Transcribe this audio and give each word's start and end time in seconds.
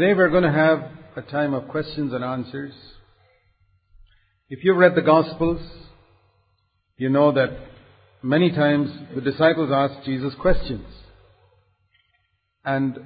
Today 0.00 0.14
we're 0.14 0.30
going 0.30 0.44
to 0.44 0.50
have 0.50 0.82
a 1.14 1.30
time 1.30 1.52
of 1.52 1.68
questions 1.68 2.14
and 2.14 2.24
answers. 2.24 2.72
If 4.48 4.64
you've 4.64 4.78
read 4.78 4.94
the 4.94 5.02
Gospels, 5.02 5.60
you 6.96 7.10
know 7.10 7.32
that 7.32 7.50
many 8.22 8.50
times 8.50 8.90
the 9.14 9.20
disciples 9.20 9.68
asked 9.70 10.06
Jesus 10.06 10.32
questions. 10.40 10.86
And 12.64 12.98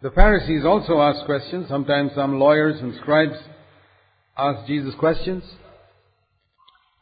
the 0.00 0.12
Pharisees 0.12 0.64
also 0.64 1.02
asked 1.02 1.26
questions. 1.26 1.68
Sometimes 1.68 2.12
some 2.14 2.38
lawyers 2.38 2.80
and 2.80 2.94
scribes 3.02 3.36
asked 4.34 4.66
Jesus 4.66 4.94
questions. 4.94 5.44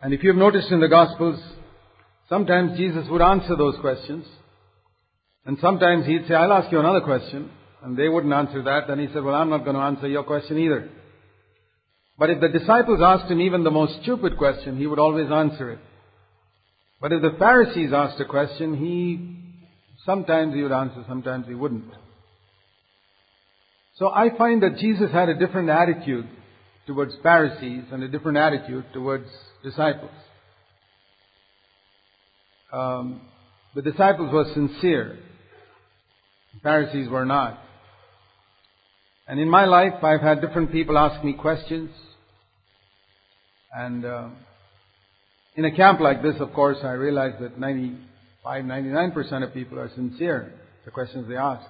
And 0.02 0.12
if 0.12 0.24
you've 0.24 0.34
noticed 0.34 0.72
in 0.72 0.80
the 0.80 0.88
Gospels, 0.88 1.38
sometimes 2.28 2.76
Jesus 2.76 3.06
would 3.08 3.22
answer 3.22 3.54
those 3.54 3.76
questions. 3.80 4.26
And 5.46 5.58
sometimes 5.60 6.06
he'd 6.06 6.26
say, 6.26 6.34
I'll 6.34 6.52
ask 6.52 6.72
you 6.72 6.80
another 6.80 7.02
question. 7.02 7.52
And 7.82 7.96
they 7.96 8.08
wouldn't 8.08 8.32
answer 8.32 8.62
that. 8.64 8.88
Then 8.88 8.98
he 8.98 9.06
said, 9.12 9.22
Well, 9.22 9.34
I'm 9.34 9.50
not 9.50 9.64
going 9.64 9.76
to 9.76 9.82
answer 9.82 10.08
your 10.08 10.24
question 10.24 10.58
either. 10.58 10.90
But 12.18 12.30
if 12.30 12.40
the 12.40 12.48
disciples 12.48 13.00
asked 13.02 13.30
him 13.30 13.40
even 13.40 13.62
the 13.62 13.70
most 13.70 14.02
stupid 14.02 14.36
question, 14.36 14.76
he 14.76 14.86
would 14.86 14.98
always 14.98 15.30
answer 15.30 15.70
it. 15.70 15.78
But 17.00 17.12
if 17.12 17.22
the 17.22 17.36
Pharisees 17.38 17.92
asked 17.92 18.20
a 18.20 18.24
question, 18.24 18.76
he, 18.76 19.36
sometimes 20.04 20.54
he 20.54 20.62
would 20.62 20.72
answer, 20.72 21.04
sometimes 21.06 21.46
he 21.46 21.54
wouldn't. 21.54 21.92
So 23.98 24.08
I 24.08 24.36
find 24.36 24.62
that 24.64 24.78
Jesus 24.78 25.12
had 25.12 25.28
a 25.28 25.38
different 25.38 25.68
attitude 25.68 26.28
towards 26.88 27.12
Pharisees 27.22 27.84
and 27.92 28.02
a 28.02 28.08
different 28.08 28.38
attitude 28.38 28.86
towards 28.92 29.26
disciples. 29.62 30.10
Um, 32.72 33.20
the 33.74 33.82
disciples 33.82 34.32
were 34.32 34.46
sincere. 34.54 35.18
The 36.54 36.60
Pharisees 36.62 37.08
were 37.08 37.24
not. 37.24 37.60
And 39.28 39.38
in 39.38 39.48
my 39.48 39.66
life, 39.66 40.02
I've 40.02 40.22
had 40.22 40.40
different 40.40 40.72
people 40.72 40.96
ask 40.96 41.22
me 41.22 41.34
questions. 41.34 41.90
And 43.76 44.04
uh, 44.04 44.28
in 45.54 45.66
a 45.66 45.76
camp 45.76 46.00
like 46.00 46.22
this, 46.22 46.36
of 46.40 46.54
course, 46.54 46.78
I 46.82 46.92
realize 46.92 47.34
that 47.40 47.58
95, 47.58 48.64
99% 48.64 49.46
of 49.46 49.52
people 49.52 49.78
are 49.78 49.90
sincere, 49.94 50.54
the 50.86 50.90
questions 50.90 51.28
they 51.28 51.36
ask. 51.36 51.66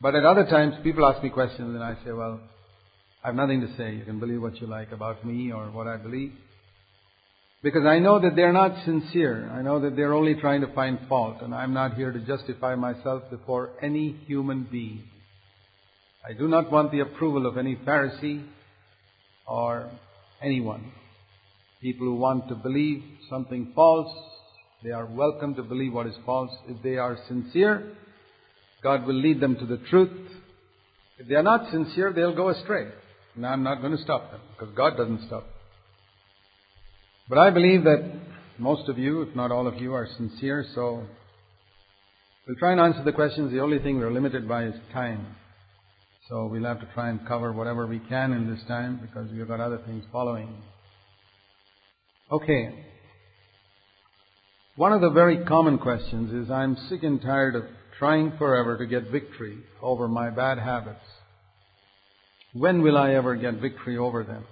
But 0.00 0.16
at 0.16 0.24
other 0.24 0.44
times, 0.44 0.74
people 0.82 1.06
ask 1.06 1.22
me 1.22 1.30
questions 1.30 1.76
and 1.76 1.82
I 1.82 1.94
say, 2.04 2.10
well, 2.10 2.40
I 3.22 3.28
have 3.28 3.36
nothing 3.36 3.60
to 3.60 3.76
say. 3.76 3.94
You 3.94 4.04
can 4.04 4.18
believe 4.18 4.42
what 4.42 4.60
you 4.60 4.66
like 4.66 4.90
about 4.90 5.24
me 5.24 5.52
or 5.52 5.66
what 5.66 5.86
I 5.86 5.96
believe. 5.96 6.32
Because 7.62 7.86
I 7.86 8.00
know 8.00 8.18
that 8.18 8.34
they're 8.34 8.52
not 8.52 8.84
sincere. 8.84 9.48
I 9.54 9.62
know 9.62 9.78
that 9.82 9.94
they're 9.94 10.12
only 10.12 10.34
trying 10.34 10.62
to 10.62 10.74
find 10.74 10.98
fault, 11.08 11.36
and 11.42 11.54
I'm 11.54 11.72
not 11.72 11.94
here 11.94 12.10
to 12.10 12.18
justify 12.18 12.74
myself 12.74 13.22
before 13.30 13.70
any 13.80 14.16
human 14.26 14.66
being. 14.68 15.04
I 16.24 16.34
do 16.34 16.46
not 16.46 16.70
want 16.70 16.92
the 16.92 17.00
approval 17.00 17.46
of 17.46 17.58
any 17.58 17.74
Pharisee 17.74 18.44
or 19.46 19.90
anyone. 20.40 20.92
People 21.80 22.06
who 22.06 22.14
want 22.14 22.48
to 22.48 22.54
believe 22.54 23.02
something 23.28 23.72
false, 23.74 24.12
they 24.84 24.90
are 24.90 25.06
welcome 25.06 25.56
to 25.56 25.64
believe 25.64 25.92
what 25.92 26.06
is 26.06 26.14
false. 26.24 26.50
If 26.68 26.80
they 26.84 26.96
are 26.96 27.18
sincere, 27.26 27.96
God 28.84 29.04
will 29.04 29.20
lead 29.20 29.40
them 29.40 29.56
to 29.56 29.66
the 29.66 29.78
truth. 29.90 30.30
If 31.18 31.26
they 31.26 31.34
are 31.34 31.42
not 31.42 31.72
sincere, 31.72 32.12
they'll 32.12 32.36
go 32.36 32.50
astray. 32.50 32.86
And 33.34 33.44
I'm 33.44 33.64
not 33.64 33.80
going 33.80 33.96
to 33.96 34.02
stop 34.02 34.30
them 34.30 34.40
because 34.52 34.72
God 34.76 34.96
doesn't 34.96 35.26
stop. 35.26 35.44
But 37.28 37.38
I 37.38 37.50
believe 37.50 37.82
that 37.82 38.12
most 38.58 38.88
of 38.88 38.96
you, 38.96 39.22
if 39.22 39.34
not 39.34 39.50
all 39.50 39.66
of 39.66 39.80
you, 39.80 39.92
are 39.94 40.06
sincere, 40.16 40.64
so 40.74 41.04
we'll 42.46 42.56
try 42.58 42.70
and 42.70 42.80
answer 42.80 43.02
the 43.02 43.12
questions. 43.12 43.50
The 43.50 43.60
only 43.60 43.80
thing 43.80 43.98
we're 43.98 44.12
limited 44.12 44.48
by 44.48 44.66
is 44.66 44.74
time. 44.92 45.26
So 46.32 46.46
we'll 46.46 46.64
have 46.64 46.80
to 46.80 46.88
try 46.94 47.10
and 47.10 47.20
cover 47.28 47.52
whatever 47.52 47.86
we 47.86 47.98
can 47.98 48.32
in 48.32 48.48
this 48.48 48.64
time 48.66 48.98
because 49.02 49.30
we've 49.30 49.46
got 49.46 49.60
other 49.60 49.76
things 49.84 50.02
following. 50.10 50.48
Okay. 52.30 52.86
One 54.76 54.94
of 54.94 55.02
the 55.02 55.10
very 55.10 55.44
common 55.44 55.76
questions 55.76 56.32
is 56.32 56.50
I'm 56.50 56.78
sick 56.88 57.02
and 57.02 57.20
tired 57.20 57.54
of 57.54 57.64
trying 57.98 58.32
forever 58.38 58.78
to 58.78 58.86
get 58.86 59.10
victory 59.10 59.58
over 59.82 60.08
my 60.08 60.30
bad 60.30 60.56
habits. 60.56 61.04
When 62.54 62.80
will 62.80 62.96
I 62.96 63.12
ever 63.12 63.36
get 63.36 63.60
victory 63.60 63.98
over 63.98 64.24
them? 64.24 64.46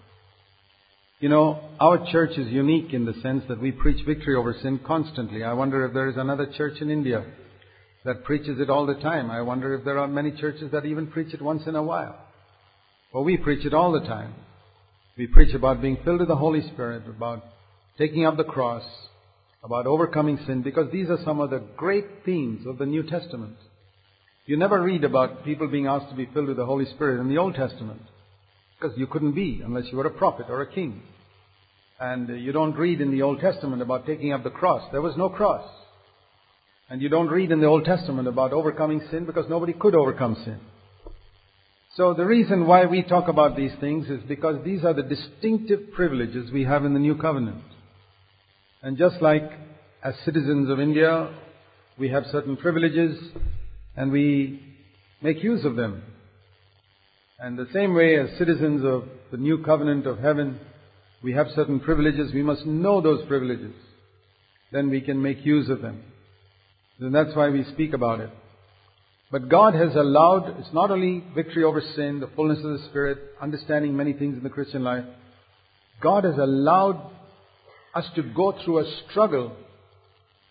You 1.19 1.31
know, 1.31 1.63
our 1.81 2.07
church 2.13 2.37
is 2.37 2.49
unique 2.49 2.93
in 2.93 3.07
the 3.07 3.15
sense 3.23 3.45
that 3.49 3.59
we 3.59 3.73
preach 3.73 4.05
victory 4.05 4.37
over 4.37 4.55
sin 4.63 4.81
constantly. 4.87 5.43
I 5.43 5.55
wonder 5.55 5.87
if 5.87 5.95
there 5.95 6.11
is 6.11 6.19
another 6.19 6.53
church 6.59 6.83
in 6.83 6.91
India 6.91 7.25
that 8.05 8.25
preaches 8.25 8.61
it 8.61 8.71
all 8.71 8.87
the 8.87 8.95
time. 8.95 9.31
I 9.31 9.43
wonder 9.43 9.75
if 9.75 9.85
there 9.85 9.99
are 9.99 10.09
many 10.09 10.33
churches 10.33 10.71
that 10.73 10.87
even 10.87 11.07
preach 11.07 11.35
it 11.35 11.43
once 11.43 11.63
in 11.67 11.77
a 11.77 11.83
while. 11.83 12.17
Well, 13.13 13.25
we 13.25 13.37
preach 13.37 13.67
it 13.67 13.75
all 13.75 13.93
the 13.93 14.01
time. 14.01 14.35
We 15.19 15.27
preach 15.27 15.55
about 15.55 15.83
being 15.83 15.99
filled 16.05 16.21
with 16.21 16.29
the 16.29 16.37
Holy 16.37 16.63
Spirit, 16.73 17.03
about 17.09 17.45
taking 17.99 18.25
up 18.25 18.37
the 18.37 18.45
cross, 18.45 18.85
about 19.63 19.87
overcoming 19.87 20.39
sin, 20.47 20.63
because 20.63 20.91
these 20.91 21.11
are 21.11 21.19
some 21.25 21.41
of 21.41 21.51
the 21.51 21.63
great 21.77 22.07
themes 22.25 22.67
of 22.67 22.79
the 22.79 22.87
New 22.87 23.03
Testament. 23.03 23.57
You 24.47 24.57
never 24.57 24.81
read 24.81 25.05
about 25.05 25.45
people 25.45 25.69
being 25.69 25.87
asked 25.87 26.09
to 26.11 26.17
be 26.17 26.29
filled 26.33 26.49
with 26.49 26.57
the 26.57 26.65
Holy 26.65 26.87
Spirit 26.87 27.21
in 27.21 27.29
the 27.29 27.37
Old 27.37 27.55
Testament, 27.55 28.01
because 28.79 28.97
you 28.97 29.07
couldn't 29.07 29.33
be 29.35 29.61
unless 29.63 29.85
you 29.91 29.99
were 29.99 30.07
a 30.07 30.11
prophet 30.11 30.47
or 30.49 30.63
a 30.63 30.73
king. 30.73 31.03
And 32.01 32.43
you 32.43 32.53
don't 32.53 32.77
read 32.77 33.03
in 33.03 33.11
the 33.11 33.21
Old 33.23 33.41
Testament 33.41 33.83
about 33.83 34.07
taking 34.07 34.33
up 34.33 34.43
the 34.43 34.51
cross. 34.51 34.89
There 34.91 35.03
was 35.03 35.19
no 35.19 35.29
cross. 35.29 35.69
And 36.91 37.01
you 37.01 37.09
don't 37.09 37.29
read 37.29 37.53
in 37.53 37.61
the 37.61 37.69
Old 37.69 37.85
Testament 37.85 38.27
about 38.27 38.53
overcoming 38.53 39.01
sin 39.13 39.25
because 39.25 39.49
nobody 39.49 39.73
could 39.73 39.95
overcome 39.95 40.37
sin. 40.45 40.59
So 41.95 42.15
the 42.15 42.25
reason 42.25 42.67
why 42.67 42.87
we 42.87 43.03
talk 43.03 43.29
about 43.29 43.57
these 43.57 43.73
things 43.81 44.09
is 44.09 44.21
because 44.27 44.65
these 44.65 44.85
are 44.85 44.93
the 44.93 45.05
distinctive 45.05 45.93
privileges 45.93 46.51
we 46.51 46.65
have 46.65 46.85
in 46.85 46.93
the 46.93 46.99
New 46.99 47.17
Covenant. 47.17 47.63
And 48.83 48.99
just 48.99 49.23
like 49.23 49.49
as 50.03 50.15
citizens 50.25 50.69
of 50.69 50.81
India, 50.81 51.33
we 51.97 52.09
have 52.09 52.25
certain 52.33 52.57
privileges 52.57 53.17
and 53.97 54.11
we 54.11 54.61
make 55.23 55.45
use 55.45 55.65
of 55.65 55.77
them. 55.77 56.03
And 57.39 57.57
the 57.57 57.69
same 57.73 57.95
way 57.95 58.19
as 58.19 58.37
citizens 58.37 58.85
of 58.85 59.05
the 59.31 59.37
New 59.37 59.63
Covenant 59.63 60.07
of 60.07 60.19
heaven, 60.19 60.59
we 61.23 61.35
have 61.35 61.47
certain 61.55 61.79
privileges, 61.79 62.33
we 62.33 62.43
must 62.43 62.67
know 62.67 63.01
those 63.01 63.25
privileges. 63.29 63.75
Then 64.73 64.91
we 64.91 65.01
can 65.01 65.23
make 65.23 65.45
use 65.45 65.69
of 65.69 65.83
them. 65.83 66.03
And 67.01 67.15
that's 67.15 67.35
why 67.35 67.49
we 67.49 67.65
speak 67.73 67.95
about 67.95 68.21
it. 68.21 68.31
But 69.31 69.49
God 69.49 69.75
has 69.75 69.95
allowed, 69.95 70.57
it's 70.59 70.73
not 70.73 70.91
only 70.91 71.25
victory 71.35 71.65
over 71.65 71.81
sin, 71.95 72.21
the 72.21 72.31
fullness 72.35 72.59
of 72.59 72.79
the 72.79 72.87
Spirit, 72.89 73.19
understanding 73.41 73.97
many 73.97 74.13
things 74.13 74.37
in 74.37 74.43
the 74.43 74.51
Christian 74.51 74.83
life. 74.83 75.05
God 76.03 76.25
has 76.25 76.37
allowed 76.37 77.11
us 77.95 78.05
to 78.17 78.23
go 78.23 78.55
through 78.65 78.81
a 78.81 79.01
struggle 79.09 79.57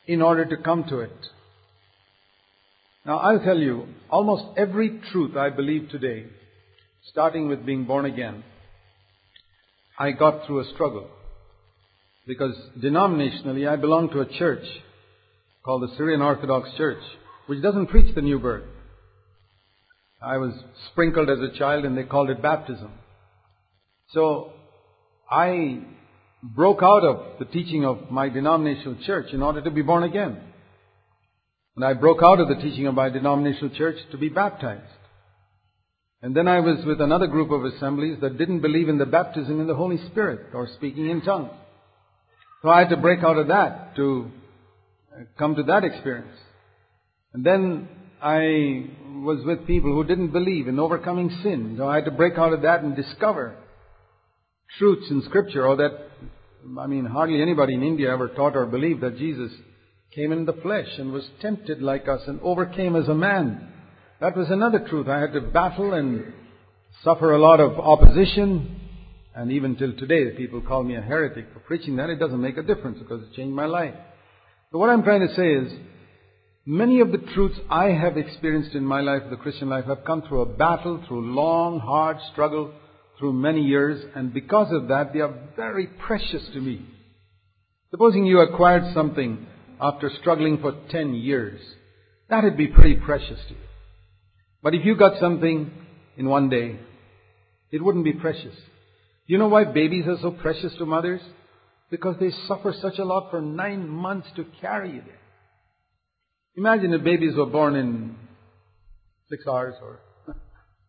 in 0.07 0.21
order 0.21 0.45
to 0.45 0.57
come 0.57 0.85
to 0.85 0.99
it. 0.99 1.11
Now 3.05 3.17
I'll 3.19 3.43
tell 3.43 3.57
you, 3.57 3.87
almost 4.09 4.57
every 4.57 5.01
truth 5.11 5.35
I 5.35 5.49
believe 5.49 5.89
today, 5.89 6.25
starting 7.11 7.47
with 7.47 7.65
being 7.65 7.85
born 7.85 8.05
again, 8.05 8.43
I 9.97 10.11
got 10.11 10.45
through 10.45 10.61
a 10.61 10.73
struggle. 10.73 11.09
Because 12.25 12.55
denominationally 12.81 13.67
I 13.67 13.75
belong 13.75 14.09
to 14.11 14.21
a 14.21 14.37
church 14.37 14.65
called 15.69 15.83
the 15.83 15.95
Syrian 15.97 16.19
Orthodox 16.19 16.67
Church, 16.77 16.97
which 17.45 17.61
doesn't 17.61 17.85
preach 17.89 18.15
the 18.15 18.23
new 18.23 18.39
birth. 18.39 18.63
I 20.19 20.37
was 20.37 20.51
sprinkled 20.89 21.29
as 21.29 21.37
a 21.37 21.55
child 21.59 21.85
and 21.85 21.95
they 21.95 22.05
called 22.05 22.31
it 22.31 22.41
baptism. 22.41 22.91
So 24.11 24.51
I 25.29 25.83
broke 26.41 26.79
out 26.81 27.03
of 27.03 27.37
the 27.37 27.45
teaching 27.45 27.85
of 27.85 28.09
my 28.09 28.29
denominational 28.29 28.97
church 29.05 29.31
in 29.31 29.43
order 29.43 29.61
to 29.61 29.69
be 29.69 29.83
born 29.83 30.01
again. 30.01 30.41
And 31.75 31.85
I 31.85 31.93
broke 31.93 32.23
out 32.25 32.39
of 32.39 32.47
the 32.47 32.55
teaching 32.55 32.87
of 32.87 32.95
my 32.95 33.09
denominational 33.09 33.69
church 33.75 33.97
to 34.09 34.17
be 34.17 34.29
baptized. 34.29 34.81
And 36.23 36.35
then 36.35 36.47
I 36.47 36.61
was 36.61 36.83
with 36.83 36.99
another 36.99 37.27
group 37.27 37.51
of 37.51 37.63
assemblies 37.63 38.17
that 38.21 38.39
didn't 38.39 38.61
believe 38.61 38.89
in 38.89 38.97
the 38.97 39.05
baptism 39.05 39.61
in 39.61 39.67
the 39.67 39.75
Holy 39.75 40.03
Spirit 40.07 40.47
or 40.51 40.67
speaking 40.77 41.11
in 41.11 41.21
tongues. 41.21 41.51
So 42.63 42.69
I 42.69 42.79
had 42.79 42.89
to 42.89 42.97
break 42.97 43.23
out 43.23 43.37
of 43.37 43.49
that 43.49 43.95
to 43.97 44.31
come 45.37 45.55
to 45.55 45.63
that 45.63 45.83
experience. 45.83 46.37
And 47.33 47.45
then 47.45 47.87
I 48.21 48.85
was 49.23 49.43
with 49.45 49.67
people 49.67 49.93
who 49.93 50.03
didn't 50.03 50.31
believe 50.31 50.67
in 50.67 50.79
overcoming 50.79 51.29
sin. 51.43 51.75
So 51.77 51.87
I 51.87 51.95
had 51.95 52.05
to 52.05 52.11
break 52.11 52.37
out 52.37 52.53
of 52.53 52.63
that 52.63 52.83
and 52.83 52.95
discover 52.95 53.55
truths 54.77 55.09
in 55.09 55.23
Scripture, 55.23 55.65
or 55.65 55.75
that, 55.77 55.91
I 56.79 56.87
mean, 56.87 57.05
hardly 57.05 57.41
anybody 57.41 57.73
in 57.73 57.83
India 57.83 58.11
ever 58.11 58.29
taught 58.29 58.55
or 58.55 58.65
believed 58.65 59.01
that 59.01 59.17
Jesus 59.17 59.51
came 60.13 60.31
in 60.31 60.45
the 60.45 60.53
flesh 60.53 60.87
and 60.97 61.11
was 61.11 61.27
tempted 61.41 61.81
like 61.81 62.07
us 62.07 62.21
and 62.27 62.39
overcame 62.41 62.95
as 62.95 63.07
a 63.07 63.15
man. 63.15 63.71
That 64.19 64.35
was 64.35 64.49
another 64.49 64.85
truth. 64.89 65.07
I 65.07 65.19
had 65.19 65.33
to 65.33 65.41
battle 65.41 65.93
and 65.93 66.33
suffer 67.03 67.33
a 67.33 67.39
lot 67.39 67.59
of 67.59 67.79
opposition. 67.79 68.79
And 69.35 69.51
even 69.51 69.75
till 69.75 69.95
today, 69.95 70.31
people 70.31 70.61
call 70.61 70.83
me 70.83 70.95
a 70.95 71.01
heretic 71.01 71.53
for 71.53 71.59
preaching 71.59 71.95
that. 71.97 72.09
It 72.09 72.19
doesn't 72.19 72.41
make 72.41 72.57
a 72.57 72.63
difference 72.63 72.99
because 72.99 73.21
it 73.21 73.33
changed 73.35 73.55
my 73.55 73.65
life. 73.65 73.93
So 74.71 74.77
what 74.77 74.89
I'm 74.89 75.03
trying 75.03 75.27
to 75.27 75.35
say 75.35 75.53
is, 75.53 75.79
Many 76.71 76.99
of 76.99 77.11
the 77.11 77.17
truths 77.17 77.57
I 77.67 77.85
have 77.85 78.15
experienced 78.15 78.75
in 78.75 78.85
my 78.85 79.01
life, 79.01 79.23
the 79.31 79.37
Christian 79.37 79.69
life, 79.69 79.85
have 79.85 80.05
come 80.05 80.21
through 80.21 80.41
a 80.41 80.55
battle, 80.57 81.03
through 81.07 81.33
long, 81.33 81.79
hard 81.79 82.17
struggle, 82.31 82.71
through 83.17 83.33
many 83.33 83.61
years, 83.61 84.05
and 84.15 84.31
because 84.31 84.71
of 84.71 84.87
that, 84.89 85.11
they 85.11 85.19
are 85.19 85.33
very 85.55 85.87
precious 85.87 86.47
to 86.53 86.61
me. 86.61 86.85
Supposing 87.89 88.23
you 88.27 88.41
acquired 88.41 88.93
something 88.93 89.47
after 89.81 90.11
struggling 90.21 90.59
for 90.59 90.75
10 90.91 91.15
years, 91.15 91.59
that'd 92.29 92.55
be 92.55 92.67
pretty 92.67 92.97
precious 92.97 93.39
to 93.47 93.55
you. 93.55 93.59
But 94.61 94.75
if 94.75 94.85
you 94.85 94.95
got 94.95 95.19
something 95.19 95.71
in 96.17 96.29
one 96.29 96.49
day, 96.49 96.79
it 97.71 97.83
wouldn't 97.83 98.05
be 98.05 98.13
precious. 98.13 98.55
You 99.25 99.39
know 99.39 99.47
why 99.47 99.63
babies 99.63 100.05
are 100.05 100.19
so 100.21 100.29
precious 100.29 100.73
to 100.77 100.85
mothers? 100.85 101.21
Because 101.91 102.15
they 102.19 102.31
suffer 102.47 102.73
such 102.81 102.99
a 102.99 103.05
lot 103.05 103.31
for 103.31 103.41
nine 103.41 103.87
months 103.87 104.27
to 104.35 104.45
carry 104.61 104.97
it. 104.97 105.03
Imagine 106.55 106.93
if 106.93 107.03
babies 107.03 107.35
were 107.35 107.45
born 107.45 107.75
in 107.75 108.15
six 109.29 109.45
hours 109.47 109.75
or 109.81 109.99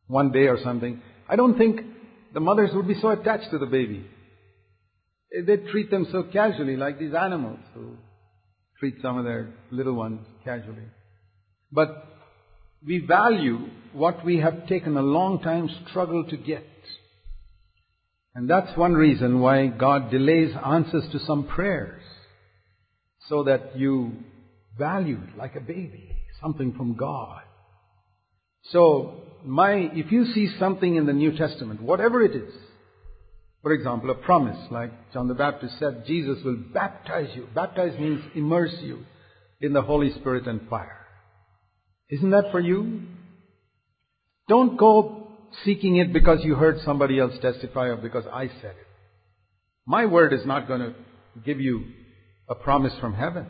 one 0.08 0.32
day 0.32 0.47
or 0.49 0.58
something. 0.62 1.00
I 1.29 1.37
don't 1.37 1.56
think 1.56 1.81
the 2.35 2.41
mothers 2.41 2.70
would 2.75 2.88
be 2.88 3.00
so 3.00 3.11
attached 3.11 3.50
to 3.50 3.58
the 3.58 3.67
baby. 3.67 4.05
They'd 5.47 5.69
treat 5.69 5.91
them 5.91 6.08
so 6.11 6.25
casually, 6.25 6.76
like 6.76 6.99
these 6.99 7.14
animals 7.14 7.61
who 7.75 7.97
treat 8.81 8.97
some 9.00 9.19
of 9.19 9.25
their 9.25 9.52
little 9.70 9.94
ones 9.94 10.26
casually. 10.44 10.88
But 11.70 12.05
we 12.85 13.05
value 13.06 13.58
what 13.93 14.25
we 14.25 14.38
have 14.38 14.67
taken 14.67 14.97
a 14.97 15.02
long 15.02 15.41
time 15.41 15.69
struggle 15.88 16.25
to 16.31 16.37
get. 16.37 16.64
And 18.34 18.48
that's 18.48 18.76
one 18.76 18.94
reason 18.94 19.40
why 19.40 19.66
God 19.66 20.10
delays 20.10 20.54
answers 20.64 21.04
to 21.12 21.18
some 21.20 21.46
prayers. 21.46 22.02
So 23.28 23.44
that 23.44 23.76
you 23.76 24.12
value 24.78 25.20
like 25.36 25.56
a 25.56 25.60
baby, 25.60 26.16
something 26.40 26.72
from 26.72 26.96
God. 26.96 27.42
So, 28.70 29.14
my, 29.44 29.72
if 29.72 30.12
you 30.12 30.26
see 30.32 30.50
something 30.58 30.96
in 30.96 31.06
the 31.06 31.12
New 31.12 31.36
Testament, 31.36 31.80
whatever 31.80 32.22
it 32.22 32.34
is, 32.34 32.52
for 33.62 33.72
example, 33.72 34.10
a 34.10 34.14
promise, 34.14 34.58
like 34.70 34.90
John 35.12 35.28
the 35.28 35.34
Baptist 35.34 35.78
said, 35.78 36.04
Jesus 36.06 36.38
will 36.44 36.56
baptize 36.72 37.28
you. 37.34 37.46
Baptize 37.54 37.98
means 37.98 38.22
immerse 38.34 38.74
you 38.80 39.04
in 39.60 39.72
the 39.72 39.82
Holy 39.82 40.12
Spirit 40.14 40.46
and 40.46 40.66
fire. 40.68 41.06
Isn't 42.08 42.30
that 42.30 42.50
for 42.50 42.60
you? 42.60 43.02
Don't 44.48 44.78
go 44.78 45.19
seeking 45.64 45.97
it 45.97 46.12
because 46.12 46.41
you 46.43 46.55
heard 46.55 46.79
somebody 46.85 47.19
else 47.19 47.32
testify 47.41 47.87
or 47.87 47.97
because 47.97 48.25
I 48.32 48.49
said 48.61 48.75
it. 48.81 48.87
My 49.87 50.06
word 50.06 50.32
is 50.32 50.47
not 50.47 50.69
going 50.69 50.81
to 50.81 50.94
give 51.44 51.61
you 51.61 51.85
a 52.49 52.55
promise 52.55 52.93
from 53.00 53.14
heaven. 53.14 53.47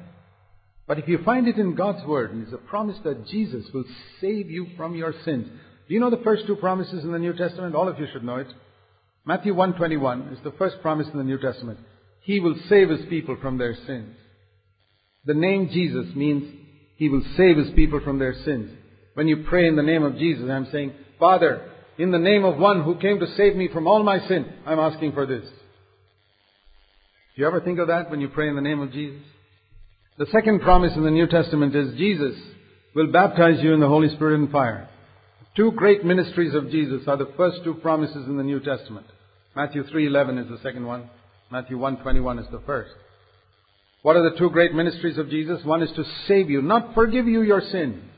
But 0.87 0.99
if 0.99 1.09
you 1.09 1.19
find 1.25 1.47
it 1.47 1.57
in 1.57 1.77
God's 1.77 2.05
word, 2.07 2.33
and 2.33 2.43
it's 2.43 2.53
a 2.53 2.59
promise 2.59 2.97
that 3.05 3.27
Jesus 3.29 3.65
will 3.73 3.85
save 4.21 4.51
you 4.51 4.67
from 4.77 4.95
your 4.95 5.15
sins. 5.25 5.47
Do 5.87 5.95
you 5.95 6.01
know 6.01 6.11
the 6.11 6.23
first 6.25 6.47
two 6.47 6.57
promises 6.57 7.05
in 7.05 7.13
the 7.13 7.19
New 7.19 7.33
Testament? 7.33 7.75
All 7.75 7.89
of 7.89 7.99
you 7.99 8.07
should 8.13 8.25
know 8.25 8.37
it. 8.37 8.49
Matthew 9.25 9.55
121 9.55 10.33
is 10.33 10.39
the 10.43 10.53
first 10.53 10.81
promise 10.83 11.07
in 11.13 11.19
the 11.19 11.25
New 11.25 11.39
Testament. 11.39 11.79
He 12.23 12.41
will 12.41 12.57
save 12.69 12.91
his 12.91 13.07
people 13.09 13.37
from 13.41 13.59
their 13.59 13.77
sins. 13.87 14.17
The 15.25 15.35
name 15.35 15.69
Jesus 15.73 16.15
means 16.15 16.53
he 16.97 17.09
will 17.09 17.23
save 17.37 17.57
his 17.57 17.71
people 17.75 18.01
from 18.01 18.19
their 18.19 18.35
sins. 18.45 18.71
When 19.15 19.29
you 19.29 19.45
pray 19.49 19.69
in 19.69 19.77
the 19.77 19.83
name 19.83 20.03
of 20.03 20.17
Jesus, 20.17 20.49
I'm 20.51 20.69
saying, 20.73 20.93
Father, 21.19 21.71
in 22.01 22.11
the 22.13 22.19
name 22.19 22.45
of 22.45 22.57
one 22.57 22.83
who 22.83 22.97
came 22.97 23.21
to 23.21 23.37
save 23.37 23.55
me 23.55 23.69
from 23.69 23.87
all 23.87 24.03
my 24.03 24.27
sin, 24.27 24.47
I'm 24.65 24.79
asking 24.79 25.13
for 25.13 25.27
this. 25.27 25.45
Do 25.45 27.43
you 27.43 27.47
ever 27.47 27.61
think 27.61 27.79
of 27.79 27.89
that 27.89 28.11
when 28.11 28.23
you 28.23 28.29
pray 28.29 28.49
in 28.49 28.55
the 28.55 28.63
name 28.63 28.81
of 28.81 28.91
Jesus? 28.91 29.21
The 30.17 30.25
second 30.33 30.61
promise 30.61 30.93
in 30.97 31.05
the 31.05 31.11
New 31.11 31.27
Testament 31.27 31.77
is 31.77 31.99
Jesus 31.99 32.35
will 32.95 33.13
baptize 33.13 33.63
you 33.63 33.75
in 33.75 33.81
the 33.81 33.87
Holy 33.87 34.09
Spirit 34.15 34.41
and 34.41 34.51
fire. 34.51 34.89
Two 35.55 35.73
great 35.73 36.03
ministries 36.03 36.55
of 36.55 36.71
Jesus 36.71 37.03
are 37.07 37.19
the 37.19 37.33
first 37.37 37.59
two 37.65 37.75
promises 37.75 38.27
in 38.27 38.39
the 38.39 38.45
New 38.45 38.61
Testament. 38.61 39.07
Matthew 39.55 39.85
3:11 39.85 40.39
is 40.39 40.49
the 40.49 40.59
second 40.63 40.87
one. 40.87 41.11
Matthew 41.51 41.77
1:21 41.77 42.39
is 42.39 42.49
the 42.51 42.61
first. 42.61 42.95
What 44.01 44.17
are 44.17 44.31
the 44.31 44.39
two 44.39 44.49
great 44.49 44.73
ministries 44.73 45.19
of 45.19 45.29
Jesus? 45.29 45.63
One 45.67 45.83
is 45.83 45.93
to 45.93 46.05
save 46.27 46.49
you, 46.49 46.63
not 46.63 46.95
forgive 46.95 47.29
you 47.29 47.43
your 47.43 47.61
sin. 47.61 48.09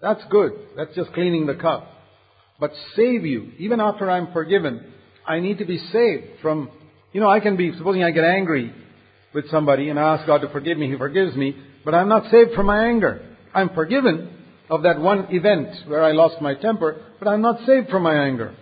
That's 0.00 0.24
good. 0.26 0.52
That's 0.76 0.94
just 0.94 1.12
cleaning 1.14 1.46
the 1.46 1.56
cup. 1.56 1.97
But 2.60 2.72
save 2.96 3.24
you. 3.24 3.52
Even 3.58 3.80
after 3.80 4.10
I'm 4.10 4.32
forgiven, 4.32 4.84
I 5.26 5.40
need 5.40 5.58
to 5.58 5.64
be 5.64 5.78
saved 5.92 6.40
from, 6.42 6.70
you 7.12 7.20
know, 7.20 7.28
I 7.28 7.40
can 7.40 7.56
be, 7.56 7.72
supposing 7.76 8.02
I 8.02 8.10
get 8.10 8.24
angry 8.24 8.74
with 9.34 9.50
somebody 9.50 9.90
and 9.90 9.98
I 9.98 10.16
ask 10.16 10.26
God 10.26 10.40
to 10.40 10.48
forgive 10.48 10.78
me, 10.78 10.90
He 10.90 10.96
forgives 10.96 11.36
me, 11.36 11.56
but 11.84 11.94
I'm 11.94 12.08
not 12.08 12.30
saved 12.30 12.54
from 12.54 12.66
my 12.66 12.86
anger. 12.86 13.36
I'm 13.54 13.70
forgiven 13.70 14.34
of 14.70 14.82
that 14.82 15.00
one 15.00 15.26
event 15.30 15.88
where 15.88 16.02
I 16.02 16.12
lost 16.12 16.40
my 16.40 16.54
temper, 16.54 17.02
but 17.18 17.28
I'm 17.28 17.40
not 17.40 17.64
saved 17.66 17.88
from 17.88 18.02
my 18.02 18.14
anger. 18.14 18.54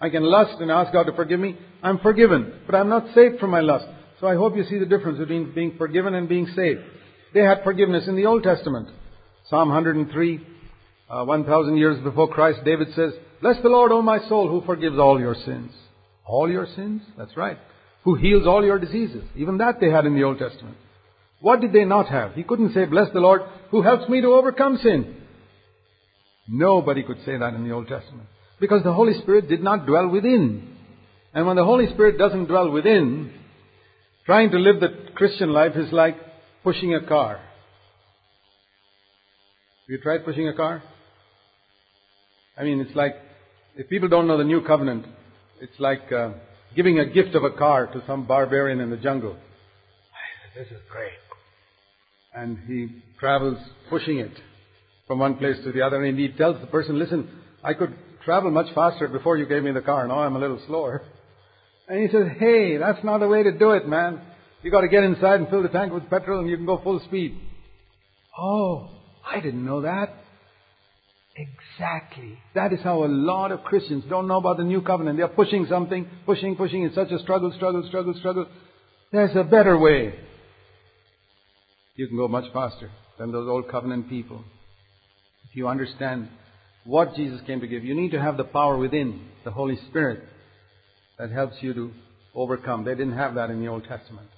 I 0.00 0.10
can 0.10 0.22
lust 0.22 0.60
and 0.60 0.70
ask 0.70 0.92
God 0.92 1.04
to 1.04 1.12
forgive 1.12 1.40
me. 1.40 1.56
I'm 1.82 1.98
forgiven, 1.98 2.60
but 2.66 2.74
I'm 2.74 2.88
not 2.88 3.14
saved 3.14 3.40
from 3.40 3.50
my 3.50 3.60
lust. 3.60 3.86
So 4.20 4.26
I 4.26 4.34
hope 4.34 4.56
you 4.56 4.64
see 4.64 4.78
the 4.78 4.86
difference 4.86 5.18
between 5.18 5.54
being 5.54 5.76
forgiven 5.76 6.14
and 6.14 6.28
being 6.28 6.46
saved. 6.54 6.80
They 7.34 7.40
had 7.40 7.62
forgiveness 7.62 8.08
in 8.08 8.16
the 8.16 8.26
Old 8.26 8.42
Testament. 8.42 8.88
Psalm 9.48 9.68
103, 9.68 10.46
uh, 11.10 11.24
1,000 11.24 11.76
years 11.76 12.02
before 12.02 12.28
Christ, 12.28 12.60
David 12.64 12.88
says, 12.94 13.12
Bless 13.40 13.56
the 13.62 13.68
Lord, 13.68 13.92
O 13.92 14.02
my 14.02 14.18
soul, 14.28 14.48
who 14.48 14.66
forgives 14.66 14.98
all 14.98 15.18
your 15.18 15.34
sins. 15.34 15.72
All 16.24 16.50
your 16.50 16.66
sins? 16.76 17.02
That's 17.16 17.36
right. 17.36 17.58
Who 18.04 18.14
heals 18.14 18.46
all 18.46 18.64
your 18.64 18.78
diseases. 18.78 19.24
Even 19.36 19.58
that 19.58 19.80
they 19.80 19.90
had 19.90 20.06
in 20.06 20.14
the 20.14 20.24
Old 20.24 20.38
Testament. 20.38 20.76
What 21.40 21.60
did 21.60 21.72
they 21.72 21.84
not 21.84 22.08
have? 22.08 22.34
He 22.34 22.42
couldn't 22.42 22.74
say, 22.74 22.84
Bless 22.84 23.12
the 23.12 23.20
Lord, 23.20 23.42
who 23.70 23.82
helps 23.82 24.08
me 24.08 24.20
to 24.20 24.28
overcome 24.28 24.78
sin. 24.82 25.16
Nobody 26.48 27.02
could 27.02 27.18
say 27.24 27.36
that 27.38 27.54
in 27.54 27.66
the 27.66 27.74
Old 27.74 27.88
Testament. 27.88 28.28
Because 28.60 28.82
the 28.82 28.92
Holy 28.92 29.14
Spirit 29.20 29.48
did 29.48 29.62
not 29.62 29.86
dwell 29.86 30.08
within. 30.08 30.76
And 31.32 31.46
when 31.46 31.56
the 31.56 31.64
Holy 31.64 31.86
Spirit 31.92 32.18
doesn't 32.18 32.46
dwell 32.46 32.70
within, 32.70 33.32
Trying 34.28 34.50
to 34.50 34.58
live 34.58 34.78
the 34.78 35.10
Christian 35.14 35.54
life 35.54 35.72
is 35.74 35.90
like 35.90 36.18
pushing 36.62 36.94
a 36.94 37.00
car. 37.00 37.36
Have 37.36 37.42
you 39.88 39.98
tried 40.02 40.22
pushing 40.26 40.46
a 40.48 40.52
car? 40.54 40.82
I 42.58 42.64
mean, 42.64 42.80
it's 42.80 42.94
like, 42.96 43.14
if 43.76 43.88
people 43.88 44.08
don't 44.08 44.26
know 44.26 44.36
the 44.36 44.44
new 44.44 44.62
covenant, 44.62 45.06
it's 45.60 45.78
like 45.78 46.10
uh, 46.12 46.30
giving 46.74 46.98
a 46.98 47.06
gift 47.06 47.34
of 47.34 47.44
a 47.44 47.50
car 47.50 47.86
to 47.86 48.02
some 48.06 48.26
barbarian 48.26 48.80
in 48.80 48.90
the 48.90 48.96
jungle. 48.96 49.36
This 50.56 50.66
is 50.68 50.82
great. 50.90 51.12
And 52.34 52.58
he 52.66 53.02
travels 53.20 53.58
pushing 53.88 54.18
it 54.18 54.32
from 55.06 55.20
one 55.20 55.36
place 55.36 55.56
to 55.64 55.72
the 55.72 55.82
other, 55.82 56.02
and 56.02 56.18
he 56.18 56.28
tells 56.28 56.60
the 56.60 56.66
person, 56.66 56.98
listen, 56.98 57.28
I 57.62 57.74
could 57.74 57.94
travel 58.24 58.50
much 58.50 58.74
faster 58.74 59.06
before 59.06 59.38
you 59.38 59.46
gave 59.46 59.62
me 59.62 59.70
the 59.70 59.80
car. 59.80 60.08
Now 60.08 60.18
I'm 60.18 60.34
a 60.34 60.38
little 60.38 60.60
slower. 60.66 61.02
And 61.88 62.02
he 62.02 62.12
says, 62.12 62.26
hey, 62.38 62.76
that's 62.76 63.02
not 63.04 63.18
the 63.18 63.28
way 63.28 63.42
to 63.44 63.56
do 63.56 63.70
it, 63.70 63.88
man. 63.88 64.20
You 64.62 64.70
gotta 64.70 64.88
get 64.88 65.04
inside 65.04 65.40
and 65.40 65.48
fill 65.48 65.62
the 65.62 65.68
tank 65.68 65.92
with 65.92 66.10
petrol 66.10 66.40
and 66.40 66.50
you 66.50 66.56
can 66.56 66.66
go 66.66 66.80
full 66.82 67.00
speed. 67.06 67.38
Oh, 68.36 68.90
I 69.26 69.40
didn't 69.40 69.64
know 69.64 69.82
that. 69.82 70.14
Exactly. 71.38 72.36
That 72.54 72.72
is 72.72 72.80
how 72.82 73.04
a 73.04 73.06
lot 73.06 73.52
of 73.52 73.62
Christians 73.62 74.04
don't 74.08 74.26
know 74.26 74.38
about 74.38 74.56
the 74.56 74.64
new 74.64 74.82
covenant. 74.82 75.18
They 75.18 75.22
are 75.22 75.28
pushing 75.28 75.66
something, 75.70 76.08
pushing, 76.26 76.56
pushing. 76.56 76.82
It's 76.82 76.96
such 76.96 77.12
a 77.12 77.18
struggle, 77.20 77.52
struggle, 77.56 77.84
struggle, 77.86 78.14
struggle. 78.18 78.46
There's 79.12 79.36
a 79.36 79.44
better 79.44 79.78
way. 79.78 80.14
You 81.94 82.08
can 82.08 82.16
go 82.16 82.26
much 82.26 82.52
faster 82.52 82.90
than 83.18 83.30
those 83.30 83.48
old 83.48 83.70
covenant 83.70 84.08
people. 84.08 84.42
If 85.48 85.56
you 85.56 85.68
understand 85.68 86.28
what 86.84 87.14
Jesus 87.14 87.40
came 87.46 87.60
to 87.60 87.68
give, 87.68 87.84
you 87.84 87.94
need 87.94 88.10
to 88.12 88.20
have 88.20 88.36
the 88.36 88.44
power 88.44 88.76
within, 88.76 89.28
the 89.44 89.50
Holy 89.52 89.78
Spirit 89.88 90.24
that 91.18 91.30
helps 91.30 91.56
you 91.60 91.72
to 91.74 91.92
overcome. 92.34 92.84
They 92.84 92.94
didn't 92.94 93.16
have 93.16 93.34
that 93.36 93.50
in 93.50 93.60
the 93.60 93.68
Old 93.68 93.84
Testament. 93.84 94.28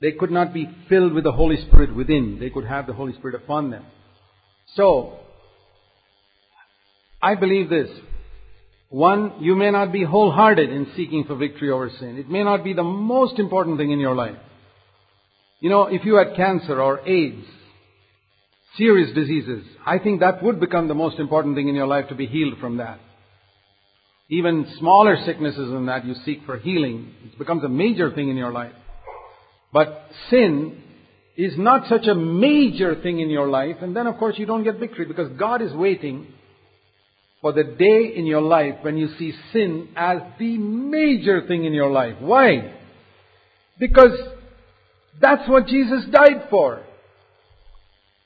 They 0.00 0.12
could 0.12 0.32
not 0.32 0.52
be 0.52 0.68
filled 0.88 1.12
with 1.12 1.24
the 1.24 1.32
Holy 1.32 1.56
Spirit 1.68 1.94
within. 1.94 2.38
They 2.40 2.50
could 2.50 2.64
have 2.64 2.88
the 2.88 2.92
Holy 2.92 3.12
Spirit 3.14 3.36
upon 3.36 3.70
them. 3.70 3.84
So, 4.74 5.20
I 7.22 7.34
believe 7.36 7.70
this. 7.70 7.88
One, 8.88 9.34
you 9.40 9.54
may 9.54 9.70
not 9.70 9.92
be 9.92 10.04
wholehearted 10.04 10.70
in 10.70 10.88
seeking 10.96 11.24
for 11.24 11.36
victory 11.36 11.70
over 11.70 11.90
sin. 11.98 12.18
It 12.18 12.28
may 12.28 12.42
not 12.42 12.62
be 12.62 12.74
the 12.74 12.82
most 12.82 13.38
important 13.38 13.78
thing 13.78 13.90
in 13.90 14.00
your 14.00 14.14
life. 14.14 14.36
You 15.60 15.70
know, 15.70 15.84
if 15.84 16.04
you 16.04 16.16
had 16.16 16.36
cancer 16.36 16.80
or 16.80 17.06
AIDS, 17.08 17.46
serious 18.76 19.14
diseases, 19.14 19.64
I 19.86 19.98
think 19.98 20.20
that 20.20 20.42
would 20.42 20.60
become 20.60 20.88
the 20.88 20.94
most 20.94 21.18
important 21.18 21.56
thing 21.56 21.68
in 21.68 21.74
your 21.74 21.86
life 21.86 22.08
to 22.08 22.14
be 22.14 22.26
healed 22.26 22.58
from 22.58 22.78
that 22.78 22.98
even 24.32 24.66
smaller 24.78 25.18
sicknesses 25.26 25.70
than 25.70 25.84
that 25.86 26.06
you 26.06 26.14
seek 26.24 26.40
for 26.46 26.56
healing. 26.58 27.12
It 27.22 27.38
becomes 27.38 27.64
a 27.64 27.68
major 27.68 28.10
thing 28.14 28.30
in 28.30 28.36
your 28.38 28.50
life. 28.50 28.72
But 29.74 30.08
sin 30.30 30.82
is 31.36 31.52
not 31.58 31.86
such 31.86 32.06
a 32.06 32.14
major 32.14 33.00
thing 33.02 33.20
in 33.20 33.28
your 33.28 33.48
life, 33.48 33.76
and 33.82 33.94
then 33.94 34.06
of 34.06 34.16
course 34.16 34.38
you 34.38 34.46
don't 34.46 34.64
get 34.64 34.78
victory 34.78 35.04
because 35.04 35.30
God 35.38 35.60
is 35.60 35.70
waiting 35.74 36.28
for 37.42 37.52
the 37.52 37.64
day 37.64 38.14
in 38.16 38.24
your 38.24 38.40
life 38.40 38.76
when 38.82 38.96
you 38.96 39.08
see 39.18 39.34
sin 39.52 39.88
as 39.96 40.18
the 40.38 40.56
major 40.56 41.46
thing 41.46 41.64
in 41.64 41.74
your 41.74 41.90
life. 41.90 42.14
Why? 42.20 42.72
Because 43.78 44.16
that's 45.20 45.48
what 45.48 45.66
Jesus 45.66 46.04
died 46.10 46.46
for. 46.48 46.82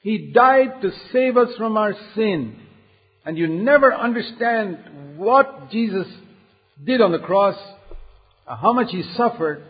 He 0.03 0.31
died 0.33 0.83
to 0.83 0.91
save 1.13 1.37
us 1.39 1.49
from 1.57 1.79
our 1.79 1.95
sin. 2.15 2.61
And 3.25 3.37
you 3.37 3.49
never 3.49 3.93
understand 3.93 5.17
what 5.17 5.71
Jesus 5.71 6.07
did 6.85 7.01
on 7.01 7.11
the 7.11 7.19
cross, 7.19 7.57
uh, 8.47 8.55
how 8.55 8.73
much 8.73 8.89
He 8.91 9.03
suffered, 9.17 9.65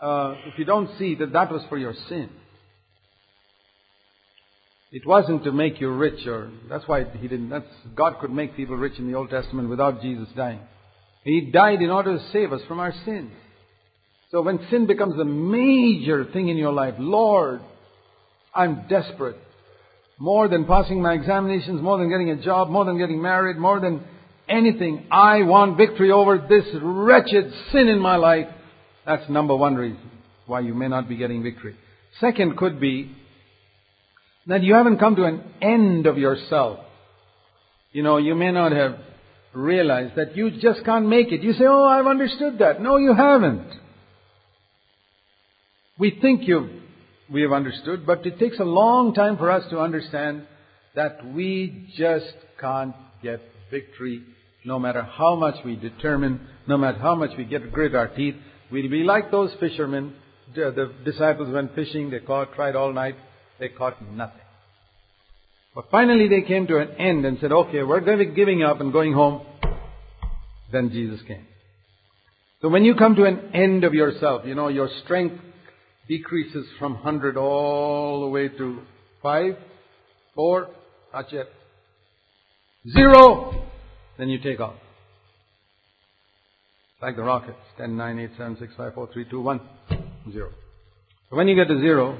uh, 0.00 0.34
if 0.46 0.58
you 0.58 0.66
don't 0.66 0.90
see 0.98 1.14
that 1.16 1.32
that 1.32 1.50
was 1.50 1.62
for 1.68 1.78
your 1.78 1.94
sin. 2.08 2.28
It 4.94 5.04
wasn't 5.04 5.42
to 5.42 5.50
make 5.50 5.80
you 5.80 5.90
rich, 5.90 6.24
or 6.24 6.52
that's 6.68 6.86
why 6.86 7.02
He 7.02 7.26
didn't. 7.26 7.48
That's 7.48 7.66
God 7.96 8.20
could 8.20 8.30
make 8.30 8.54
people 8.54 8.76
rich 8.76 8.96
in 8.96 9.10
the 9.10 9.18
Old 9.18 9.28
Testament 9.28 9.68
without 9.68 10.00
Jesus 10.00 10.28
dying. 10.36 10.60
He 11.24 11.50
died 11.50 11.82
in 11.82 11.90
order 11.90 12.16
to 12.16 12.30
save 12.30 12.52
us 12.52 12.60
from 12.68 12.78
our 12.78 12.94
sins. 13.04 13.32
So 14.30 14.40
when 14.42 14.64
sin 14.70 14.86
becomes 14.86 15.18
a 15.18 15.24
major 15.24 16.26
thing 16.32 16.48
in 16.48 16.56
your 16.56 16.72
life, 16.72 16.94
Lord, 17.00 17.60
I'm 18.54 18.86
desperate. 18.88 19.36
More 20.18 20.46
than 20.46 20.64
passing 20.64 21.02
my 21.02 21.14
examinations, 21.14 21.82
more 21.82 21.98
than 21.98 22.08
getting 22.08 22.30
a 22.30 22.40
job, 22.40 22.70
more 22.70 22.84
than 22.84 22.96
getting 22.96 23.20
married, 23.20 23.56
more 23.56 23.80
than 23.80 24.00
anything, 24.48 25.08
I 25.10 25.42
want 25.42 25.76
victory 25.76 26.12
over 26.12 26.38
this 26.38 26.66
wretched 26.80 27.52
sin 27.72 27.88
in 27.88 27.98
my 27.98 28.14
life. 28.14 28.46
That's 29.04 29.28
number 29.28 29.56
one 29.56 29.74
reason 29.74 30.08
why 30.46 30.60
you 30.60 30.72
may 30.72 30.86
not 30.86 31.08
be 31.08 31.16
getting 31.16 31.42
victory. 31.42 31.74
Second 32.20 32.56
could 32.56 32.78
be 32.78 33.10
that 34.46 34.62
you 34.62 34.74
haven't 34.74 34.98
come 34.98 35.16
to 35.16 35.24
an 35.24 35.42
end 35.62 36.06
of 36.06 36.18
yourself. 36.18 36.80
You 37.92 38.02
know, 38.02 38.16
you 38.16 38.34
may 38.34 38.52
not 38.52 38.72
have 38.72 38.96
realized 39.52 40.16
that 40.16 40.36
you 40.36 40.50
just 40.50 40.84
can't 40.84 41.08
make 41.08 41.32
it. 41.32 41.42
You 41.42 41.52
say, 41.52 41.64
oh, 41.66 41.84
I've 41.84 42.06
understood 42.06 42.58
that. 42.58 42.80
No, 42.80 42.96
you 42.96 43.14
haven't. 43.14 43.68
We 45.98 46.18
think 46.20 46.48
you've, 46.48 46.70
we 47.30 47.42
have 47.42 47.52
understood, 47.52 48.04
but 48.04 48.26
it 48.26 48.38
takes 48.38 48.58
a 48.58 48.64
long 48.64 49.14
time 49.14 49.36
for 49.36 49.50
us 49.50 49.64
to 49.70 49.78
understand 49.78 50.46
that 50.96 51.24
we 51.32 51.88
just 51.96 52.34
can't 52.60 52.94
get 53.22 53.40
victory 53.70 54.22
no 54.64 54.78
matter 54.78 55.02
how 55.02 55.34
much 55.36 55.56
we 55.64 55.76
determine, 55.76 56.40
no 56.66 56.76
matter 56.76 56.98
how 56.98 57.14
much 57.14 57.30
we 57.36 57.44
get 57.44 57.70
grit 57.72 57.94
our 57.94 58.08
teeth. 58.08 58.34
We'll 58.72 58.90
be 58.90 59.04
like 59.04 59.30
those 59.30 59.52
fishermen. 59.60 60.14
The, 60.54 60.92
disciples 61.04 61.52
went 61.52 61.74
fishing, 61.74 62.10
they 62.10 62.20
caught, 62.20 62.54
tried 62.54 62.76
all 62.76 62.92
night, 62.92 63.16
they 63.58 63.68
caught 63.68 64.00
nothing. 64.12 64.40
But 65.74 65.86
finally 65.90 66.28
they 66.28 66.42
came 66.42 66.66
to 66.68 66.78
an 66.78 66.92
end 66.98 67.24
and 67.24 67.38
said, 67.40 67.52
okay, 67.52 67.82
we're 67.82 68.00
going 68.00 68.18
to 68.18 68.24
be 68.24 68.34
giving 68.34 68.62
up 68.62 68.80
and 68.80 68.92
going 68.92 69.12
home. 69.12 69.44
Then 70.70 70.90
Jesus 70.90 71.20
came. 71.26 71.46
So 72.62 72.68
when 72.68 72.84
you 72.84 72.94
come 72.94 73.14
to 73.16 73.24
an 73.24 73.50
end 73.52 73.84
of 73.84 73.92
yourself, 73.92 74.42
you 74.46 74.54
know, 74.54 74.68
your 74.68 74.88
strength 75.04 75.36
decreases 76.08 76.66
from 76.78 76.94
100 76.94 77.36
all 77.36 78.22
the 78.22 78.28
way 78.28 78.48
to 78.48 78.80
5, 79.22 79.56
4, 80.34 80.68
not 81.12 81.32
yet. 81.32 81.46
0, 82.90 83.64
then 84.18 84.28
you 84.28 84.38
take 84.38 84.60
off. 84.60 84.74
Like 87.02 87.16
the 87.16 87.22
rockets, 87.22 87.58
10, 87.78 87.96
9, 87.96 88.18
8, 88.18 88.30
7, 88.36 88.56
6, 88.58 88.72
5, 88.76 88.94
4, 88.94 89.08
3, 89.12 89.30
2, 89.30 89.40
1, 89.40 89.60
0. 90.32 90.50
So 91.30 91.36
when 91.36 91.48
you 91.48 91.54
get 91.54 91.68
to 91.68 91.80
0, 91.80 92.18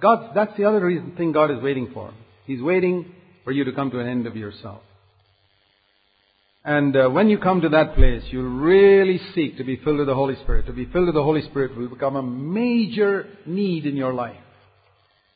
God, 0.00 0.32
that's 0.34 0.56
the 0.56 0.64
other 0.64 0.84
reason, 0.84 1.14
thing 1.16 1.32
God 1.32 1.50
is 1.50 1.62
waiting 1.62 1.90
for. 1.94 2.12
He's 2.46 2.60
waiting 2.60 3.12
for 3.44 3.52
you 3.52 3.64
to 3.64 3.72
come 3.72 3.90
to 3.90 4.00
an 4.00 4.08
end 4.08 4.26
of 4.26 4.36
yourself. 4.36 4.82
And 6.64 6.96
uh, 6.96 7.08
when 7.10 7.28
you 7.28 7.38
come 7.38 7.60
to 7.60 7.68
that 7.70 7.94
place, 7.94 8.22
you'll 8.30 8.44
really 8.58 9.20
seek 9.34 9.58
to 9.58 9.64
be 9.64 9.76
filled 9.76 9.98
with 9.98 10.06
the 10.06 10.14
Holy 10.14 10.34
Spirit. 10.36 10.66
To 10.66 10.72
be 10.72 10.86
filled 10.86 11.06
with 11.06 11.14
the 11.14 11.22
Holy 11.22 11.42
Spirit 11.42 11.76
will 11.76 11.88
become 11.88 12.16
a 12.16 12.22
major 12.22 13.28
need 13.44 13.84
in 13.84 13.96
your 13.96 14.14
life. 14.14 14.40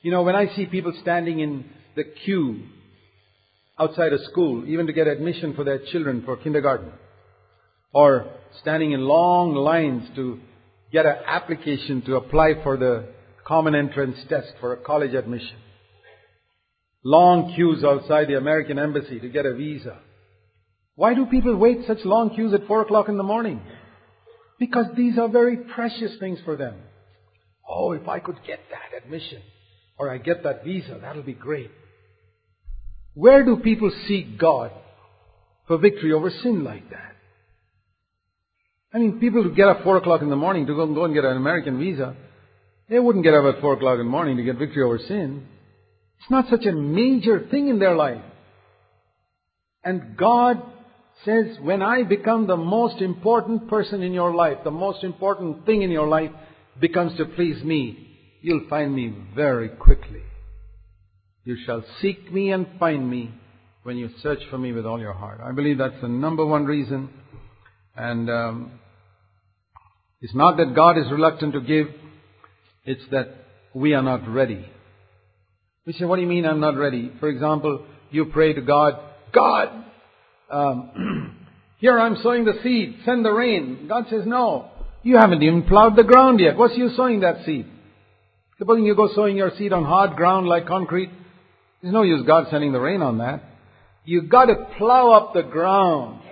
You 0.01 0.11
know, 0.11 0.23
when 0.23 0.35
I 0.35 0.55
see 0.57 0.65
people 0.65 0.95
standing 1.03 1.41
in 1.41 1.67
the 1.97 2.05
queue 2.05 2.63
outside 3.79 4.15
a 4.15 4.25
school, 4.31 4.65
even 4.67 4.87
to 4.87 4.93
get 4.93 5.07
admission 5.07 5.55
for 5.55 5.65
their 5.65 5.81
children 5.93 6.23
for 6.25 6.37
kindergarten, 6.39 6.93
or 7.93 8.33
standing 8.63 8.93
in 8.93 9.01
long 9.03 9.55
lines 9.55 10.09
to 10.17 10.41
get 10.93 11.05
an 11.05 11.17
application 11.27 12.01
to 12.03 12.17
apply 12.17 12.63
for 12.63 12.79
the 12.79 13.07
common 13.49 13.75
entrance 13.75 14.19
test 14.29 14.53
for 14.61 14.75
a 14.75 14.77
college 14.77 15.15
admission, 15.15 15.57
long 17.03 17.55
queues 17.55 17.83
outside 17.83 18.29
the 18.29 18.37
American 18.37 18.79
embassy 18.79 19.19
to 19.19 19.29
get 19.31 19.47
a 19.47 19.55
visa, 19.55 19.99
why 20.95 21.15
do 21.15 21.25
people 21.27 21.57
wait 21.57 21.79
such 21.87 22.05
long 22.05 22.35
queues 22.35 22.53
at 22.53 22.67
4 22.67 22.83
o'clock 22.83 23.09
in 23.09 23.17
the 23.17 23.23
morning? 23.23 23.63
Because 24.59 24.87
these 24.97 25.17
are 25.17 25.29
very 25.29 25.57
precious 25.57 26.13
things 26.21 26.39
for 26.45 26.57
them. 26.57 26.75
Oh, 27.67 27.93
if 27.93 28.07
I 28.07 28.19
could 28.19 28.37
get 28.47 28.61
that 28.71 29.03
admission, 29.03 29.41
or 29.99 30.11
I 30.11 30.19
get 30.19 30.43
that 30.43 30.65
visa, 30.65 30.99
that'll 31.01 31.23
be 31.23 31.33
great. 31.33 31.71
Where 33.15 33.45
do 33.45 33.57
people 33.57 33.91
seek 34.07 34.39
God 34.39 34.73
for 35.67 35.79
victory 35.79 36.13
over 36.13 36.31
sin 36.43 36.65
like 36.65 36.91
that? 36.91 37.15
I 38.93 38.99
mean, 38.99 39.21
people 39.21 39.43
who 39.43 39.55
get 39.55 39.69
up 39.69 39.85
4 39.85 39.97
o'clock 39.97 40.21
in 40.21 40.29
the 40.29 40.37
morning 40.37 40.67
to 40.67 40.75
go 40.75 40.83
and, 40.83 40.95
go 40.95 41.05
and 41.05 41.15
get 41.15 41.25
an 41.25 41.37
American 41.37 41.79
visa, 41.79 42.15
they 42.89 42.99
wouldn't 42.99 43.25
get 43.25 43.35
up 43.35 43.55
at 43.55 43.61
4 43.61 43.75
o'clock 43.75 43.95
in 43.95 43.99
the 43.99 44.05
morning 44.05 44.37
to 44.39 44.43
get 44.43 44.59
victory 44.59 44.83
over 44.83 44.99
sin. 44.99 45.47
It's 46.21 46.31
not 46.31 46.49
such 46.51 46.65
a 46.67 46.73
major 46.73 47.47
thing 47.51 47.69
in 47.69 47.79
their 47.79 47.95
life. 47.95 48.23
And 49.85 50.17
God 50.17 50.63
says, 51.25 51.57
when 51.61 51.83
I 51.83 52.03
become 52.03 52.47
the 52.47 52.57
most 52.57 53.01
important 53.01 53.69
person 53.69 54.03
in 54.03 54.13
your 54.13 54.35
life, 54.35 54.59
the 54.65 54.71
most 54.71 55.05
important 55.05 55.67
thing 55.67 55.83
in 55.83 55.91
your 55.91 56.09
life 56.09 56.31
becomes 56.81 57.17
to 57.19 57.25
please 57.25 57.63
me, 57.63 58.07
you'll 58.41 58.69
find 58.69 58.95
me 58.95 59.15
very 59.35 59.69
quickly. 59.69 60.23
You 61.45 61.57
shall 61.65 61.85
seek 62.01 62.33
me 62.33 62.53
and 62.53 62.67
find 62.79 63.09
me 63.09 63.33
when 63.83 63.97
you 63.97 64.11
search 64.23 64.41
for 64.51 64.59
me 64.59 64.73
with 64.73 64.87
all 64.87 65.01
your 65.01 65.15
heart. 65.15 65.41
I 65.43 65.53
believe 65.53 65.79
that's 65.79 66.01
the 66.03 66.09
number 66.09 66.45
one 66.45 66.67
reason. 66.67 67.09
And 67.97 68.31
um, 68.31 68.73
it's 70.21 70.35
not 70.35 70.57
that 70.59 70.75
God 70.75 70.99
is 70.99 71.11
reluctant 71.11 71.55
to 71.55 71.61
give, 71.61 71.89
it's 72.89 73.05
that 73.11 73.35
we 73.75 73.93
are 73.93 74.03
not 74.03 74.27
ready. 74.27 74.67
We 75.87 75.93
say, 75.93 76.07
what 76.07 76.17
do 76.17 76.23
you 76.23 76.29
mean 76.29 76.47
I'm 76.47 76.61
not 76.61 76.77
ready? 76.77 77.13
For 77.21 77.29
example, 77.29 77.85
you 78.11 78.27
pray 78.27 78.55
to 78.55 78.63
God, 78.63 78.95
God, 79.33 79.85
um, 80.51 81.37
here 81.79 81.99
I'm 81.99 82.17
sowing 82.23 82.47
the 82.47 82.55
seed, 82.63 83.01
send 83.05 83.27
the 83.27 83.31
rain. 83.31 83.89
God 83.89 84.07
says, 84.09 84.23
no, 84.25 84.71
you 85.03 85.19
haven't 85.19 85.43
even 85.43 85.65
plowed 85.65 85.97
the 85.97 86.03
ground 86.03 86.41
yet. 86.41 86.57
What's 86.57 86.79
you 86.79 86.91
sowing 86.97 87.21
that 87.21 87.45
seed? 87.45 87.67
Supposing 88.59 88.85
you 88.85 88.97
go 88.97 89.11
sowing 89.15 89.37
your 89.37 89.53
seed 89.59 89.75
on 89.75 89.85
hard 89.85 90.17
ground 90.17 90.47
like 90.47 90.67
concrete, 90.67 91.11
there's 91.83 91.93
no 91.93 92.03
use 92.03 92.27
God 92.27 92.47
sending 92.51 92.73
the 92.73 92.81
rain 92.81 93.03
on 93.03 93.19
that. 93.19 93.43
You've 94.07 94.31
got 94.31 94.47
to 94.47 94.67
plow 94.79 95.13
up 95.13 95.35
the 95.35 95.43
ground. 95.43 96.23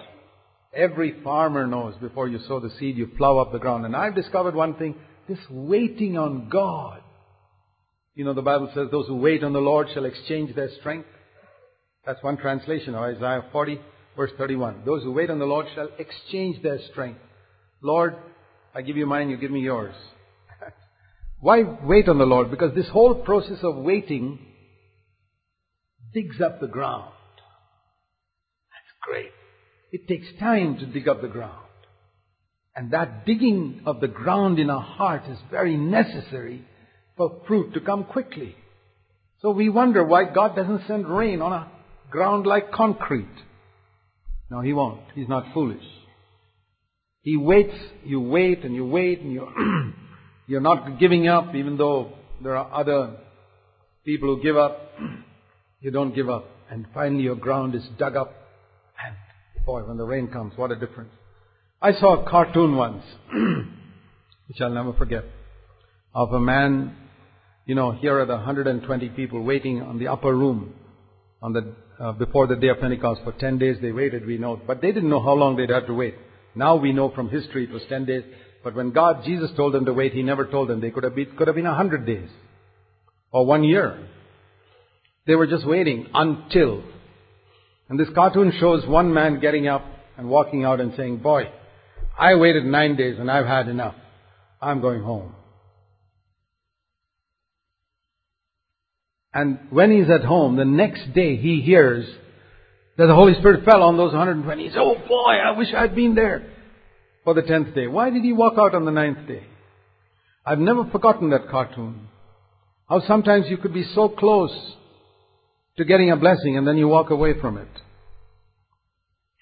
Every 0.74 1.22
farmer 1.22 1.66
knows 1.66 1.96
before 2.00 2.28
you 2.28 2.38
sow 2.48 2.60
the 2.60 2.70
seed, 2.78 2.96
you 2.96 3.08
plow 3.08 3.38
up 3.38 3.52
the 3.52 3.58
ground. 3.58 3.84
And 3.84 3.94
I've 3.94 4.14
discovered 4.14 4.54
one 4.54 4.74
thing, 4.76 4.94
this 5.28 5.38
waiting 5.50 6.16
on 6.16 6.48
God. 6.48 7.00
You 8.14 8.24
know, 8.24 8.34
the 8.34 8.42
Bible 8.42 8.70
says 8.74 8.88
those 8.90 9.06
who 9.06 9.16
wait 9.16 9.44
on 9.44 9.52
the 9.52 9.60
Lord 9.60 9.88
shall 9.92 10.04
exchange 10.04 10.54
their 10.54 10.70
strength. 10.80 11.08
That's 12.04 12.22
one 12.22 12.36
translation 12.36 12.94
of 12.94 13.02
Isaiah 13.02 13.44
40. 13.52 13.80
Verse 14.16 14.30
31. 14.38 14.82
Those 14.86 15.02
who 15.02 15.12
wait 15.12 15.30
on 15.30 15.38
the 15.38 15.44
Lord 15.44 15.66
shall 15.74 15.90
exchange 15.98 16.62
their 16.62 16.80
strength. 16.90 17.20
Lord, 17.82 18.16
I 18.74 18.80
give 18.80 18.96
you 18.96 19.06
mine, 19.06 19.28
you 19.28 19.36
give 19.36 19.50
me 19.50 19.60
yours. 19.60 19.94
Why 21.40 21.62
wait 21.62 22.08
on 22.08 22.18
the 22.18 22.24
Lord? 22.24 22.50
Because 22.50 22.74
this 22.74 22.88
whole 22.88 23.14
process 23.14 23.58
of 23.62 23.76
waiting 23.76 24.38
digs 26.14 26.40
up 26.40 26.60
the 26.60 26.66
ground. 26.66 27.12
That's 28.72 28.96
great. 29.02 29.32
It 29.92 30.08
takes 30.08 30.26
time 30.40 30.78
to 30.78 30.86
dig 30.86 31.08
up 31.08 31.20
the 31.20 31.28
ground. 31.28 31.65
And 32.76 32.90
that 32.90 33.24
digging 33.24 33.80
of 33.86 34.00
the 34.00 34.06
ground 34.08 34.58
in 34.58 34.68
our 34.68 34.82
heart 34.82 35.22
is 35.30 35.38
very 35.50 35.78
necessary 35.78 36.62
for 37.16 37.40
fruit 37.48 37.72
to 37.72 37.80
come 37.80 38.04
quickly. 38.04 38.54
So 39.40 39.50
we 39.50 39.70
wonder 39.70 40.04
why 40.04 40.24
God 40.24 40.54
doesn't 40.54 40.86
send 40.86 41.08
rain 41.08 41.40
on 41.40 41.52
a 41.52 41.70
ground 42.10 42.46
like 42.46 42.72
concrete. 42.72 43.34
No, 44.50 44.60
he 44.60 44.74
won't. 44.74 45.00
He's 45.14 45.28
not 45.28 45.54
foolish. 45.54 45.82
He 47.22 47.38
waits, 47.38 47.74
you 48.04 48.20
wait 48.20 48.62
and 48.62 48.74
you 48.74 48.86
wait 48.86 49.20
and 49.20 49.32
you 49.32 49.48
you're 50.46 50.60
not 50.60 51.00
giving 51.00 51.26
up 51.26 51.54
even 51.54 51.78
though 51.78 52.12
there 52.42 52.56
are 52.56 52.72
other 52.72 53.16
people 54.04 54.36
who 54.36 54.42
give 54.42 54.56
up. 54.56 54.92
You 55.78 55.90
don't 55.90 56.14
give 56.14 56.28
up. 56.28 56.46
And 56.70 56.86
finally 56.94 57.22
your 57.22 57.36
ground 57.36 57.74
is 57.74 57.82
dug 57.98 58.16
up. 58.16 58.32
And 59.04 59.14
boy, 59.66 59.84
when 59.84 59.98
the 59.98 60.04
rain 60.04 60.28
comes, 60.28 60.54
what 60.56 60.72
a 60.72 60.74
difference. 60.74 61.12
I 61.80 61.92
saw 61.92 62.22
a 62.22 62.30
cartoon 62.30 62.76
once, 62.76 63.02
which 64.48 64.60
I'll 64.60 64.70
never 64.70 64.94
forget, 64.94 65.24
of 66.14 66.32
a 66.32 66.40
man, 66.40 66.96
you 67.66 67.74
know, 67.74 67.92
here 67.92 68.18
are 68.18 68.24
the 68.24 68.36
120 68.36 69.08
people 69.10 69.42
waiting 69.42 69.82
on 69.82 69.98
the 69.98 70.08
upper 70.08 70.34
room 70.34 70.74
on 71.42 71.52
the 71.52 71.74
uh, 71.98 72.12
before 72.12 72.46
the 72.46 72.56
day 72.56 72.68
of 72.68 72.80
Pentecost. 72.80 73.22
For 73.24 73.32
10 73.32 73.58
days 73.58 73.76
they 73.82 73.92
waited, 73.92 74.26
we 74.26 74.38
know. 74.38 74.60
But 74.66 74.80
they 74.80 74.92
didn't 74.92 75.10
know 75.10 75.22
how 75.22 75.34
long 75.34 75.56
they'd 75.56 75.70
have 75.70 75.86
to 75.86 75.94
wait. 75.94 76.14
Now 76.54 76.76
we 76.76 76.92
know 76.92 77.10
from 77.10 77.28
history 77.28 77.64
it 77.64 77.70
was 77.70 77.82
10 77.88 78.06
days. 78.06 78.22
But 78.64 78.74
when 78.74 78.92
God, 78.92 79.22
Jesus 79.24 79.50
told 79.56 79.74
them 79.74 79.84
to 79.84 79.92
wait, 79.92 80.12
He 80.12 80.22
never 80.22 80.46
told 80.46 80.68
them. 80.68 80.80
They 80.80 80.90
could 80.90 81.04
have 81.04 81.14
been, 81.14 81.36
could 81.36 81.46
have 81.46 81.56
been 81.56 81.66
100 81.66 82.06
days. 82.06 82.28
Or 83.30 83.44
one 83.44 83.64
year. 83.64 84.08
They 85.26 85.34
were 85.34 85.46
just 85.46 85.66
waiting 85.66 86.06
until. 86.14 86.82
And 87.88 87.98
this 87.98 88.08
cartoon 88.14 88.52
shows 88.58 88.86
one 88.86 89.12
man 89.12 89.40
getting 89.40 89.68
up 89.68 89.84
and 90.16 90.28
walking 90.28 90.64
out 90.64 90.80
and 90.80 90.94
saying, 90.96 91.18
boy, 91.18 91.50
I 92.18 92.34
waited 92.36 92.64
nine 92.64 92.96
days 92.96 93.18
and 93.18 93.30
I've 93.30 93.46
had 93.46 93.68
enough. 93.68 93.94
I'm 94.60 94.80
going 94.80 95.02
home. 95.02 95.34
And 99.34 99.58
when 99.70 99.90
he's 99.90 100.08
at 100.08 100.24
home, 100.24 100.56
the 100.56 100.64
next 100.64 101.12
day 101.12 101.36
he 101.36 101.60
hears 101.60 102.06
that 102.96 103.06
the 103.06 103.14
Holy 103.14 103.34
Spirit 103.34 103.66
fell 103.66 103.82
on 103.82 103.98
those 103.98 104.12
120. 104.12 104.62
He 104.62 104.70
says, 104.70 104.78
oh 104.80 104.94
boy, 105.06 105.32
I 105.32 105.50
wish 105.58 105.68
I'd 105.76 105.94
been 105.94 106.14
there 106.14 106.50
for 107.22 107.34
the 107.34 107.42
tenth 107.42 107.74
day. 107.74 107.86
Why 107.86 108.08
did 108.08 108.22
he 108.22 108.32
walk 108.32 108.54
out 108.58 108.74
on 108.74 108.86
the 108.86 108.90
ninth 108.90 109.28
day? 109.28 109.44
I've 110.46 110.58
never 110.58 110.86
forgotten 110.86 111.30
that 111.30 111.50
cartoon. 111.50 112.08
How 112.88 113.02
sometimes 113.06 113.46
you 113.48 113.58
could 113.58 113.74
be 113.74 113.84
so 113.94 114.08
close 114.08 114.56
to 115.76 115.84
getting 115.84 116.10
a 116.10 116.16
blessing 116.16 116.56
and 116.56 116.66
then 116.66 116.78
you 116.78 116.88
walk 116.88 117.10
away 117.10 117.38
from 117.38 117.58
it. 117.58 117.68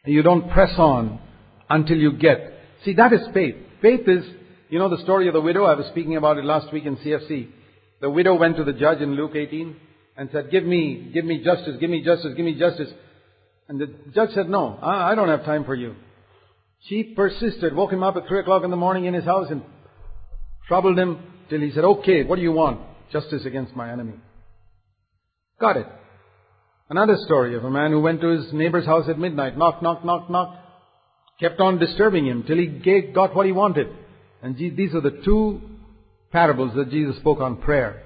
You 0.06 0.22
don't 0.22 0.50
press 0.50 0.72
on 0.76 1.20
until 1.70 1.98
you 1.98 2.14
get. 2.14 2.53
See, 2.84 2.94
that 2.94 3.12
is 3.12 3.20
faith. 3.32 3.56
Faith 3.80 4.06
is, 4.06 4.24
you 4.68 4.78
know 4.78 4.88
the 4.88 5.02
story 5.02 5.28
of 5.28 5.34
the 5.34 5.40
widow? 5.40 5.64
I 5.64 5.74
was 5.74 5.86
speaking 5.86 6.16
about 6.16 6.38
it 6.38 6.44
last 6.44 6.72
week 6.72 6.84
in 6.84 6.96
CFC. 6.96 7.48
The 8.00 8.10
widow 8.10 8.34
went 8.34 8.56
to 8.56 8.64
the 8.64 8.72
judge 8.72 9.00
in 9.00 9.14
Luke 9.14 9.32
18 9.34 9.76
and 10.16 10.28
said, 10.32 10.50
give 10.50 10.64
me, 10.64 11.10
give 11.12 11.24
me 11.24 11.42
justice, 11.42 11.76
give 11.80 11.90
me 11.90 12.02
justice, 12.04 12.34
give 12.36 12.44
me 12.44 12.58
justice. 12.58 12.88
And 13.68 13.80
the 13.80 13.86
judge 14.14 14.30
said, 14.34 14.48
no, 14.48 14.78
I 14.82 15.14
don't 15.14 15.28
have 15.28 15.44
time 15.44 15.64
for 15.64 15.74
you. 15.74 15.94
She 16.88 17.02
persisted, 17.02 17.74
woke 17.74 17.92
him 17.92 18.02
up 18.02 18.16
at 18.16 18.28
three 18.28 18.40
o'clock 18.40 18.62
in 18.62 18.70
the 18.70 18.76
morning 18.76 19.06
in 19.06 19.14
his 19.14 19.24
house 19.24 19.48
and 19.50 19.62
troubled 20.68 20.98
him 20.98 21.18
till 21.48 21.60
he 21.60 21.70
said, 21.70 21.84
okay, 21.84 22.24
what 22.24 22.36
do 22.36 22.42
you 22.42 22.52
want? 22.52 22.80
Justice 23.10 23.46
against 23.46 23.74
my 23.74 23.90
enemy. 23.90 24.14
Got 25.58 25.78
it. 25.78 25.86
Another 26.90 27.16
story 27.24 27.56
of 27.56 27.64
a 27.64 27.70
man 27.70 27.90
who 27.90 28.00
went 28.00 28.20
to 28.20 28.28
his 28.28 28.52
neighbor's 28.52 28.84
house 28.84 29.08
at 29.08 29.18
midnight, 29.18 29.56
knock, 29.56 29.82
knock, 29.82 30.04
knock, 30.04 30.28
knock, 30.28 30.63
kept 31.40 31.60
on 31.60 31.78
disturbing 31.78 32.26
him 32.26 32.44
till 32.46 32.56
he 32.56 32.66
got 33.14 33.34
what 33.34 33.46
he 33.46 33.52
wanted. 33.52 33.88
And 34.42 34.56
these 34.56 34.94
are 34.94 35.00
the 35.00 35.22
two 35.24 35.60
parables 36.30 36.74
that 36.76 36.90
Jesus 36.90 37.16
spoke 37.16 37.40
on 37.40 37.56
prayer, 37.56 38.02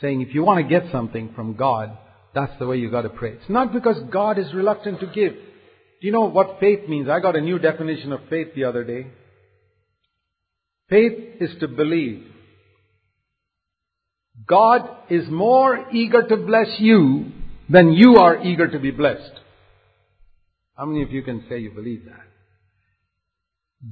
saying 0.00 0.20
if 0.20 0.34
you 0.34 0.42
want 0.42 0.62
to 0.62 0.68
get 0.68 0.92
something 0.92 1.32
from 1.34 1.54
God, 1.54 1.96
that's 2.34 2.52
the 2.58 2.66
way 2.66 2.76
you 2.76 2.90
got 2.90 3.02
to 3.02 3.08
pray. 3.08 3.32
It's 3.32 3.48
not 3.48 3.72
because 3.72 3.96
God 4.12 4.38
is 4.38 4.52
reluctant 4.52 5.00
to 5.00 5.06
give. 5.06 5.32
Do 5.32 6.06
you 6.06 6.12
know 6.12 6.26
what 6.26 6.58
faith 6.60 6.88
means? 6.88 7.08
I 7.08 7.20
got 7.20 7.36
a 7.36 7.40
new 7.40 7.58
definition 7.58 8.12
of 8.12 8.20
faith 8.28 8.48
the 8.54 8.64
other 8.64 8.84
day. 8.84 9.08
Faith 10.88 11.40
is 11.40 11.50
to 11.60 11.68
believe. 11.68 12.24
God 14.46 14.88
is 15.10 15.28
more 15.28 15.90
eager 15.92 16.26
to 16.26 16.36
bless 16.36 16.68
you 16.78 17.32
than 17.68 17.92
you 17.92 18.16
are 18.16 18.42
eager 18.42 18.68
to 18.68 18.78
be 18.78 18.90
blessed. 18.90 19.32
How 20.76 20.86
many 20.86 21.02
of 21.02 21.10
you 21.10 21.22
can 21.22 21.44
say 21.48 21.58
you 21.58 21.72
believe 21.72 22.04
that? 22.04 22.27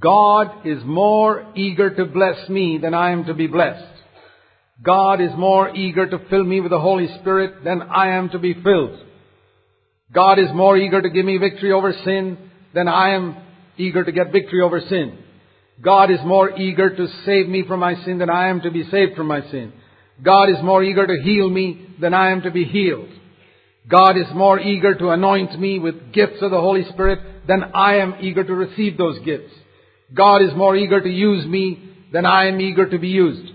God 0.01 0.67
is 0.67 0.83
more 0.85 1.53
eager 1.55 1.95
to 1.95 2.07
bless 2.07 2.49
me 2.49 2.79
than 2.79 2.93
I 2.93 3.13
am 3.13 3.25
to 3.27 3.35
be 3.35 3.47
blessed. 3.47 3.85
God 4.83 5.21
is 5.21 5.31
more 5.37 5.75
eager 5.75 6.09
to 6.09 6.19
fill 6.29 6.45
me 6.45 6.61
with 6.61 6.71
the 6.71 6.81
Holy 6.81 7.07
Spirit 7.21 7.65
than 7.65 7.83
I 7.83 8.17
am 8.17 8.29
to 8.31 8.39
be 8.39 8.55
filled. 8.55 8.99
God 10.13 10.39
is 10.39 10.49
more 10.53 10.77
eager 10.77 11.01
to 11.01 11.09
give 11.09 11.25
me 11.25 11.39
victory 11.39 11.73
over 11.73 11.93
sin 12.05 12.37
than 12.75 12.89
I 12.89 13.11
am 13.15 13.37
eager 13.77 14.05
to 14.05 14.13
get 14.13 14.33
victory 14.33 14.61
over 14.61 14.81
sin. 14.81 15.19
God 15.81 16.11
is 16.11 16.19
more 16.25 16.57
eager 16.59 16.95
to 16.95 17.07
save 17.25 17.49
me 17.49 17.65
from 17.67 17.81
my 17.81 17.95
sin 18.05 18.19
than 18.19 18.31
I 18.31 18.49
am 18.49 18.63
to 18.63 18.71
be 18.71 18.89
saved 18.91 19.17
from 19.17 19.29
my 19.29 19.43
sin. 19.51 19.73
God 20.23 20.49
is 20.49 20.57
more 20.63 20.83
eager 20.83 21.07
to 21.07 21.23
heal 21.23 21.49
me 21.49 21.95
than 22.01 22.13
I 22.13 22.31
am 22.31 22.43
to 22.43 22.51
be 22.51 22.65
healed. 22.65 23.11
God 23.89 24.17
is 24.17 24.27
more 24.35 24.59
eager 24.59 24.95
to 24.95 25.11
anoint 25.11 25.59
me 25.61 25.79
with 25.79 26.13
gifts 26.13 26.43
of 26.43 26.51
the 26.51 26.61
Holy 26.61 26.85
Spirit 26.93 27.47
than 27.47 27.63
I 27.75 27.99
am 27.99 28.17
eager 28.21 28.43
to 28.43 28.55
receive 28.55 28.99
those 28.99 29.19
gifts. 29.25 29.53
God 30.15 30.43
is 30.43 30.55
more 30.55 30.77
eager 30.77 31.01
to 31.01 31.09
use 31.09 31.47
me 31.47 31.95
than 32.13 32.25
I 32.27 32.47
am 32.47 32.61
eager 32.61 32.89
to 32.89 32.99
be 32.99 33.09
used. 33.09 33.53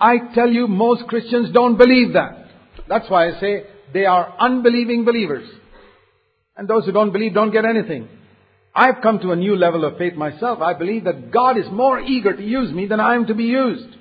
I 0.00 0.18
tell 0.34 0.48
you, 0.48 0.68
most 0.68 1.06
Christians 1.08 1.52
don't 1.52 1.76
believe 1.76 2.14
that. 2.14 2.46
That's 2.88 3.10
why 3.10 3.28
I 3.28 3.40
say 3.40 3.64
they 3.92 4.06
are 4.06 4.34
unbelieving 4.38 5.04
believers. 5.04 5.48
And 6.56 6.68
those 6.68 6.84
who 6.86 6.92
don't 6.92 7.12
believe 7.12 7.34
don't 7.34 7.52
get 7.52 7.64
anything. 7.64 8.08
I've 8.74 9.02
come 9.02 9.18
to 9.20 9.32
a 9.32 9.36
new 9.36 9.56
level 9.56 9.84
of 9.84 9.98
faith 9.98 10.14
myself. 10.14 10.60
I 10.60 10.74
believe 10.74 11.04
that 11.04 11.32
God 11.32 11.58
is 11.58 11.66
more 11.70 11.98
eager 12.00 12.34
to 12.34 12.42
use 12.42 12.72
me 12.72 12.86
than 12.86 13.00
I 13.00 13.14
am 13.14 13.26
to 13.26 13.34
be 13.34 13.44
used. 13.44 13.96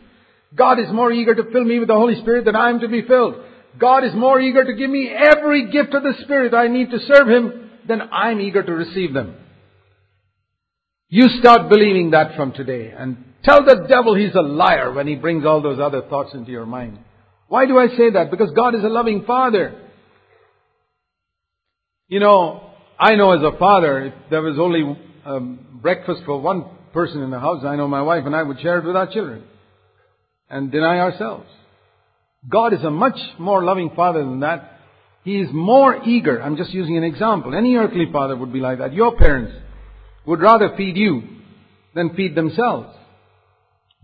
God 0.55 0.79
is 0.79 0.91
more 0.91 1.11
eager 1.11 1.35
to 1.35 1.51
fill 1.51 1.63
me 1.63 1.79
with 1.79 1.87
the 1.87 1.95
Holy 1.95 2.19
Spirit 2.21 2.45
than 2.45 2.55
I 2.55 2.69
am 2.69 2.79
to 2.79 2.87
be 2.87 3.01
filled. 3.01 3.35
God 3.79 4.03
is 4.03 4.13
more 4.13 4.39
eager 4.39 4.63
to 4.63 4.73
give 4.73 4.89
me 4.89 5.09
every 5.09 5.71
gift 5.71 5.93
of 5.93 6.03
the 6.03 6.13
Spirit 6.23 6.53
I 6.53 6.67
need 6.67 6.91
to 6.91 6.99
serve 6.99 7.27
Him 7.27 7.69
than 7.87 8.01
I'm 8.11 8.39
eager 8.39 8.63
to 8.63 8.71
receive 8.71 9.13
them. 9.13 9.35
You 11.09 11.29
start 11.39 11.69
believing 11.69 12.11
that 12.11 12.35
from 12.35 12.51
today 12.51 12.93
and 12.95 13.23
tell 13.43 13.63
the 13.63 13.85
devil 13.87 14.13
he's 14.15 14.35
a 14.35 14.41
liar 14.41 14.91
when 14.91 15.07
he 15.07 15.15
brings 15.15 15.45
all 15.45 15.61
those 15.61 15.79
other 15.79 16.01
thoughts 16.01 16.33
into 16.33 16.51
your 16.51 16.65
mind. 16.65 16.99
Why 17.47 17.65
do 17.65 17.77
I 17.77 17.87
say 17.87 18.09
that? 18.11 18.29
Because 18.29 18.51
God 18.53 18.75
is 18.75 18.83
a 18.83 18.89
loving 18.89 19.23
Father. 19.25 19.81
You 22.09 22.19
know, 22.19 22.71
I 22.99 23.15
know 23.15 23.31
as 23.31 23.41
a 23.41 23.57
father, 23.57 24.05
if 24.05 24.13
there 24.29 24.41
was 24.41 24.59
only 24.59 24.97
um, 25.25 25.79
breakfast 25.81 26.23
for 26.25 26.41
one 26.41 26.65
person 26.91 27.21
in 27.21 27.31
the 27.31 27.39
house, 27.39 27.63
I 27.65 27.77
know 27.77 27.87
my 27.87 28.01
wife 28.01 28.25
and 28.25 28.35
I 28.35 28.43
would 28.43 28.59
share 28.59 28.79
it 28.79 28.85
with 28.85 28.95
our 28.95 29.11
children 29.11 29.43
and 30.49 30.71
deny 30.71 30.99
ourselves. 30.99 31.47
God 32.49 32.73
is 32.73 32.83
a 32.83 32.91
much 32.91 33.17
more 33.39 33.63
loving 33.63 33.91
Father 33.95 34.19
than 34.19 34.41
that. 34.41 34.79
He 35.23 35.39
is 35.39 35.49
more 35.53 36.03
eager. 36.03 36.41
I'm 36.41 36.57
just 36.57 36.71
using 36.71 36.97
an 36.97 37.03
example. 37.03 37.55
Any 37.55 37.75
earthly 37.75 38.05
father 38.11 38.35
would 38.35 38.53
be 38.53 38.59
like 38.59 38.79
that. 38.79 38.93
Your 38.93 39.15
parents 39.15 39.53
would 40.27 40.41
rather 40.41 40.75
feed 40.77 40.97
you 40.97 41.23
than 41.95 42.13
feed 42.15 42.35
themselves. 42.35 42.95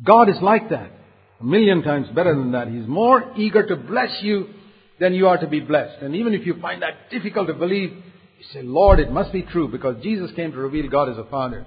God 0.04 0.30
is 0.30 0.38
like 0.42 0.70
that. 0.70 0.92
A 1.40 1.44
million 1.44 1.84
times 1.84 2.08
better 2.16 2.34
than 2.34 2.54
that. 2.54 2.70
He's 2.70 2.88
more 2.88 3.34
eager 3.38 3.68
to 3.68 3.76
bless 3.76 4.10
you 4.22 4.48
than 5.00 5.14
you 5.14 5.28
are 5.28 5.38
to 5.38 5.48
be 5.48 5.60
blessed. 5.60 6.02
And 6.02 6.16
even 6.16 6.34
if 6.34 6.46
you 6.46 6.56
find 6.62 6.82
that 6.82 7.12
difficult 7.12 7.48
to 7.48 7.54
believe, 7.54 7.92
you 7.92 8.46
say, 8.54 8.64
Lord, 8.64 9.00
it 9.00 9.12
must 9.12 9.34
be 9.34 9.42
true 9.44 9.68
because 9.68 10.02
Jesus 10.02 10.32
came 10.36 10.52
to 10.54 10.58
reveal 10.58 10.90
God 10.90 11.10
as 11.10 11.18
a 11.18 11.26
Father. 11.26 11.66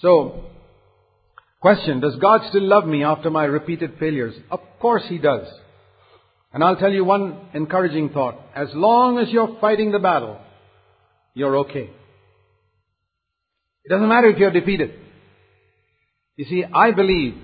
So, 0.00 0.44
question, 1.60 2.00
does 2.00 2.16
God 2.16 2.42
still 2.48 2.66
love 2.66 2.86
me 2.86 3.02
after 3.02 3.30
my 3.30 3.44
repeated 3.44 3.94
failures? 3.98 4.34
Of 4.50 4.60
course 4.80 5.02
He 5.08 5.18
does. 5.18 5.46
And 6.52 6.62
I'll 6.62 6.76
tell 6.76 6.92
you 6.92 7.04
one 7.04 7.48
encouraging 7.52 8.10
thought. 8.10 8.40
As 8.54 8.68
long 8.74 9.18
as 9.18 9.28
you're 9.30 9.58
fighting 9.60 9.90
the 9.90 9.98
battle, 9.98 10.38
you're 11.34 11.56
okay. 11.58 11.90
It 13.84 13.90
doesn't 13.90 14.08
matter 14.08 14.28
if 14.28 14.38
you're 14.38 14.50
defeated. 14.50 14.92
You 16.36 16.46
see, 16.46 16.64
I 16.64 16.90
believe, 16.90 17.34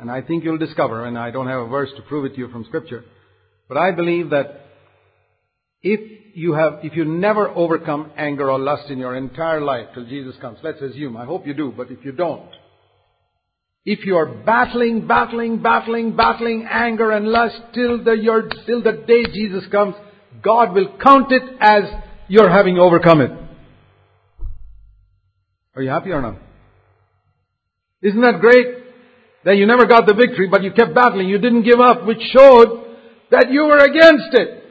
and 0.00 0.10
I 0.10 0.22
think 0.22 0.44
you'll 0.44 0.58
discover, 0.58 1.04
and 1.04 1.18
I 1.18 1.30
don't 1.30 1.46
have 1.46 1.60
a 1.60 1.68
verse 1.68 1.90
to 1.96 2.02
prove 2.02 2.24
it 2.24 2.34
to 2.34 2.38
you 2.38 2.48
from 2.48 2.64
scripture, 2.64 3.04
but 3.68 3.76
I 3.76 3.92
believe 3.92 4.30
that 4.30 4.62
if 5.82 6.00
you 6.34 6.54
have, 6.54 6.80
if 6.82 6.96
you 6.96 7.04
never 7.04 7.48
overcome 7.48 8.10
anger 8.16 8.50
or 8.50 8.58
lust 8.58 8.90
in 8.90 8.98
your 8.98 9.14
entire 9.14 9.60
life 9.60 9.88
till 9.94 10.06
Jesus 10.06 10.34
comes, 10.40 10.58
let's 10.62 10.80
assume, 10.80 11.16
I 11.16 11.26
hope 11.26 11.46
you 11.46 11.54
do, 11.54 11.72
but 11.76 11.90
if 11.90 12.04
you 12.04 12.12
don't, 12.12 12.48
if 13.84 14.06
you 14.06 14.16
are 14.16 14.26
battling, 14.26 15.06
battling, 15.06 15.62
battling, 15.62 16.16
battling 16.16 16.66
anger 16.68 17.10
and 17.10 17.28
lust 17.28 17.56
till 17.74 18.02
the, 18.02 18.12
your, 18.12 18.48
till 18.66 18.82
the 18.82 19.04
day 19.06 19.24
Jesus 19.32 19.64
comes, 19.70 19.94
God 20.42 20.72
will 20.72 20.96
count 21.02 21.30
it 21.30 21.42
as 21.60 21.84
you're 22.28 22.50
having 22.50 22.78
overcome 22.78 23.20
it. 23.20 23.43
Are 25.76 25.82
you 25.82 25.90
happy 25.90 26.10
or 26.10 26.22
not? 26.22 26.36
Isn't 28.02 28.20
that 28.20 28.40
great? 28.40 28.66
That 29.44 29.56
you 29.56 29.66
never 29.66 29.86
got 29.86 30.06
the 30.06 30.14
victory, 30.14 30.48
but 30.48 30.62
you 30.62 30.72
kept 30.72 30.94
battling. 30.94 31.28
You 31.28 31.38
didn't 31.38 31.64
give 31.64 31.80
up, 31.80 32.06
which 32.06 32.20
showed 32.36 32.96
that 33.30 33.50
you 33.50 33.64
were 33.64 33.78
against 33.78 34.32
it. 34.32 34.62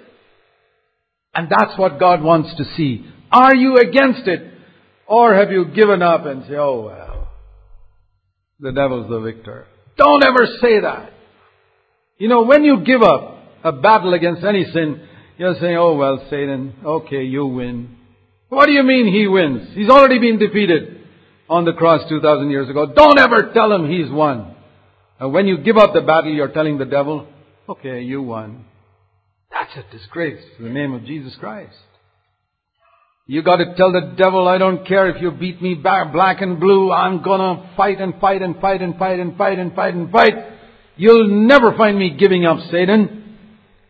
And 1.35 1.47
that's 1.49 1.77
what 1.77 1.99
God 1.99 2.21
wants 2.21 2.55
to 2.57 2.63
see. 2.75 3.05
Are 3.31 3.55
you 3.55 3.77
against 3.77 4.27
it? 4.27 4.51
Or 5.07 5.33
have 5.35 5.51
you 5.51 5.65
given 5.65 6.01
up 6.01 6.25
and 6.25 6.43
say, 6.47 6.55
oh 6.55 6.85
well, 6.85 7.27
the 8.59 8.71
devil's 8.71 9.09
the 9.09 9.19
victor. 9.19 9.65
Don't 9.97 10.23
ever 10.23 10.47
say 10.61 10.79
that. 10.81 11.11
You 12.17 12.29
know, 12.29 12.43
when 12.43 12.63
you 12.63 12.83
give 12.85 13.01
up 13.01 13.37
a 13.63 13.71
battle 13.71 14.13
against 14.13 14.43
any 14.43 14.63
sin, 14.65 15.07
you're 15.37 15.55
saying, 15.59 15.75
oh 15.75 15.95
well, 15.95 16.25
Satan, 16.29 16.75
okay, 16.85 17.23
you 17.23 17.45
win. 17.45 17.97
What 18.53 18.67
do 18.67 18.71
you 18.71 18.83
mean 18.83 19.11
he 19.11 19.27
wins? 19.27 19.69
He's 19.73 19.89
already 19.89 20.19
been 20.19 20.37
defeated 20.37 21.01
on 21.49 21.65
the 21.65 21.73
cross 21.73 22.07
2,000 22.07 22.51
years 22.51 22.69
ago. 22.69 22.85
Don't 22.85 23.17
ever 23.17 23.51
tell 23.53 23.71
him 23.71 23.89
he's 23.89 24.11
won. 24.11 24.55
And 25.19 25.33
when 25.33 25.47
you 25.47 25.57
give 25.57 25.77
up 25.77 25.93
the 25.93 26.01
battle, 26.01 26.31
you're 26.31 26.51
telling 26.51 26.77
the 26.77 26.85
devil, 26.85 27.27
okay, 27.67 28.01
you 28.01 28.21
won. 28.21 28.65
That's 29.51 29.71
a 29.75 29.91
disgrace 29.91 30.43
to 30.57 30.63
the 30.63 30.69
name 30.69 30.93
of 30.93 31.03
Jesus 31.05 31.35
Christ. 31.39 31.75
You 33.25 33.41
got 33.41 33.55
to 33.57 33.73
tell 33.75 33.91
the 33.91 34.13
devil, 34.17 34.47
I 34.47 34.57
don't 34.57 34.85
care 34.85 35.09
if 35.09 35.21
you 35.21 35.31
beat 35.31 35.61
me 35.61 35.75
black 35.75 36.41
and 36.41 36.59
blue. 36.59 36.91
I'm 36.91 37.23
gonna 37.23 37.71
fight 37.75 38.01
and 38.01 38.19
fight 38.19 38.41
and 38.41 38.59
fight 38.59 38.81
and 38.81 38.97
fight 38.97 39.19
and 39.19 39.37
fight 39.37 39.59
and 39.59 39.73
fight 39.73 39.93
and 39.95 40.11
fight. 40.11 40.33
You'll 40.97 41.27
never 41.47 41.75
find 41.75 41.97
me 41.97 42.17
giving 42.19 42.45
up, 42.45 42.59
Satan. 42.69 43.37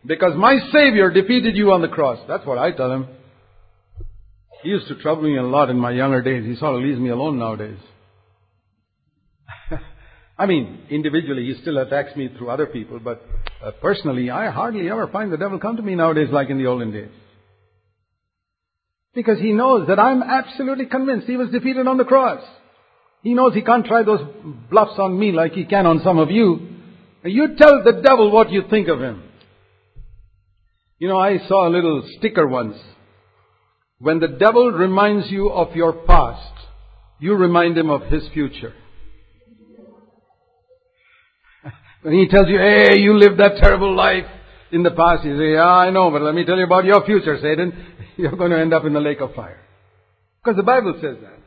Because 0.06 0.36
my 0.36 0.58
Savior 0.72 1.10
defeated 1.10 1.56
you 1.56 1.72
on 1.72 1.82
the 1.82 1.88
cross. 1.88 2.18
That's 2.28 2.46
what 2.46 2.58
I 2.58 2.70
tell 2.70 2.92
him. 2.92 3.08
He 4.64 4.70
used 4.70 4.88
to 4.88 4.94
trouble 4.94 5.24
me 5.24 5.36
a 5.36 5.42
lot 5.42 5.68
in 5.68 5.78
my 5.78 5.90
younger 5.90 6.22
days. 6.22 6.46
He 6.46 6.56
sort 6.56 6.74
of 6.74 6.82
leaves 6.82 6.98
me 6.98 7.10
alone 7.10 7.38
nowadays. 7.38 7.76
I 10.38 10.46
mean, 10.46 10.86
individually, 10.88 11.44
he 11.44 11.60
still 11.60 11.76
attacks 11.76 12.16
me 12.16 12.30
through 12.38 12.48
other 12.48 12.64
people, 12.64 12.98
but 12.98 13.22
uh, 13.62 13.72
personally, 13.82 14.30
I 14.30 14.48
hardly 14.48 14.88
ever 14.88 15.06
find 15.08 15.30
the 15.30 15.36
devil 15.36 15.58
come 15.58 15.76
to 15.76 15.82
me 15.82 15.94
nowadays 15.94 16.28
like 16.32 16.48
in 16.48 16.56
the 16.56 16.64
olden 16.66 16.92
days. 16.92 17.10
Because 19.14 19.38
he 19.38 19.52
knows 19.52 19.86
that 19.88 19.98
I'm 19.98 20.22
absolutely 20.22 20.86
convinced 20.86 21.26
he 21.26 21.36
was 21.36 21.50
defeated 21.50 21.86
on 21.86 21.98
the 21.98 22.04
cross. 22.04 22.42
He 23.22 23.34
knows 23.34 23.52
he 23.52 23.60
can't 23.60 23.84
try 23.84 24.02
those 24.02 24.26
bluffs 24.70 24.98
on 24.98 25.18
me 25.18 25.30
like 25.30 25.52
he 25.52 25.66
can 25.66 25.84
on 25.84 26.00
some 26.02 26.16
of 26.18 26.30
you. 26.30 26.70
You 27.22 27.54
tell 27.58 27.84
the 27.84 28.00
devil 28.02 28.30
what 28.30 28.50
you 28.50 28.62
think 28.70 28.88
of 28.88 28.98
him. 28.98 29.24
You 30.98 31.08
know, 31.08 31.18
I 31.18 31.46
saw 31.48 31.68
a 31.68 31.70
little 31.70 32.02
sticker 32.18 32.46
once. 32.46 32.76
When 34.04 34.20
the 34.20 34.28
devil 34.28 34.70
reminds 34.70 35.30
you 35.30 35.48
of 35.48 35.74
your 35.74 35.94
past, 35.94 36.52
you 37.18 37.34
remind 37.36 37.78
him 37.78 37.88
of 37.88 38.02
his 38.02 38.22
future. 38.34 38.74
when 42.02 42.12
he 42.12 42.28
tells 42.28 42.46
you, 42.48 42.58
hey, 42.58 42.98
you 42.98 43.16
lived 43.16 43.40
that 43.40 43.56
terrible 43.56 43.96
life 43.96 44.26
in 44.70 44.82
the 44.82 44.90
past, 44.90 45.24
you 45.24 45.38
say, 45.38 45.54
yeah, 45.54 45.64
I 45.64 45.88
know, 45.88 46.10
but 46.10 46.20
let 46.20 46.34
me 46.34 46.44
tell 46.44 46.58
you 46.58 46.66
about 46.66 46.84
your 46.84 47.02
future, 47.06 47.38
Satan. 47.40 47.72
You're 48.18 48.36
going 48.36 48.50
to 48.50 48.58
end 48.58 48.74
up 48.74 48.84
in 48.84 48.92
the 48.92 49.00
lake 49.00 49.22
of 49.22 49.34
fire. 49.34 49.62
Because 50.42 50.58
the 50.58 50.64
Bible 50.64 50.98
says 51.00 51.16
that. 51.22 51.38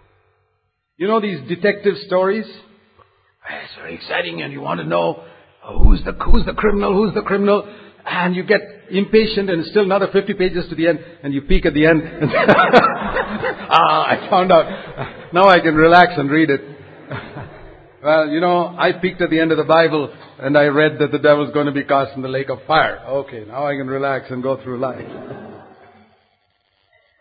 You 0.98 1.08
know 1.08 1.22
these 1.22 1.48
detective 1.48 1.94
stories? 2.08 2.48
It's 2.48 3.76
very 3.76 3.94
exciting 3.94 4.42
and 4.42 4.52
you 4.52 4.62
want 4.62 4.80
to 4.80 4.84
know 4.88 5.24
uh, 5.64 5.78
who's 5.78 6.04
the, 6.04 6.14
who's 6.14 6.48
the 6.48 6.54
criminal, 6.54 6.92
who's 6.92 7.14
the 7.14 7.22
criminal, 7.22 7.72
and 8.10 8.36
you 8.36 8.44
get 8.44 8.62
impatient 8.90 9.50
and 9.50 9.66
still 9.66 9.84
another 9.84 10.08
50 10.12 10.34
pages 10.36 10.66
to 10.70 10.76
the 10.76 10.88
end 10.88 11.00
and 11.24 11.34
you 11.34 11.42
peek 11.42 11.66
at 11.66 11.74
the 11.74 11.86
end. 11.86 12.02
And 12.02 12.32
Ah, 13.70 14.06
I 14.06 14.30
found 14.30 14.52
out. 14.52 15.34
Now 15.34 15.48
I 15.48 15.60
can 15.60 15.76
relax 15.76 16.14
and 16.18 16.30
read 16.32 16.50
it. 16.50 16.62
well, 18.04 18.30
you 18.30 18.40
know, 18.40 18.76
I 18.78 18.94
peeked 18.94 19.22
at 19.22 19.30
the 19.30 19.40
end 19.40 19.52
of 19.52 19.58
the 19.58 19.66
Bible 19.66 20.14
and 20.40 20.58
I 20.58 20.66
read 20.66 21.00
that 21.00 21.12
the 21.12 21.20
devil's 21.20 21.54
going 21.54 21.66
to 21.66 21.72
be 21.74 21.84
cast 21.84 22.16
in 22.16 22.22
the 22.22 22.30
lake 22.30 22.50
of 22.50 22.60
fire. 22.66 23.00
Okay, 23.06 23.44
now 23.46 23.68
I 23.68 23.76
can 23.76 23.88
relax 23.88 24.28
and 24.30 24.42
go 24.42 24.62
through 24.64 24.80
life. 24.80 25.06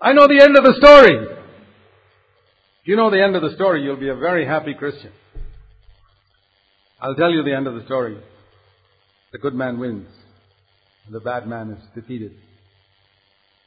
I 0.00 0.12
know 0.12 0.28
the 0.28 0.40
end 0.42 0.56
of 0.56 0.62
the 0.62 0.74
story. 0.78 1.16
If 2.82 2.88
you 2.88 2.96
know 2.96 3.10
the 3.10 3.22
end 3.22 3.34
of 3.34 3.42
the 3.42 3.54
story, 3.56 3.82
you'll 3.82 3.96
be 3.96 4.08
a 4.08 4.14
very 4.14 4.46
happy 4.46 4.74
Christian. 4.74 5.10
I'll 7.00 7.16
tell 7.16 7.30
you 7.30 7.42
the 7.42 7.54
end 7.54 7.66
of 7.66 7.74
the 7.74 7.84
story. 7.84 8.18
The 9.32 9.38
good 9.38 9.54
man 9.54 9.80
wins. 9.80 10.06
The 11.10 11.20
bad 11.20 11.46
man 11.46 11.72
is 11.72 11.82
defeated. 11.94 12.32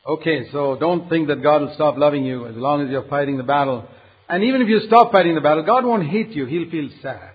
Okay, 0.06 0.50
so 0.52 0.78
don't 0.80 1.10
think 1.10 1.28
that 1.28 1.44
God 1.44 1.62
will 1.62 1.74
stop 1.76 1.98
loving 1.98 2.26
you 2.26 2.48
as 2.48 2.56
long 2.56 2.82
as 2.82 2.90
you're 2.90 3.08
fighting 3.08 3.38
the 3.38 3.44
battle. 3.44 3.88
And 4.28 4.44
even 4.44 4.62
if 4.62 4.68
you 4.68 4.82
stop 4.88 5.12
fighting 5.12 5.36
the 5.36 5.42
battle, 5.42 5.64
God 5.64 5.86
won't 5.86 6.08
hate 6.08 6.30
you. 6.30 6.46
He'll 6.46 6.70
feel 6.70 6.90
sad. 7.02 7.32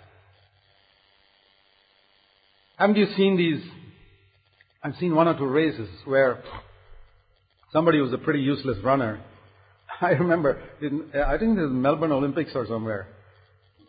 Haven't 2.77 2.97
you 2.97 3.07
seen 3.17 3.37
these? 3.37 3.63
I've 4.83 4.97
seen 4.97 5.15
one 5.15 5.29
or 5.29 5.37
two 5.37 5.47
races 5.47 5.89
where 6.05 6.43
somebody 7.73 8.01
was 8.01 8.13
a 8.13 8.19
pretty 8.19 8.41
useless 8.41 8.79
runner 8.85 9.21
I 10.01 10.11
remember, 10.11 10.61
in, 10.81 11.11
uh, 11.15 11.23
I 11.23 11.39
think 11.39 11.59
it 11.59 11.63
was 11.63 11.73
Melbourne 11.73 12.13
Olympics 12.13 12.53
or 12.55 12.67
somewhere. 12.67 13.09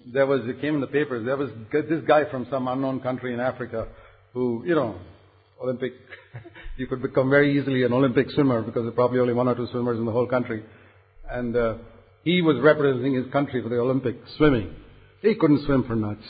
There 0.05 0.25
was, 0.25 0.41
it 0.45 0.61
came 0.61 0.75
in 0.75 0.81
the 0.81 0.87
papers, 0.87 1.25
there 1.25 1.37
was 1.37 1.49
this 1.71 2.03
guy 2.07 2.29
from 2.29 2.47
some 2.51 2.67
unknown 2.67 2.99
country 2.99 3.33
in 3.33 3.39
Africa 3.39 3.87
who, 4.33 4.63
you 4.65 4.75
know, 4.75 4.99
Olympic, 5.61 5.93
you 6.77 6.87
could 6.87 7.01
become 7.01 7.29
very 7.29 7.59
easily 7.59 7.83
an 7.83 7.93
Olympic 7.93 8.29
swimmer 8.31 8.61
because 8.61 8.83
there 8.83 8.89
are 8.89 8.95
probably 8.95 9.19
only 9.19 9.33
one 9.33 9.47
or 9.47 9.55
two 9.55 9.67
swimmers 9.71 9.97
in 9.97 10.05
the 10.05 10.11
whole 10.11 10.27
country. 10.27 10.63
And 11.29 11.55
uh, 11.55 11.75
he 12.23 12.41
was 12.41 12.57
representing 12.61 13.13
his 13.13 13.31
country 13.31 13.61
for 13.61 13.69
the 13.69 13.77
Olympic 13.77 14.17
swimming. 14.37 14.75
He 15.21 15.35
couldn't 15.35 15.65
swim 15.65 15.83
for 15.85 15.95
nuts. 15.95 16.23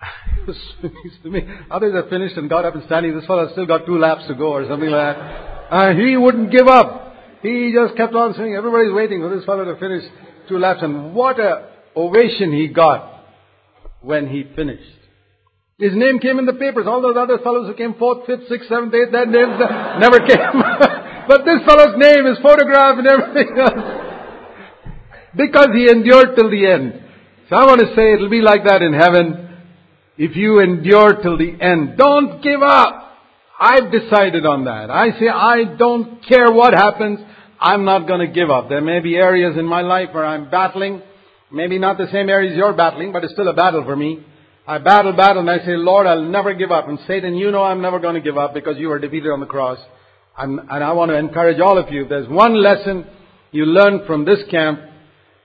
he 0.36 0.42
was 0.46 0.56
swimming, 0.78 1.10
swimming. 1.20 1.58
Others 1.70 1.94
had 1.94 2.10
finished 2.10 2.36
and 2.36 2.48
got 2.48 2.64
up 2.64 2.74
and 2.74 2.84
standing. 2.86 3.14
This 3.14 3.26
fellow 3.26 3.50
still 3.52 3.66
got 3.66 3.86
two 3.86 3.98
laps 3.98 4.26
to 4.28 4.34
go 4.34 4.52
or 4.52 4.66
something 4.68 4.88
like 4.88 5.16
that. 5.16 5.66
And 5.70 6.00
he 6.00 6.16
wouldn't 6.16 6.50
give 6.50 6.68
up. 6.68 7.14
He 7.42 7.72
just 7.74 7.96
kept 7.96 8.14
on 8.14 8.34
swimming. 8.34 8.54
Everybody's 8.54 8.92
waiting 8.92 9.20
for 9.20 9.34
this 9.34 9.44
fellow 9.44 9.64
to 9.64 9.78
finish 9.78 10.04
two 10.48 10.58
laps. 10.58 10.80
And 10.82 11.14
what 11.14 11.38
a 11.38 11.70
ovation 11.94 12.52
he 12.52 12.68
got 12.68 13.24
when 14.00 14.28
he 14.28 14.44
finished. 14.54 14.95
His 15.78 15.92
name 15.94 16.20
came 16.20 16.38
in 16.38 16.46
the 16.46 16.54
papers. 16.54 16.86
All 16.88 17.02
those 17.02 17.18
other 17.18 17.36
fellows 17.44 17.68
who 17.68 17.74
came 17.74 17.92
fourth, 17.98 18.24
fifth, 18.24 18.48
sixth, 18.48 18.68
seventh, 18.70 18.94
eighth, 18.94 19.12
their 19.12 19.26
names 19.26 19.60
never 20.00 20.20
came. 20.24 20.56
but 21.28 21.44
this 21.44 21.60
fellow's 21.68 22.00
name, 22.00 22.24
his 22.24 22.38
photograph 22.40 22.96
and 22.96 23.06
everything 23.06 23.58
else. 23.60 23.84
because 25.36 25.68
he 25.74 25.90
endured 25.90 26.34
till 26.34 26.50
the 26.50 26.66
end. 26.66 27.02
So 27.50 27.56
I 27.56 27.66
want 27.66 27.80
to 27.80 27.94
say 27.94 28.14
it'll 28.14 28.30
be 28.30 28.40
like 28.40 28.64
that 28.64 28.80
in 28.80 28.94
heaven. 28.94 29.48
If 30.16 30.34
you 30.34 30.60
endure 30.60 31.20
till 31.20 31.36
the 31.36 31.52
end, 31.60 31.98
don't 31.98 32.42
give 32.42 32.62
up. 32.62 33.12
I've 33.60 33.92
decided 33.92 34.46
on 34.46 34.64
that. 34.64 34.90
I 34.90 35.10
say 35.20 35.28
I 35.28 35.76
don't 35.76 36.26
care 36.26 36.50
what 36.52 36.72
happens. 36.72 37.20
I'm 37.60 37.84
not 37.84 38.06
going 38.08 38.26
to 38.26 38.32
give 38.32 38.48
up. 38.48 38.70
There 38.70 38.80
may 38.80 39.00
be 39.00 39.16
areas 39.16 39.58
in 39.58 39.66
my 39.66 39.82
life 39.82 40.08
where 40.12 40.24
I'm 40.24 40.50
battling. 40.50 41.02
Maybe 41.52 41.78
not 41.78 41.98
the 41.98 42.06
same 42.10 42.30
areas 42.30 42.56
you're 42.56 42.72
battling, 42.72 43.12
but 43.12 43.24
it's 43.24 43.34
still 43.34 43.48
a 43.48 43.54
battle 43.54 43.84
for 43.84 43.94
me. 43.94 44.24
I 44.68 44.78
battle, 44.78 45.12
battle, 45.12 45.40
and 45.40 45.50
I 45.50 45.58
say, 45.58 45.76
Lord, 45.76 46.06
I'll 46.06 46.22
never 46.22 46.52
give 46.52 46.72
up. 46.72 46.88
And 46.88 46.98
Satan, 47.06 47.36
you 47.36 47.52
know 47.52 47.62
I'm 47.62 47.80
never 47.80 48.00
going 48.00 48.14
to 48.14 48.20
give 48.20 48.36
up 48.36 48.52
because 48.52 48.76
you 48.78 48.88
were 48.88 48.98
defeated 48.98 49.30
on 49.30 49.38
the 49.38 49.46
cross. 49.46 49.78
And 50.36 50.60
I 50.68 50.92
want 50.92 51.10
to 51.10 51.16
encourage 51.16 51.60
all 51.60 51.78
of 51.78 51.92
you. 51.92 52.02
If 52.02 52.08
there's 52.08 52.28
one 52.28 52.60
lesson 52.60 53.06
you 53.52 53.64
learn 53.64 54.06
from 54.06 54.24
this 54.24 54.40
camp, 54.50 54.80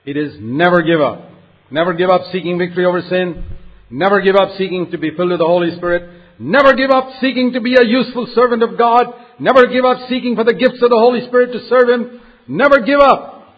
it 0.06 0.18
is 0.18 0.34
never 0.40 0.82
give 0.82 1.00
up. 1.00 1.30
Never 1.70 1.94
give 1.94 2.10
up 2.10 2.22
seeking 2.32 2.58
victory 2.58 2.86
over 2.86 3.02
sin. 3.02 3.46
Never 3.92 4.22
give 4.22 4.36
up 4.36 4.58
seeking 4.58 4.90
to 4.92 4.98
be 4.98 5.12
filled 5.16 5.30
with 5.30 5.40
the 5.40 5.46
Holy 5.46 5.76
Spirit. 5.78 6.22
Never 6.40 6.74
give 6.74 6.90
up 6.90 7.08
seeking 7.22 7.54
to 7.54 7.62
be 7.62 7.76
a 7.76 7.86
useful 7.86 8.28
servant 8.34 8.64
of 8.64 8.78
God. 8.78 9.06
Never 9.40 9.68
give 9.68 9.86
up 9.86 10.10
seeking 10.10 10.36
for 10.36 10.44
the 10.44 10.56
gifts 10.56 10.82
of 10.82 10.90
the 10.90 10.98
Holy 10.98 11.26
Spirit 11.28 11.52
to 11.54 11.68
serve 11.70 11.88
Him. 11.88 12.22
Never 12.48 12.80
give 12.80 13.00
up. 13.00 13.56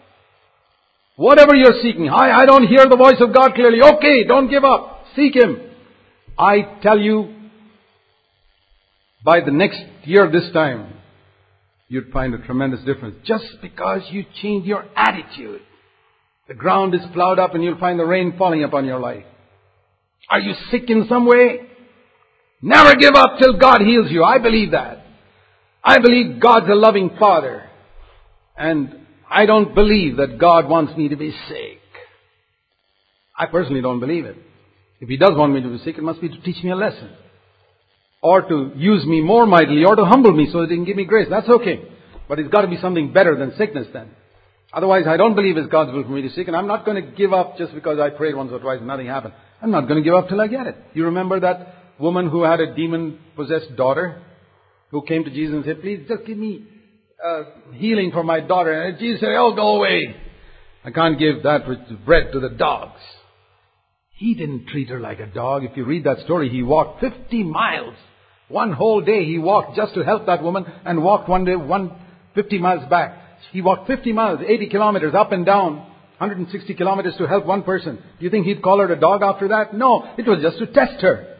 Whatever 1.16 1.54
you're 1.54 1.80
seeking. 1.80 2.10
I, 2.10 2.42
I 2.42 2.46
don't 2.46 2.66
hear 2.66 2.84
the 2.88 2.96
voice 2.96 3.20
of 3.20 3.32
God 3.32 3.54
clearly. 3.54 3.80
Okay, 3.80 4.24
don't 4.24 4.50
give 4.50 4.64
up. 4.64 4.93
Seek 5.16 5.34
Him. 5.34 5.60
I 6.38 6.78
tell 6.82 6.98
you, 6.98 7.34
by 9.24 9.40
the 9.40 9.50
next 9.50 9.80
year 10.04 10.30
this 10.30 10.52
time, 10.52 10.92
you'd 11.88 12.10
find 12.12 12.34
a 12.34 12.38
tremendous 12.38 12.84
difference. 12.84 13.16
Just 13.24 13.44
because 13.62 14.02
you 14.10 14.24
change 14.42 14.66
your 14.66 14.84
attitude. 14.96 15.62
The 16.48 16.54
ground 16.54 16.94
is 16.94 17.00
plowed 17.12 17.38
up 17.38 17.54
and 17.54 17.64
you'll 17.64 17.78
find 17.78 17.98
the 17.98 18.04
rain 18.04 18.34
falling 18.36 18.64
upon 18.64 18.84
your 18.84 19.00
life. 19.00 19.24
Are 20.30 20.40
you 20.40 20.54
sick 20.70 20.88
in 20.88 21.06
some 21.08 21.26
way? 21.26 21.60
Never 22.60 22.94
give 22.96 23.14
up 23.14 23.38
till 23.40 23.58
God 23.58 23.80
heals 23.80 24.10
you. 24.10 24.24
I 24.24 24.38
believe 24.38 24.72
that. 24.72 25.04
I 25.82 25.98
believe 25.98 26.40
God's 26.40 26.68
a 26.68 26.74
loving 26.74 27.10
Father. 27.18 27.68
And 28.56 29.06
I 29.30 29.46
don't 29.46 29.74
believe 29.74 30.16
that 30.16 30.38
God 30.38 30.68
wants 30.68 30.96
me 30.96 31.08
to 31.08 31.16
be 31.16 31.34
sick. 31.48 31.80
I 33.38 33.46
personally 33.46 33.82
don't 33.82 34.00
believe 34.00 34.24
it. 34.24 34.36
If 35.00 35.08
He 35.08 35.16
does 35.16 35.32
want 35.36 35.52
me 35.52 35.62
to 35.62 35.68
be 35.68 35.78
sick, 35.78 35.98
it 35.98 36.02
must 36.02 36.20
be 36.20 36.28
to 36.28 36.40
teach 36.40 36.62
me 36.62 36.70
a 36.70 36.76
lesson. 36.76 37.10
Or 38.22 38.42
to 38.42 38.72
use 38.76 39.04
me 39.04 39.20
more 39.20 39.46
mightily, 39.46 39.84
or 39.84 39.96
to 39.96 40.04
humble 40.04 40.32
me 40.32 40.48
so 40.50 40.60
that 40.60 40.70
He 40.70 40.76
can 40.76 40.84
give 40.84 40.96
me 40.96 41.04
grace. 41.04 41.28
That's 41.28 41.48
okay. 41.48 41.82
But 42.28 42.38
it's 42.38 42.50
got 42.50 42.62
to 42.62 42.68
be 42.68 42.78
something 42.78 43.12
better 43.12 43.36
than 43.36 43.54
sickness 43.58 43.86
then. 43.92 44.10
Otherwise, 44.72 45.04
I 45.06 45.16
don't 45.16 45.34
believe 45.34 45.56
it's 45.56 45.70
God's 45.70 45.92
will 45.92 46.02
for 46.02 46.08
me 46.08 46.22
to 46.22 46.28
be 46.28 46.34
sick, 46.34 46.48
and 46.48 46.56
I'm 46.56 46.66
not 46.66 46.84
going 46.84 47.02
to 47.02 47.10
give 47.12 47.32
up 47.32 47.58
just 47.58 47.74
because 47.74 47.98
I 47.98 48.10
prayed 48.10 48.34
once 48.34 48.50
or 48.52 48.58
twice 48.58 48.78
and 48.78 48.88
nothing 48.88 49.06
happened. 49.06 49.34
I'm 49.62 49.70
not 49.70 49.82
going 49.82 50.02
to 50.02 50.02
give 50.02 50.14
up 50.14 50.28
till 50.28 50.40
I 50.40 50.48
get 50.48 50.66
it. 50.66 50.76
You 50.94 51.04
remember 51.04 51.40
that 51.40 51.74
woman 51.98 52.28
who 52.28 52.42
had 52.42 52.60
a 52.60 52.74
demon 52.74 53.18
possessed 53.36 53.76
daughter 53.76 54.22
who 54.90 55.02
came 55.02 55.24
to 55.24 55.30
Jesus 55.30 55.54
and 55.54 55.64
said, 55.64 55.80
Please 55.80 56.04
just 56.08 56.24
give 56.26 56.36
me 56.36 56.66
uh, 57.24 57.44
healing 57.72 58.10
for 58.12 58.24
my 58.24 58.40
daughter. 58.40 58.82
And 58.82 58.98
Jesus 58.98 59.20
said, 59.20 59.30
Oh, 59.36 59.54
go 59.54 59.76
away. 59.76 60.16
I 60.84 60.90
can't 60.90 61.18
give 61.18 61.42
that 61.44 61.66
bread 62.04 62.32
to 62.32 62.40
the 62.40 62.50
dogs. 62.50 63.00
He 64.24 64.32
didn't 64.32 64.68
treat 64.68 64.88
her 64.88 65.00
like 65.00 65.20
a 65.20 65.26
dog. 65.26 65.64
If 65.64 65.76
you 65.76 65.84
read 65.84 66.04
that 66.04 66.20
story, 66.20 66.48
he 66.48 66.62
walked 66.62 66.98
50 67.02 67.42
miles. 67.42 67.94
One 68.48 68.72
whole 68.72 69.02
day 69.02 69.26
he 69.26 69.36
walked 69.36 69.76
just 69.76 69.92
to 69.96 70.02
help 70.02 70.24
that 70.24 70.42
woman 70.42 70.64
and 70.86 71.04
walked 71.04 71.28
one 71.28 71.44
day, 71.44 71.56
one, 71.56 71.94
50 72.34 72.56
miles 72.56 72.88
back. 72.88 73.18
He 73.52 73.60
walked 73.60 73.86
50 73.86 74.14
miles, 74.14 74.40
80 74.40 74.68
kilometers 74.70 75.14
up 75.14 75.32
and 75.32 75.44
down, 75.44 75.76
160 76.16 76.72
kilometers 76.72 77.14
to 77.18 77.26
help 77.26 77.44
one 77.44 77.64
person. 77.64 77.96
Do 77.96 78.24
you 78.24 78.30
think 78.30 78.46
he'd 78.46 78.62
call 78.62 78.78
her 78.78 78.90
a 78.90 78.98
dog 78.98 79.20
after 79.20 79.48
that? 79.48 79.74
No, 79.74 80.14
it 80.16 80.26
was 80.26 80.38
just 80.40 80.56
to 80.56 80.68
test 80.68 81.02
her. 81.02 81.36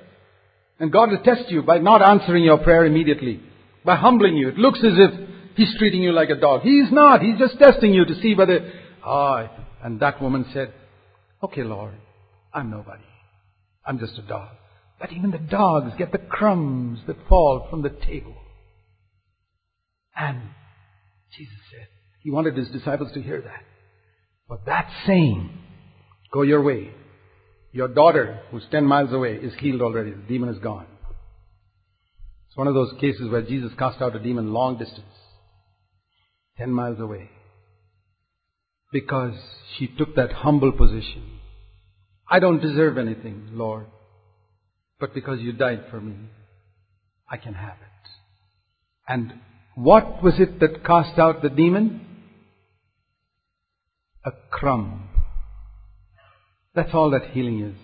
And 0.78 0.92
God 0.92 1.08
will 1.08 1.22
test 1.22 1.48
you 1.48 1.62
by 1.62 1.78
not 1.78 2.02
answering 2.02 2.44
your 2.44 2.58
prayer 2.58 2.84
immediately, 2.84 3.40
by 3.82 3.96
humbling 3.96 4.36
you. 4.36 4.50
It 4.50 4.58
looks 4.58 4.80
as 4.80 4.92
if 4.94 5.56
He's 5.56 5.74
treating 5.78 6.02
you 6.02 6.12
like 6.12 6.28
a 6.28 6.36
dog. 6.36 6.60
He's 6.60 6.92
not. 6.92 7.22
He's 7.22 7.38
just 7.38 7.58
testing 7.58 7.94
you 7.94 8.04
to 8.04 8.14
see 8.20 8.34
whether, 8.34 8.70
ah, 9.02 9.48
and 9.82 10.00
that 10.00 10.20
woman 10.20 10.44
said, 10.52 10.74
okay, 11.42 11.62
Lord, 11.62 11.94
I'm 12.54 12.70
nobody. 12.70 13.02
I'm 13.84 13.98
just 13.98 14.16
a 14.18 14.22
dog. 14.22 14.50
But 15.00 15.12
even 15.12 15.32
the 15.32 15.38
dogs 15.38 15.92
get 15.98 16.12
the 16.12 16.18
crumbs 16.18 17.00
that 17.06 17.16
fall 17.28 17.66
from 17.68 17.82
the 17.82 17.90
table. 17.90 18.36
And 20.16 20.40
Jesus 21.36 21.58
said, 21.72 21.88
He 22.22 22.30
wanted 22.30 22.56
His 22.56 22.68
disciples 22.68 23.12
to 23.14 23.22
hear 23.22 23.42
that. 23.42 23.64
But 24.48 24.66
that 24.66 24.88
saying, 25.06 25.50
go 26.32 26.42
your 26.42 26.62
way. 26.62 26.90
Your 27.72 27.88
daughter, 27.88 28.40
who's 28.50 28.64
10 28.70 28.84
miles 28.84 29.12
away, 29.12 29.34
is 29.34 29.52
healed 29.58 29.82
already. 29.82 30.12
The 30.12 30.22
demon 30.28 30.48
is 30.50 30.58
gone. 30.60 30.86
It's 32.46 32.56
one 32.56 32.68
of 32.68 32.74
those 32.74 32.94
cases 33.00 33.28
where 33.30 33.42
Jesus 33.42 33.72
cast 33.76 34.00
out 34.00 34.14
a 34.14 34.20
demon 34.20 34.52
long 34.52 34.78
distance, 34.78 35.06
10 36.58 36.70
miles 36.70 37.00
away. 37.00 37.30
Because 38.92 39.34
she 39.76 39.88
took 39.88 40.14
that 40.14 40.30
humble 40.30 40.70
position. 40.70 41.33
I 42.28 42.38
don't 42.38 42.60
deserve 42.60 42.98
anything, 42.98 43.48
Lord. 43.52 43.86
But 44.98 45.14
because 45.14 45.40
you 45.40 45.52
died 45.52 45.84
for 45.90 46.00
me, 46.00 46.14
I 47.30 47.36
can 47.36 47.54
have 47.54 47.76
it. 47.76 48.08
And 49.08 49.34
what 49.74 50.22
was 50.22 50.34
it 50.38 50.60
that 50.60 50.84
cast 50.84 51.18
out 51.18 51.42
the 51.42 51.50
demon? 51.50 52.06
A 54.24 54.30
crumb. 54.50 55.08
That's 56.74 56.94
all 56.94 57.10
that 57.10 57.30
healing 57.32 57.60
is. 57.60 57.76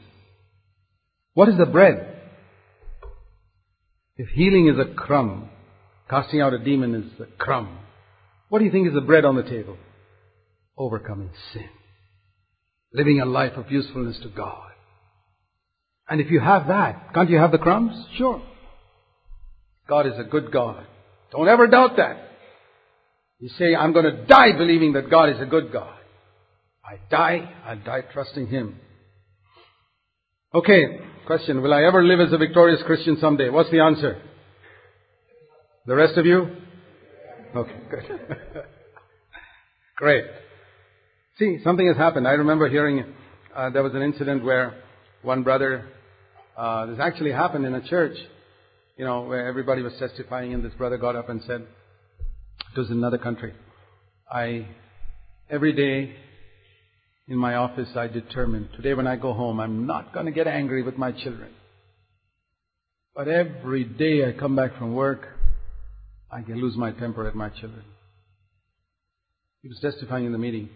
What 1.35 1.49
is 1.49 1.59
the 1.59 1.67
bread? 1.67 2.17
If 4.17 4.29
healing 4.31 4.69
is 4.69 4.79
a 4.79 4.95
crumb, 4.95 5.51
casting 6.09 6.41
out 6.41 6.53
a 6.53 6.59
demon 6.59 6.95
is 6.95 7.21
a 7.21 7.27
crumb, 7.37 7.79
what 8.49 8.59
do 8.59 8.65
you 8.65 8.73
think 8.73 8.89
is 8.89 8.95
the 8.95 9.01
bread 9.01 9.25
on 9.25 9.37
the 9.37 9.43
table? 9.43 9.77
Overcoming 10.77 11.31
sin. 11.53 11.69
Living 12.93 13.21
a 13.21 13.25
life 13.25 13.53
of 13.57 13.71
usefulness 13.71 14.19
to 14.23 14.29
God. 14.29 14.71
And 16.09 16.21
if 16.21 16.31
you 16.31 16.41
have 16.41 16.67
that, 16.67 17.15
can't 17.15 17.31
you 17.31 17.39
have 17.39 17.53
the 17.53 17.59
crumbs? 17.59 17.95
Sure. 18.17 18.43
God 19.89 20.07
is 20.07 20.19
a 20.19 20.25
good 20.25 20.51
God. 20.51 20.87
Don't 21.31 21.49
ever 21.49 21.69
doubt 21.69 21.97
that. 21.97 22.31
You 23.39 23.49
say, 23.59 23.75
I'm 23.75 23.93
going 23.93 24.05
to 24.05 24.25
die 24.27 24.53
believing 24.53 24.95
that 24.95 25.11
God 25.11 25.31
is 25.31 25.41
a 25.41 25.47
good 25.47 25.73
God. 25.73 25.95
I 26.85 26.99
die, 27.11 27.49
I 27.65 27.77
die 27.77 28.03
trusting 28.13 28.49
Him. 28.49 28.81
Okay, 30.53 30.99
question. 31.27 31.63
Will 31.63 31.73
I 31.73 31.85
ever 31.85 32.03
live 32.03 32.19
as 32.21 32.33
a 32.33 32.39
victorious 32.39 32.83
Christian 32.85 33.17
someday? 33.21 33.49
What's 33.49 33.71
the 33.71 33.81
answer? 33.81 34.21
The 35.87 35.95
rest 35.95 36.19
of 36.19 36.27
you? 36.27 36.57
Okay, 37.55 37.77
good. 37.89 38.05
Great. 39.97 40.25
See, 41.41 41.59
something 41.65 41.87
has 41.87 41.97
happened. 41.97 42.29
I 42.29 42.33
remember 42.33 42.69
hearing 42.69 43.03
uh, 43.57 43.71
there 43.71 43.83
was 43.83 43.95
an 43.95 44.03
incident 44.03 44.45
where 44.45 44.75
one 45.23 45.43
brother, 45.43 45.89
uh, 46.55 46.85
this 46.85 46.99
actually 47.01 47.33
happened 47.33 47.65
in 47.65 47.75
a 47.75 47.89
church, 47.89 48.15
you 48.99 49.07
know, 49.07 49.23
where 49.23 49.49
everybody 49.49 49.81
was 49.81 49.95
testifying 49.99 50.53
and 50.53 50.63
this 50.63 50.75
brother 50.75 50.99
got 50.99 51.17
up 51.17 51.31
and 51.31 51.41
said, 51.47 51.63
it 51.63 52.79
was 52.79 52.91
in 52.91 52.99
another 52.99 53.17
country. 53.17 53.55
I, 54.31 54.67
every 55.49 55.73
day 55.73 56.15
in 57.27 57.39
my 57.39 57.55
office, 57.55 57.89
I 57.97 58.09
determine, 58.09 58.69
today 58.77 58.93
when 58.93 59.07
I 59.07 59.17
go 59.17 59.33
home, 59.33 59.61
I'm 59.61 59.87
not 59.87 60.13
going 60.13 60.27
to 60.27 60.33
get 60.33 60.47
angry 60.47 60.83
with 60.83 60.99
my 60.99 61.11
children. 61.11 61.53
But 63.15 63.29
every 63.29 63.85
day 63.85 64.29
I 64.29 64.39
come 64.39 64.57
back 64.57 64.77
from 64.77 64.95
work, 64.95 65.27
I 66.31 66.43
can 66.43 66.61
lose 66.61 66.77
my 66.77 66.93
temper 66.93 67.27
at 67.27 67.35
my 67.35 67.49
children. 67.49 67.85
He 69.63 69.69
was 69.69 69.79
testifying 69.81 70.27
in 70.27 70.33
the 70.33 70.39
meeting. 70.39 70.69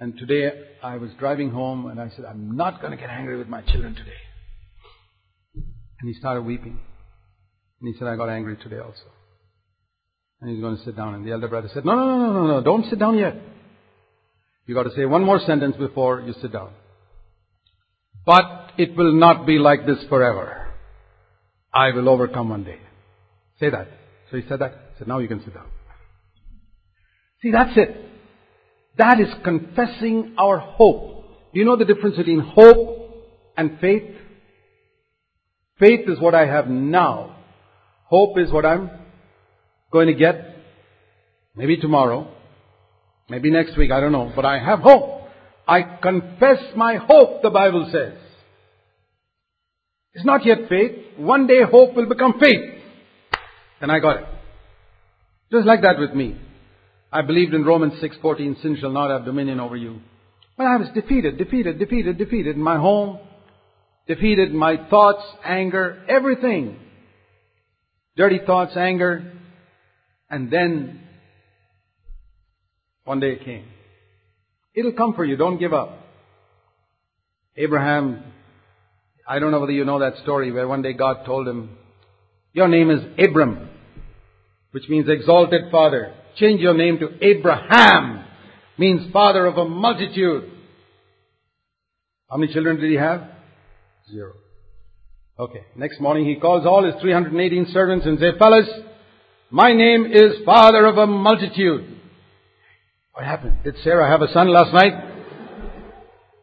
And 0.00 0.16
today 0.16 0.50
I 0.82 0.96
was 0.96 1.10
driving 1.18 1.50
home 1.50 1.86
and 1.86 2.00
I 2.00 2.08
said, 2.16 2.24
I'm 2.24 2.56
not 2.56 2.80
going 2.80 2.92
to 2.92 2.96
get 2.96 3.10
angry 3.10 3.36
with 3.36 3.48
my 3.48 3.60
children 3.60 3.94
today. 3.94 4.10
And 5.54 6.08
he 6.08 6.18
started 6.18 6.40
weeping. 6.42 6.80
And 7.80 7.92
he 7.92 7.98
said, 7.98 8.08
I 8.08 8.16
got 8.16 8.30
angry 8.30 8.56
today 8.56 8.78
also. 8.78 9.04
And 10.40 10.50
he's 10.50 10.60
going 10.62 10.78
to 10.78 10.84
sit 10.84 10.96
down. 10.96 11.14
And 11.14 11.26
the 11.26 11.32
elder 11.32 11.48
brother 11.48 11.68
said, 11.74 11.84
No, 11.84 11.94
no, 11.94 12.06
no, 12.06 12.16
no, 12.16 12.32
no, 12.32 12.46
no, 12.46 12.62
don't 12.62 12.88
sit 12.88 12.98
down 12.98 13.18
yet. 13.18 13.34
You 14.66 14.74
got 14.74 14.84
to 14.84 14.94
say 14.96 15.04
one 15.04 15.22
more 15.22 15.38
sentence 15.40 15.76
before 15.76 16.22
you 16.22 16.34
sit 16.40 16.52
down. 16.52 16.70
But 18.24 18.72
it 18.78 18.96
will 18.96 19.12
not 19.12 19.46
be 19.46 19.58
like 19.58 19.84
this 19.84 19.98
forever. 20.08 20.68
I 21.74 21.90
will 21.90 22.08
overcome 22.08 22.48
one 22.48 22.64
day. 22.64 22.78
Say 23.58 23.68
that. 23.68 23.88
So 24.30 24.38
he 24.38 24.48
said 24.48 24.60
that. 24.60 24.72
He 24.92 24.98
said, 25.00 25.08
now 25.08 25.18
you 25.18 25.28
can 25.28 25.44
sit 25.44 25.52
down. 25.52 25.66
See, 27.42 27.50
that's 27.50 27.76
it. 27.76 28.09
That 28.98 29.20
is 29.20 29.28
confessing 29.44 30.34
our 30.38 30.58
hope. 30.58 31.24
Do 31.52 31.58
you 31.58 31.64
know 31.64 31.76
the 31.76 31.84
difference 31.84 32.16
between 32.16 32.40
hope 32.40 33.14
and 33.56 33.78
faith? 33.80 34.16
Faith 35.78 36.08
is 36.08 36.20
what 36.20 36.34
I 36.34 36.46
have 36.46 36.68
now. 36.68 37.36
Hope 38.04 38.38
is 38.38 38.52
what 38.52 38.66
I'm 38.66 38.90
going 39.90 40.08
to 40.08 40.14
get 40.14 40.56
maybe 41.54 41.76
tomorrow, 41.76 42.28
maybe 43.28 43.50
next 43.50 43.76
week, 43.76 43.90
I 43.90 44.00
don't 44.00 44.12
know, 44.12 44.32
but 44.34 44.44
I 44.44 44.58
have 44.58 44.80
hope. 44.80 45.28
I 45.66 45.82
confess 45.82 46.58
my 46.76 46.96
hope, 46.96 47.42
the 47.42 47.50
Bible 47.50 47.88
says. 47.92 48.14
It's 50.14 50.24
not 50.24 50.44
yet 50.44 50.68
faith. 50.68 51.16
One 51.16 51.46
day 51.46 51.60
hope 51.70 51.94
will 51.94 52.08
become 52.08 52.40
faith. 52.40 52.82
And 53.80 53.90
I 53.92 54.00
got 54.00 54.16
it. 54.18 54.26
Just 55.52 55.66
like 55.66 55.82
that 55.82 55.98
with 55.98 56.12
me. 56.12 56.36
I 57.12 57.22
believed 57.22 57.54
in 57.54 57.64
Romans 57.64 57.94
6:14, 58.00 58.56
sin 58.62 58.76
shall 58.80 58.92
not 58.92 59.10
have 59.10 59.24
dominion 59.24 59.58
over 59.58 59.76
you. 59.76 60.00
But 60.56 60.66
I 60.66 60.76
was 60.76 60.88
defeated, 60.90 61.38
defeated, 61.38 61.78
defeated, 61.78 62.18
defeated 62.18 62.54
in 62.54 62.62
my 62.62 62.76
home, 62.76 63.18
defeated 64.06 64.50
in 64.50 64.56
my 64.56 64.76
thoughts, 64.88 65.22
anger, 65.44 66.04
everything. 66.08 66.78
Dirty 68.16 68.40
thoughts, 68.44 68.76
anger. 68.76 69.32
And 70.28 70.50
then 70.50 71.00
one 73.04 73.18
day 73.18 73.32
it 73.32 73.44
came. 73.44 73.64
It'll 74.74 74.92
come 74.92 75.14
for 75.14 75.24
you, 75.24 75.36
don't 75.36 75.58
give 75.58 75.72
up. 75.72 75.98
Abraham, 77.56 78.22
I 79.28 79.38
don't 79.38 79.50
know 79.50 79.60
whether 79.60 79.72
you 79.72 79.84
know 79.84 79.98
that 79.98 80.18
story 80.22 80.52
where 80.52 80.68
one 80.68 80.82
day 80.82 80.92
God 80.92 81.24
told 81.26 81.48
him, 81.48 81.70
Your 82.52 82.68
name 82.68 82.90
is 82.90 83.00
Abram, 83.18 83.68
which 84.70 84.88
means 84.88 85.08
exalted 85.08 85.70
father. 85.72 86.14
Change 86.36 86.60
your 86.60 86.74
name 86.74 86.98
to 86.98 87.08
Abraham, 87.20 88.24
means 88.78 89.12
father 89.12 89.46
of 89.46 89.58
a 89.58 89.64
multitude. 89.64 90.50
How 92.30 92.36
many 92.36 92.52
children 92.52 92.80
did 92.80 92.90
he 92.90 92.96
have? 92.96 93.24
Zero. 94.10 94.34
Okay. 95.38 95.64
Next 95.76 96.00
morning 96.00 96.26
he 96.26 96.36
calls 96.36 96.66
all 96.66 96.84
his 96.84 96.94
318 97.00 97.66
servants 97.72 98.06
and 98.06 98.18
says, 98.18 98.34
fellas, 98.38 98.68
my 99.50 99.72
name 99.72 100.06
is 100.06 100.44
father 100.44 100.86
of 100.86 100.96
a 100.96 101.06
multitude. 101.06 101.96
What 103.12 103.24
happened? 103.24 103.58
Did 103.64 103.74
Sarah 103.82 104.08
have 104.08 104.22
a 104.22 104.32
son 104.32 104.48
last 104.48 104.72
night? 104.72 104.92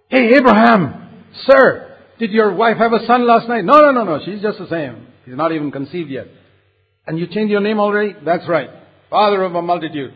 Hey, 0.09 0.35
Abraham, 0.37 1.23
sir, 1.45 1.97
did 2.19 2.31
your 2.31 2.53
wife 2.53 2.77
have 2.77 2.93
a 2.93 3.05
son 3.05 3.27
last 3.27 3.47
night? 3.47 3.63
No, 3.63 3.79
no, 3.79 3.91
no, 3.91 4.03
no. 4.03 4.19
She's 4.25 4.41
just 4.41 4.59
the 4.59 4.67
same. 4.67 5.07
She's 5.25 5.35
not 5.35 5.51
even 5.51 5.71
conceived 5.71 6.09
yet. 6.09 6.27
And 7.05 7.17
you 7.17 7.27
changed 7.27 7.51
your 7.51 7.61
name 7.61 7.79
already? 7.79 8.15
That's 8.25 8.47
right. 8.47 8.69
Father 9.09 9.43
of 9.43 9.55
a 9.55 9.61
multitude. 9.61 10.13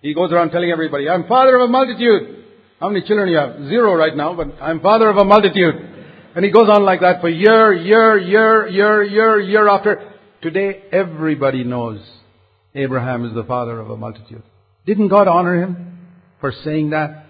He 0.00 0.14
goes 0.14 0.32
around 0.32 0.50
telling 0.50 0.70
everybody, 0.70 1.08
I'm 1.08 1.26
father 1.28 1.56
of 1.56 1.62
a 1.62 1.68
multitude. 1.68 2.44
How 2.80 2.88
many 2.88 3.06
children 3.06 3.28
you 3.28 3.36
have? 3.36 3.68
Zero 3.68 3.94
right 3.94 4.16
now, 4.16 4.34
but 4.34 4.48
I'm 4.60 4.80
father 4.80 5.08
of 5.08 5.16
a 5.16 5.24
multitude. 5.24 5.74
And 6.34 6.44
he 6.44 6.50
goes 6.50 6.68
on 6.68 6.84
like 6.84 7.00
that 7.00 7.20
for 7.20 7.28
year, 7.28 7.72
year, 7.72 8.18
year, 8.18 8.66
year, 8.68 9.02
year, 9.02 9.40
year 9.40 9.68
after. 9.68 10.12
Today, 10.42 10.82
everybody 10.90 11.62
knows 11.62 12.00
Abraham 12.74 13.24
is 13.26 13.34
the 13.34 13.44
father 13.44 13.78
of 13.78 13.90
a 13.90 13.96
multitude. 13.96 14.42
Didn't 14.86 15.08
God 15.08 15.28
honor 15.28 15.62
him 15.62 15.98
for 16.40 16.52
saying 16.64 16.90
that? 16.90 17.26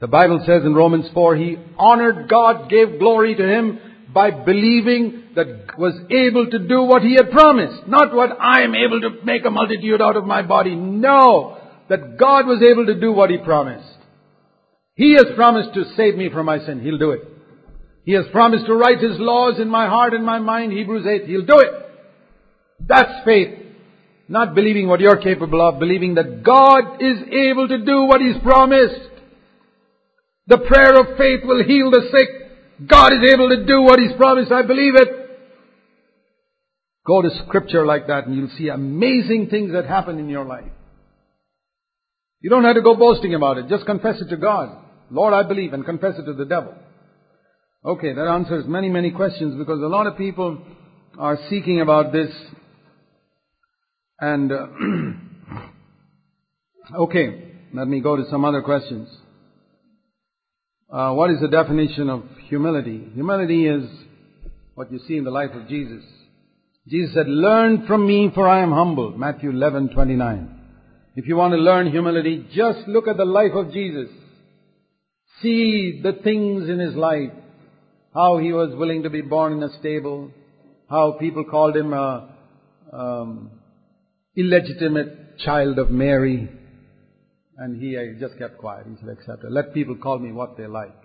The 0.00 0.06
Bible 0.06 0.44
says 0.46 0.64
in 0.64 0.74
Romans 0.74 1.06
4, 1.14 1.36
he 1.36 1.56
honored 1.78 2.28
God, 2.28 2.68
gave 2.68 2.98
glory 2.98 3.34
to 3.34 3.42
him 3.42 3.80
by 4.12 4.30
believing 4.30 5.24
that 5.34 5.78
was 5.78 5.94
able 6.10 6.50
to 6.50 6.58
do 6.58 6.82
what 6.82 7.02
he 7.02 7.14
had 7.14 7.30
promised. 7.30 7.88
Not 7.88 8.14
what 8.14 8.30
I 8.40 8.62
am 8.62 8.74
able 8.74 9.00
to 9.00 9.24
make 9.24 9.44
a 9.44 9.50
multitude 9.50 10.00
out 10.00 10.16
of 10.16 10.24
my 10.24 10.42
body. 10.42 10.74
No. 10.74 11.58
That 11.88 12.18
God 12.18 12.46
was 12.46 12.62
able 12.62 12.86
to 12.86 12.98
do 12.98 13.12
what 13.12 13.30
he 13.30 13.38
promised. 13.38 13.98
He 14.94 15.14
has 15.14 15.26
promised 15.34 15.74
to 15.74 15.84
save 15.96 16.16
me 16.16 16.30
from 16.30 16.46
my 16.46 16.58
sin. 16.64 16.80
He'll 16.80 16.98
do 16.98 17.10
it. 17.10 17.22
He 18.04 18.12
has 18.12 18.24
promised 18.32 18.66
to 18.66 18.74
write 18.74 19.00
his 19.00 19.18
laws 19.18 19.58
in 19.58 19.68
my 19.68 19.88
heart 19.88 20.14
and 20.14 20.24
my 20.24 20.38
mind. 20.38 20.72
Hebrews 20.72 21.06
8. 21.06 21.26
He'll 21.26 21.46
do 21.46 21.58
it. 21.58 21.84
That's 22.86 23.24
faith. 23.24 23.58
Not 24.28 24.54
believing 24.54 24.88
what 24.88 25.00
you're 25.00 25.18
capable 25.18 25.66
of, 25.66 25.78
believing 25.78 26.14
that 26.14 26.42
God 26.42 27.02
is 27.02 27.18
able 27.30 27.68
to 27.68 27.84
do 27.84 28.04
what 28.04 28.20
He's 28.20 28.38
promised. 28.42 29.10
The 30.46 30.58
prayer 30.58 30.98
of 30.98 31.18
faith 31.18 31.40
will 31.44 31.62
heal 31.64 31.90
the 31.90 32.08
sick. 32.10 32.43
God 32.86 33.12
is 33.12 33.32
able 33.32 33.48
to 33.50 33.64
do 33.64 33.82
what 33.82 33.98
He's 33.98 34.12
promised. 34.16 34.52
I 34.52 34.62
believe 34.62 34.94
it. 34.96 35.08
Go 37.06 37.22
to 37.22 37.30
scripture 37.46 37.84
like 37.84 38.06
that 38.06 38.26
and 38.26 38.34
you'll 38.34 38.56
see 38.56 38.68
amazing 38.68 39.48
things 39.50 39.72
that 39.72 39.84
happen 39.84 40.18
in 40.18 40.28
your 40.28 40.44
life. 40.44 40.70
You 42.40 42.50
don't 42.50 42.64
have 42.64 42.76
to 42.76 42.82
go 42.82 42.94
boasting 42.94 43.34
about 43.34 43.58
it. 43.58 43.68
Just 43.68 43.86
confess 43.86 44.20
it 44.20 44.28
to 44.30 44.36
God. 44.36 44.76
Lord, 45.10 45.34
I 45.34 45.42
believe 45.46 45.72
and 45.72 45.84
confess 45.84 46.14
it 46.18 46.24
to 46.24 46.32
the 46.32 46.46
devil. 46.46 46.74
Okay, 47.84 48.14
that 48.14 48.26
answers 48.26 48.64
many, 48.66 48.88
many 48.88 49.10
questions 49.10 49.54
because 49.58 49.80
a 49.82 49.86
lot 49.86 50.06
of 50.06 50.16
people 50.16 50.58
are 51.18 51.38
seeking 51.50 51.80
about 51.80 52.12
this 52.12 52.30
and 54.18 54.50
uh, 54.50 54.66
Okay, 56.92 57.52
let 57.72 57.88
me 57.88 58.00
go 58.00 58.16
to 58.16 58.24
some 58.30 58.44
other 58.44 58.60
questions. 58.60 59.08
Uh, 60.92 61.12
what 61.12 61.30
is 61.30 61.40
the 61.40 61.48
definition 61.48 62.10
of 62.10 62.24
humility? 62.48 63.08
Humility 63.14 63.66
is 63.66 63.84
what 64.74 64.90
you 64.92 65.00
see 65.06 65.16
in 65.16 65.24
the 65.24 65.30
life 65.30 65.50
of 65.52 65.68
Jesus. 65.68 66.02
Jesus 66.86 67.14
said, 67.14 67.28
Learn 67.28 67.86
from 67.86 68.06
me, 68.06 68.30
for 68.34 68.46
I 68.46 68.62
am 68.62 68.72
humble. 68.72 69.16
Matthew 69.16 69.50
11, 69.50 69.90
29. 69.90 70.60
If 71.16 71.26
you 71.26 71.36
want 71.36 71.52
to 71.52 71.58
learn 71.58 71.90
humility, 71.90 72.46
just 72.54 72.86
look 72.88 73.06
at 73.08 73.16
the 73.16 73.24
life 73.24 73.52
of 73.54 73.72
Jesus. 73.72 74.08
See 75.40 76.00
the 76.02 76.14
things 76.24 76.68
in 76.68 76.78
his 76.78 76.94
life. 76.94 77.30
How 78.12 78.38
he 78.38 78.52
was 78.52 78.74
willing 78.74 79.04
to 79.04 79.10
be 79.10 79.22
born 79.22 79.52
in 79.54 79.62
a 79.62 79.78
stable. 79.78 80.30
How 80.90 81.12
people 81.18 81.44
called 81.44 81.76
him 81.76 81.92
a 81.92 82.34
um, 82.92 83.50
illegitimate 84.36 85.38
child 85.38 85.78
of 85.78 85.90
Mary. 85.90 86.50
And 87.56 87.80
he 87.80 87.96
just 88.20 88.36
kept 88.38 88.58
quiet. 88.58 88.86
He 88.88 88.96
said, 89.06 89.38
it. 89.42 89.50
Let 89.50 89.72
people 89.72 89.96
call 89.96 90.18
me 90.18 90.32
what 90.32 90.56
they 90.56 90.66
like. 90.66 91.03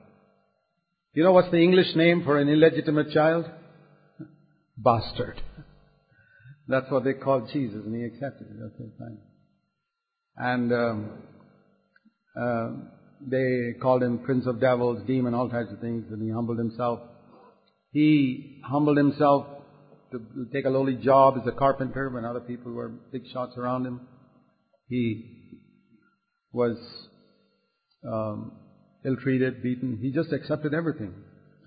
You 1.14 1.24
know 1.24 1.32
what's 1.32 1.50
the 1.50 1.58
English 1.58 1.96
name 1.96 2.24
for 2.24 2.38
an 2.38 2.50
illegitimate 2.50 3.12
child? 3.12 3.46
Bastard. 4.78 5.42
That's 6.68 6.86
what 6.92 7.04
they 7.04 7.14
called 7.14 7.50
Jesus, 7.52 7.82
and 7.84 7.96
he 7.96 8.04
accepted 8.04 8.46
it. 8.48 8.64
Okay, 8.64 8.92
fine. 9.00 9.18
And 10.38 10.72
um, 10.72 11.12
uh, 12.40 12.70
they 13.28 13.74
called 13.82 14.04
him 14.04 14.20
Prince 14.20 14.46
of 14.46 14.62
Devils, 14.62 15.02
Demon, 15.08 15.34
all 15.34 15.50
types 15.50 15.72
of 15.72 15.80
things, 15.80 16.06
and 16.12 16.22
he 16.22 16.30
humbled 16.32 16.60
himself. 16.60 17.00
He 17.92 18.62
humbled 18.64 18.98
himself 18.98 19.48
to 20.12 20.22
take 20.54 20.66
a 20.66 20.70
lowly 20.70 20.96
job 20.96 21.38
as 21.42 21.48
a 21.48 21.52
carpenter 21.52 22.10
when 22.10 22.24
other 22.24 22.40
people 22.40 22.72
were 22.72 22.90
big 22.90 23.24
shots 23.34 23.58
around 23.58 23.88
him. 23.88 24.02
He 24.88 25.26
was 26.52 26.78
um, 28.08 28.52
ill-treated, 29.06 29.64
beaten. 29.64 30.00
He 30.02 30.12
just 30.12 30.34
accepted 30.34 30.74
everything. 30.74 31.14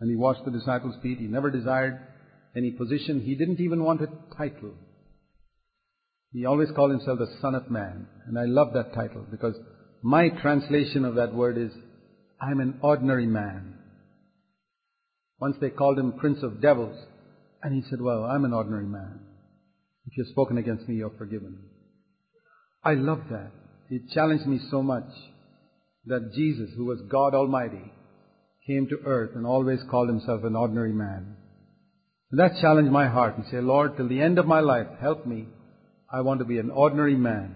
And 0.01 0.11
he 0.11 0.16
washed 0.16 0.45
the 0.45 0.51
disciples' 0.51 0.97
feet. 1.03 1.18
He 1.18 1.27
never 1.27 1.51
desired 1.51 2.01
any 2.57 2.71
position. 2.73 3.21
He 3.21 3.35
didn't 3.35 3.61
even 3.61 3.85
want 3.85 4.03
a 4.03 4.09
title. 4.37 4.75
He 6.33 6.47
always 6.47 6.68
called 6.75 6.90
himself 6.90 7.18
the 7.18 7.35
Son 7.40 7.55
of 7.55 7.71
Man. 7.71 8.07
And 8.27 8.38
I 8.38 8.45
love 8.45 8.73
that 8.75 8.95
title 8.95 9.25
because 9.31 9.55
my 10.03 10.29
translation 10.29 11.05
of 11.05 11.14
that 11.16 11.35
word 11.35 11.59
is, 11.59 11.71
I'm 12.40 12.61
an 12.61 12.79
ordinary 12.83 13.27
man. 13.27 13.75
Once 15.38 15.57
they 15.61 15.71
called 15.71 15.99
him 15.99 16.12
Prince 16.18 16.42
of 16.42 16.61
Devils. 16.61 16.97
And 17.62 17.75
he 17.75 17.88
said, 17.88 18.01
Well, 18.01 18.25
I'm 18.25 18.45
an 18.45 18.53
ordinary 18.53 18.87
man. 18.87 19.21
If 20.07 20.16
you've 20.16 20.29
spoken 20.29 20.59
against 20.59 20.88
me, 20.88 20.97
you're 20.97 21.12
forgiven. 21.16 21.59
I 22.85 22.95
love 22.95 23.21
that. 23.31 23.53
It 23.88 24.11
challenged 24.12 24.47
me 24.47 24.59
so 24.71 24.83
much 24.83 25.05
that 26.06 26.32
Jesus, 26.34 26.70
who 26.76 26.86
was 26.86 27.00
God 27.10 27.34
Almighty, 27.34 27.92
came 28.66 28.88
to 28.88 28.98
earth 29.04 29.30
and 29.34 29.46
always 29.46 29.80
called 29.90 30.08
himself 30.08 30.44
an 30.44 30.56
ordinary 30.56 30.92
man. 30.92 31.36
And 32.30 32.40
that 32.40 32.60
challenged 32.60 32.90
my 32.90 33.08
heart 33.08 33.36
and 33.36 33.46
say, 33.50 33.60
Lord, 33.60 33.96
till 33.96 34.08
the 34.08 34.20
end 34.20 34.38
of 34.38 34.46
my 34.46 34.60
life, 34.60 34.86
help 35.00 35.26
me. 35.26 35.46
I 36.12 36.20
want 36.22 36.40
to 36.40 36.44
be 36.44 36.58
an 36.58 36.70
ordinary 36.70 37.14
man. 37.14 37.54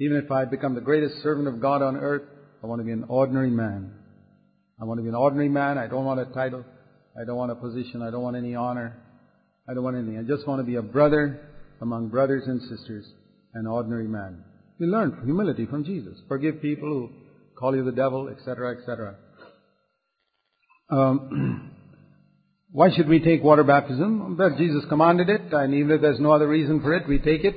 Even 0.00 0.16
if 0.18 0.30
I 0.30 0.44
become 0.44 0.74
the 0.74 0.80
greatest 0.80 1.22
servant 1.22 1.48
of 1.48 1.60
God 1.60 1.82
on 1.82 1.96
earth, 1.96 2.22
I 2.62 2.66
want 2.66 2.80
to 2.80 2.84
be 2.84 2.92
an 2.92 3.04
ordinary 3.08 3.50
man. 3.50 3.92
I 4.80 4.84
want 4.84 4.98
to 4.98 5.02
be 5.02 5.08
an 5.08 5.14
ordinary 5.14 5.48
man. 5.48 5.76
I 5.76 5.86
don't 5.86 6.04
want 6.04 6.20
a 6.20 6.26
title. 6.26 6.64
I 7.20 7.24
don't 7.24 7.36
want 7.36 7.50
a 7.50 7.56
position. 7.56 8.02
I 8.02 8.10
don't 8.10 8.22
want 8.22 8.36
any 8.36 8.54
honor. 8.54 8.96
I 9.68 9.74
don't 9.74 9.82
want 9.82 9.96
anything. 9.96 10.18
I 10.18 10.22
just 10.22 10.46
want 10.46 10.60
to 10.60 10.64
be 10.64 10.76
a 10.76 10.82
brother 10.82 11.40
among 11.80 12.08
brothers 12.08 12.44
and 12.46 12.60
sisters, 12.62 13.06
an 13.54 13.66
ordinary 13.66 14.06
man. 14.06 14.44
We 14.78 14.86
learn 14.86 15.20
humility 15.24 15.66
from 15.66 15.84
Jesus. 15.84 16.16
Forgive 16.28 16.62
people 16.62 16.88
who 16.88 17.10
call 17.58 17.74
you 17.74 17.84
the 17.84 17.92
devil, 17.92 18.28
etc., 18.28 18.76
etc. 18.78 19.16
Um, 20.90 21.72
why 22.70 22.90
should 22.94 23.08
we 23.08 23.20
take 23.20 23.42
water 23.42 23.64
baptism? 23.64 24.36
Well, 24.36 24.54
Jesus 24.56 24.84
commanded 24.88 25.28
it, 25.28 25.52
and 25.52 25.74
even 25.74 25.90
if 25.90 26.00
there's 26.00 26.20
no 26.20 26.32
other 26.32 26.48
reason 26.48 26.80
for 26.80 26.94
it, 26.94 27.08
we 27.08 27.18
take 27.18 27.44
it. 27.44 27.54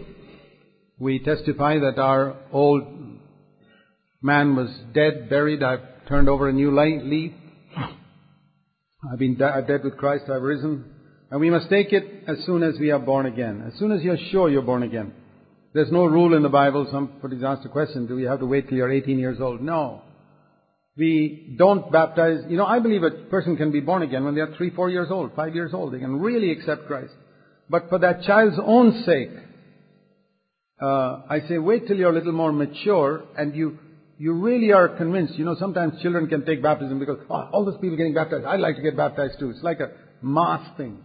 We 1.00 1.20
testify 1.20 1.80
that 1.80 2.00
our 2.00 2.38
old 2.52 2.84
man 4.22 4.56
was 4.56 4.70
dead, 4.94 5.30
buried. 5.30 5.64
I've 5.64 6.08
turned 6.08 6.30
over 6.30 6.48
a 6.50 6.54
new 6.54 6.72
leaf. 6.72 7.34
I've 9.12 9.20
been 9.20 9.36
dead 9.36 9.84
with 9.84 9.98
Christ. 9.98 10.26
I've 10.30 10.42
risen. 10.42 10.86
And 11.32 11.40
we 11.40 11.50
must 11.50 11.70
take 11.70 11.92
it 11.92 12.24
as 12.28 12.38
soon 12.46 12.62
as 12.62 12.76
we 12.80 12.92
are 12.92 13.00
born 13.00 13.26
again. 13.26 13.64
As 13.66 13.80
soon 13.80 13.92
as 13.92 14.02
you're 14.04 14.18
sure 14.32 14.50
you're 14.50 14.62
born 14.62 14.84
again. 14.84 15.14
There's 15.74 15.92
no 15.92 16.06
rule 16.06 16.36
in 16.36 16.44
the 16.44 16.50
Bible. 16.50 16.88
Somebody's 16.92 17.44
asked 17.44 17.66
a 17.66 17.70
question, 17.70 18.08
do 18.08 18.16
we 18.16 18.24
have 18.24 18.40
to 18.40 18.46
wait 18.46 18.68
till 18.68 18.78
you're 18.78 18.92
18 18.92 19.18
years 19.18 19.40
old? 19.40 19.62
No. 19.62 20.02
We 20.98 21.56
don't 21.58 21.92
baptize. 21.92 22.44
You 22.50 22.58
know, 22.58 22.66
I 22.66 22.80
believe 22.80 23.04
a 23.04 23.12
person 23.30 23.56
can 23.56 23.72
be 23.72 23.80
born 23.80 24.02
again 24.02 24.26
when 24.26 24.36
they're 24.36 24.54
three, 24.58 24.70
four 24.72 24.90
years 24.90 25.08
old, 25.10 25.32
five 25.36 25.56
years 25.56 25.74
old. 25.74 25.94
They 25.94 26.00
can 26.00 26.20
really 26.20 26.52
accept 26.52 26.88
Christ. 26.88 27.14
But 27.70 27.88
for 27.88 28.00
that 28.00 28.24
child's 28.24 28.58
own 28.62 29.04
sake, 29.06 29.32
uh, 30.82 31.22
I 31.30 31.42
say 31.48 31.58
wait 31.58 31.88
till 31.88 31.96
you're 31.96 32.10
a 32.10 32.14
little 32.14 32.34
more 32.34 32.52
mature 32.52 33.24
and 33.38 33.56
you 33.56 33.78
you 34.18 34.34
really 34.34 34.72
are 34.72 34.90
convinced. 34.90 35.36
You 35.36 35.46
know, 35.46 35.56
sometimes 35.58 36.02
children 36.02 36.28
can 36.28 36.46
take 36.46 36.62
baptism 36.62 37.00
because 37.00 37.20
oh, 37.30 37.50
all 37.54 37.66
those 37.66 37.80
people 37.80 37.96
getting 37.98 38.14
baptized. 38.14 38.46
I'd 38.46 38.60
like 38.60 38.76
to 38.76 38.82
get 38.82 38.98
baptized 38.98 39.40
too. 39.40 39.52
It's 39.52 39.64
like 39.64 39.80
a 39.80 39.92
mass 40.22 40.76
thing. 40.76 41.00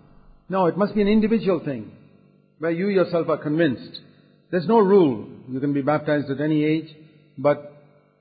No, 0.48 0.66
it 0.66 0.76
must 0.76 0.94
be 0.94 1.02
an 1.02 1.08
individual 1.08 1.60
thing 1.64 1.92
where 2.58 2.72
you 2.72 2.88
yourself 2.88 3.28
are 3.28 3.38
convinced. 3.38 4.00
There's 4.50 4.66
no 4.66 4.78
rule. 4.78 5.28
You 5.48 5.60
can 5.60 5.72
be 5.72 5.82
baptized 5.82 6.30
at 6.30 6.40
any 6.40 6.64
age, 6.64 6.88
but 7.36 7.72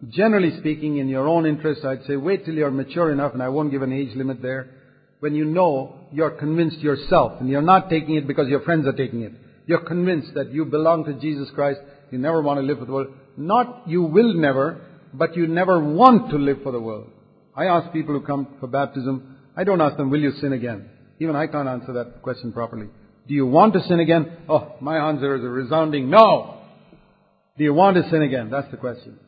generally 0.10 0.58
speaking, 0.60 0.98
in 0.98 1.08
your 1.08 1.28
own 1.28 1.46
interest, 1.46 1.86
I'd 1.86 2.06
say 2.06 2.16
wait 2.16 2.46
till 2.46 2.56
you're 2.56 2.72
mature 2.72 3.12
enough, 3.12 3.34
and 3.34 3.44
I 3.44 3.50
won't 3.50 3.72
give 3.72 3.82
an 3.82 3.94
age 3.94 4.16
limit 4.16 4.42
there, 4.42 4.70
when 5.20 5.36
you 5.36 5.46
know 5.46 5.96
you're 6.12 6.32
convinced 6.32 6.80
yourself, 6.80 7.40
and 7.40 7.50
you're 7.50 7.62
not 7.62 7.90
taking 7.90 8.16
it 8.16 8.28
because 8.28 8.48
your 8.48 8.62
friends 8.62 8.88
are 8.88 8.94
taking 8.94 9.22
it. 9.22 9.32
You're 9.68 9.86
convinced 9.86 10.34
that 10.36 10.52
you 10.54 10.66
belong 10.66 11.06
to 11.06 11.14
Jesus 11.14 11.50
Christ. 11.56 11.80
You 12.12 12.20
never 12.20 12.42
want 12.42 12.60
to 12.60 12.66
live 12.66 12.80
for 12.80 12.86
the 12.86 12.92
world. 12.92 13.14
Not 13.38 13.84
you 13.88 14.04
will 14.04 14.34
never, 14.36 14.82
but 15.14 15.36
you 15.36 15.48
never 15.48 15.80
want 15.84 16.30
to 16.30 16.38
live 16.38 16.60
for 16.62 16.72
the 16.72 16.80
world. 16.80 17.10
I 17.56 17.66
ask 17.66 17.92
people 17.92 18.14
who 18.14 18.26
come 18.26 18.56
for 18.60 18.68
baptism, 18.68 19.38
I 19.56 19.64
don't 19.64 19.82
ask 19.82 19.96
them, 19.98 20.10
will 20.10 20.20
you 20.20 20.32
sin 20.42 20.54
again? 20.54 20.90
Even 21.20 21.36
I 21.36 21.48
can't 21.48 21.68
answer 21.68 21.94
that 21.94 22.22
question 22.22 22.52
properly. 22.52 22.88
Do 23.28 23.34
you 23.34 23.46
want 23.46 23.74
to 23.74 23.82
sin 23.88 24.00
again? 24.00 24.38
Oh, 24.48 24.76
my 24.82 24.98
answer 25.10 25.36
is 25.36 25.44
a 25.44 25.48
resounding 25.48 26.10
no. 26.10 26.62
Do 27.58 27.64
you 27.64 27.74
want 27.74 27.98
to 27.98 28.10
sin 28.10 28.22
again? 28.22 28.50
That's 28.50 28.70
the 28.70 28.78
question. 28.78 29.20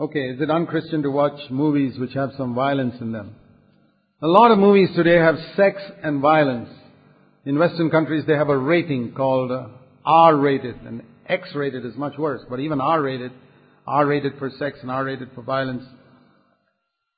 Okay, 0.00 0.30
is 0.30 0.40
it 0.40 0.50
unchristian 0.50 1.02
to 1.02 1.10
watch 1.10 1.38
movies 1.50 1.98
which 1.98 2.14
have 2.14 2.30
some 2.36 2.54
violence 2.54 2.94
in 3.00 3.12
them? 3.12 3.36
A 4.22 4.26
lot 4.26 4.50
of 4.50 4.58
movies 4.58 4.88
today 4.96 5.16
have 5.16 5.36
sex 5.56 5.80
and 6.02 6.20
violence. 6.20 6.70
In 7.44 7.58
Western 7.58 7.90
countries, 7.90 8.24
they 8.26 8.34
have 8.34 8.48
a 8.48 8.56
rating 8.56 9.12
called 9.12 9.52
uh, 9.52 9.66
R-rated, 10.04 10.76
and 10.86 11.02
X-rated 11.28 11.84
is 11.84 11.96
much 11.96 12.16
worse, 12.16 12.40
but 12.48 12.60
even 12.60 12.80
R-rated, 12.80 13.32
R-rated 13.86 14.38
for 14.38 14.50
sex 14.58 14.78
and 14.82 14.90
R-rated 14.90 15.30
for 15.34 15.42
violence. 15.42 15.84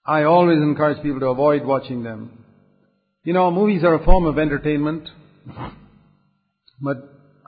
I 0.06 0.24
always 0.24 0.58
encourage 0.58 1.02
people 1.02 1.20
to 1.20 1.26
avoid 1.26 1.64
watching 1.64 2.02
them. 2.02 2.44
You 3.22 3.32
know, 3.32 3.50
movies 3.50 3.84
are 3.84 3.94
a 3.94 4.04
form 4.04 4.26
of 4.26 4.38
entertainment, 4.38 5.08
but 6.80 6.96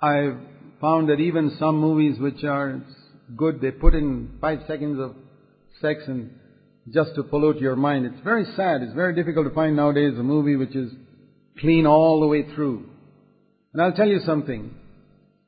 I've 0.03 0.39
found 0.81 1.09
that 1.09 1.21
even 1.21 1.57
some 1.59 1.79
movies 1.79 2.19
which 2.21 2.45
are 2.45 2.83
good, 3.37 3.61
they 3.61 3.71
put 3.71 3.95
in 3.95 4.39
five 4.41 4.61
seconds 4.67 5.01
of 5.01 5.15
sex 5.81 6.03
and 6.07 6.31
just 6.93 7.15
to 7.17 7.23
pollute 7.23 7.59
your 7.59 7.77
mind. 7.77 8.07
It's 8.07 8.23
very 8.23 8.45
sad. 8.57 8.83
It's 8.83 8.95
very 8.95 9.15
difficult 9.15 9.49
to 9.49 9.55
find 9.55 9.77
nowadays 9.77 10.15
a 10.19 10.23
movie 10.23 10.57
which 10.57 10.77
is 10.77 10.93
clean 11.59 11.87
all 11.87 12.21
the 12.21 12.27
way 12.27 12.55
through. 12.55 12.89
And 13.73 13.83
I'll 13.83 13.93
tell 13.93 14.09
you 14.09 14.21
something. 14.21 14.75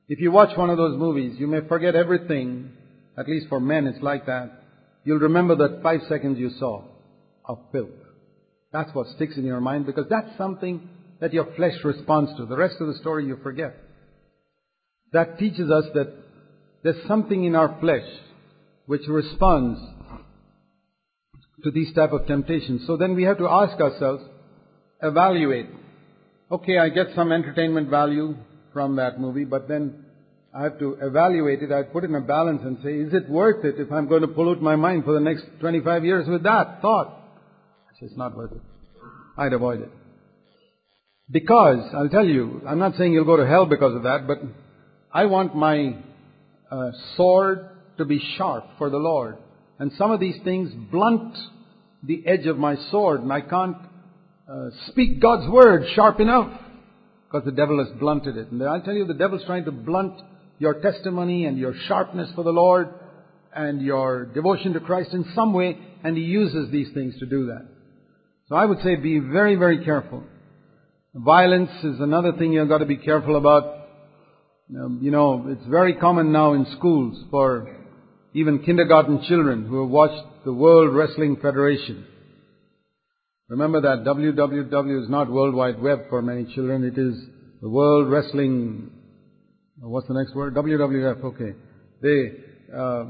If 0.09 0.21
you 0.21 0.33
watch 0.33 0.57
one 0.57 0.71
of 0.71 0.77
those 0.77 0.99
movies, 0.99 1.37
you 1.39 1.47
may 1.47 1.67
forget 1.69 1.95
everything. 1.95 2.71
At 3.17 3.29
least 3.29 3.49
for 3.49 3.61
men, 3.61 3.87
it's 3.87 4.03
like 4.03 4.27
that. 4.27 4.63
You'll 5.05 5.19
remember 5.19 5.55
that 5.57 5.83
five 5.83 6.01
seconds 6.09 6.39
you 6.39 6.51
saw 6.59 6.85
of 7.45 7.59
filth. 7.73 7.91
That's 8.73 8.93
what 8.95 9.07
sticks 9.17 9.37
in 9.37 9.45
your 9.45 9.61
mind 9.61 9.87
because 9.87 10.07
that's 10.11 10.37
something 10.37 10.89
that 11.21 11.33
your 11.33 11.53
flesh 11.57 11.75
responds 11.85 12.37
to. 12.37 12.47
The 12.47 12.57
rest 12.57 12.77
of 12.81 12.89
the 12.89 12.95
story 12.95 13.27
you 13.27 13.39
forget. 13.43 13.75
That 15.13 15.39
teaches 15.39 15.71
us 15.71 15.85
that 15.95 16.13
there's 16.83 17.07
something 17.07 17.45
in 17.45 17.55
our 17.55 17.79
flesh 17.81 18.07
which 18.87 19.03
responds 19.09 19.81
to 21.65 21.71
these 21.71 21.93
type 21.95 22.13
of 22.13 22.27
temptations. 22.27 22.83
So 22.87 22.97
then 22.97 23.15
we 23.15 23.25
have 23.25 23.39
to 23.39 23.49
ask 23.49 23.81
ourselves, 23.81 24.23
evaluate. 25.03 25.67
Okay, 26.51 26.79
I 26.79 26.89
get 26.89 27.09
some 27.15 27.33
entertainment 27.33 27.91
value 27.91 28.37
from 28.73 28.97
that 28.97 29.21
movie, 29.21 29.45
but 29.45 29.69
then 29.69 30.05
I 30.55 30.63
have 30.63 30.79
to 30.79 30.97
evaluate 31.03 31.63
it. 31.63 31.73
I 31.73 31.83
put 31.83 32.05
it 32.05 32.11
in 32.11 32.17
a 32.17 32.21
balance 32.21 32.63
and 32.65 32.79
say, 32.83 32.95
is 32.95 33.13
it 33.13 33.29
worth 33.29 33.65
it 33.65 33.75
if 33.79 33.93
I'm 33.93 34.09
going 34.09 34.23
to 34.23 34.29
pollute 34.29 34.63
my 34.63 34.77
mind 34.77 35.05
for 35.05 35.13
the 35.13 35.21
next 35.21 35.45
25 35.61 36.05
years 36.05 36.29
with 36.29 36.45
that 36.45 36.81
thought? 36.81 37.15
It's 38.01 38.17
not 38.17 38.37
worth 38.37 38.53
it. 38.53 38.63
I'd 39.37 39.53
avoid 39.53 39.83
it. 39.83 39.91
Because, 41.31 41.95
I'll 41.95 42.09
tell 42.09 42.25
you, 42.25 42.63
I'm 42.67 42.79
not 42.79 42.97
saying 42.97 43.13
you'll 43.13 43.25
go 43.25 43.37
to 43.37 43.47
hell 43.47 43.67
because 43.67 43.95
of 43.95 44.05
that, 44.05 44.27
but 44.27 44.39
I 45.13 45.27
want 45.27 45.55
my 45.55 45.97
uh, 46.71 46.91
sword 47.17 47.69
to 47.99 48.05
be 48.05 48.23
sharp 48.37 48.65
for 48.79 48.89
the 48.89 48.97
Lord. 48.97 49.37
And 49.79 49.93
some 49.99 50.11
of 50.11 50.21
these 50.21 50.37
things 50.43 50.73
blunt 50.91 51.37
the 52.03 52.27
edge 52.27 52.47
of 52.47 52.57
my 52.57 52.77
sword, 52.91 53.21
and 53.21 53.33
I 53.33 53.43
can't 53.43 53.77
uh, 54.51 54.71
speak 54.87 55.21
God's 55.21 55.49
word 55.51 55.87
sharp 55.95 56.21
enough 56.21 56.51
because 57.27 57.45
the 57.45 57.53
devil 57.53 57.85
has 57.85 57.95
blunted 57.99 58.37
it. 58.37 58.51
And 58.51 58.63
I'll 58.63 58.81
tell 58.81 58.95
you, 58.95 59.05
the 59.05 59.15
devil's 59.15 59.45
trying 59.45 59.67
to 59.67 59.73
blunt 59.73 60.15
your 60.59 60.81
testimony 60.81 61.45
and 61.45 61.59
your 61.59 61.75
sharpness 61.87 62.31
for 62.35 62.43
the 62.43 62.51
Lord 62.51 62.89
and 63.55 63.83
your 63.83 64.27
devotion 64.27 64.73
to 64.73 64.81
Christ 64.81 65.13
in 65.13 65.31
some 65.35 65.53
way, 65.53 65.79
and 66.03 66.17
he 66.17 66.23
uses 66.23 66.71
these 66.71 66.89
things 66.95 67.19
to 67.19 67.27
do 67.27 67.47
that. 67.47 67.67
So 68.49 68.57
I 68.57 68.65
would 68.65 68.81
say 68.83 68.97
be 68.97 69.19
very, 69.19 69.57
very 69.57 69.85
careful. 69.85 70.23
Violence 71.15 71.71
is 71.85 72.01
another 72.01 72.33
thing 72.33 72.53
you've 72.53 72.69
got 72.69 72.79
to 72.79 72.87
be 72.87 72.99
careful 72.99 73.37
about. 73.37 73.87
Um, 74.71 75.01
you 75.01 75.11
know, 75.11 75.47
it's 75.49 75.67
very 75.67 75.95
common 75.95 76.33
now 76.33 76.53
in 76.53 76.67
schools 76.77 77.25
for 77.31 77.75
even 78.35 78.59
kindergarten 78.59 79.23
children 79.27 79.67
who 79.67 79.83
have 79.83 79.91
watched 79.91 80.45
the 80.45 80.53
World 80.53 80.95
Wrestling 80.95 81.39
Federation. 81.41 82.07
Remember 83.49 83.81
that 83.81 84.05
www 84.05 85.03
is 85.03 85.09
not 85.09 85.31
World 85.31 85.55
Wide 85.55 85.81
Web 85.81 86.01
for 86.11 86.21
many 86.21 86.45
children. 86.55 86.85
It 86.85 86.99
is 86.99 87.19
the 87.63 87.71
World 87.71 88.11
Wrestling. 88.11 88.91
What's 89.79 90.09
the 90.09 90.15
next 90.15 90.35
word? 90.35 90.55
WWF. 90.55 91.25
Okay. 91.25 91.55
They 92.03 92.77
uh, 92.77 93.05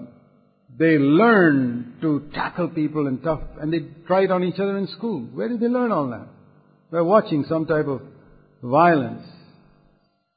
they 0.79 0.99
learn 0.99 1.97
to 2.03 2.31
tackle 2.33 2.69
people 2.69 3.09
and 3.09 3.21
tough, 3.25 3.41
and 3.61 3.73
they 3.73 3.81
try 4.07 4.23
it 4.23 4.31
on 4.31 4.45
each 4.45 4.61
other 4.61 4.79
in 4.79 4.87
school. 4.97 5.23
Where 5.35 5.49
did 5.49 5.59
they 5.59 5.67
learn 5.67 5.91
all 5.91 6.09
that? 6.11 6.29
They're 6.91 7.05
watching 7.05 7.45
some 7.49 7.66
type 7.66 7.86
of 7.86 8.01
violence 8.62 9.26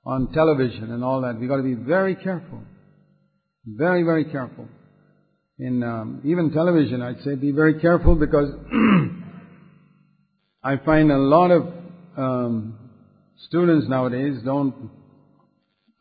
on 0.06 0.32
television 0.34 0.92
and 0.92 1.04
all 1.04 1.22
that. 1.22 1.40
We've 1.40 1.50
got 1.50 1.58
to 1.58 1.64
be 1.64 1.76
very 1.76 2.16
careful. 2.16 2.62
Very, 3.66 4.04
very 4.04 4.26
careful. 4.26 4.68
In 5.60 5.84
um, 5.84 6.22
even 6.26 6.52
television, 6.52 7.02
I'd 7.02 7.22
say 7.24 7.36
be 7.36 7.52
very 7.52 7.80
careful 7.80 8.16
because 8.16 8.50
I 10.64 10.78
find 10.78 11.12
a 11.12 11.18
lot 11.18 11.52
of 11.52 11.68
um, 12.18 12.80
students 13.48 13.88
nowadays 13.88 14.40
don't. 14.44 14.90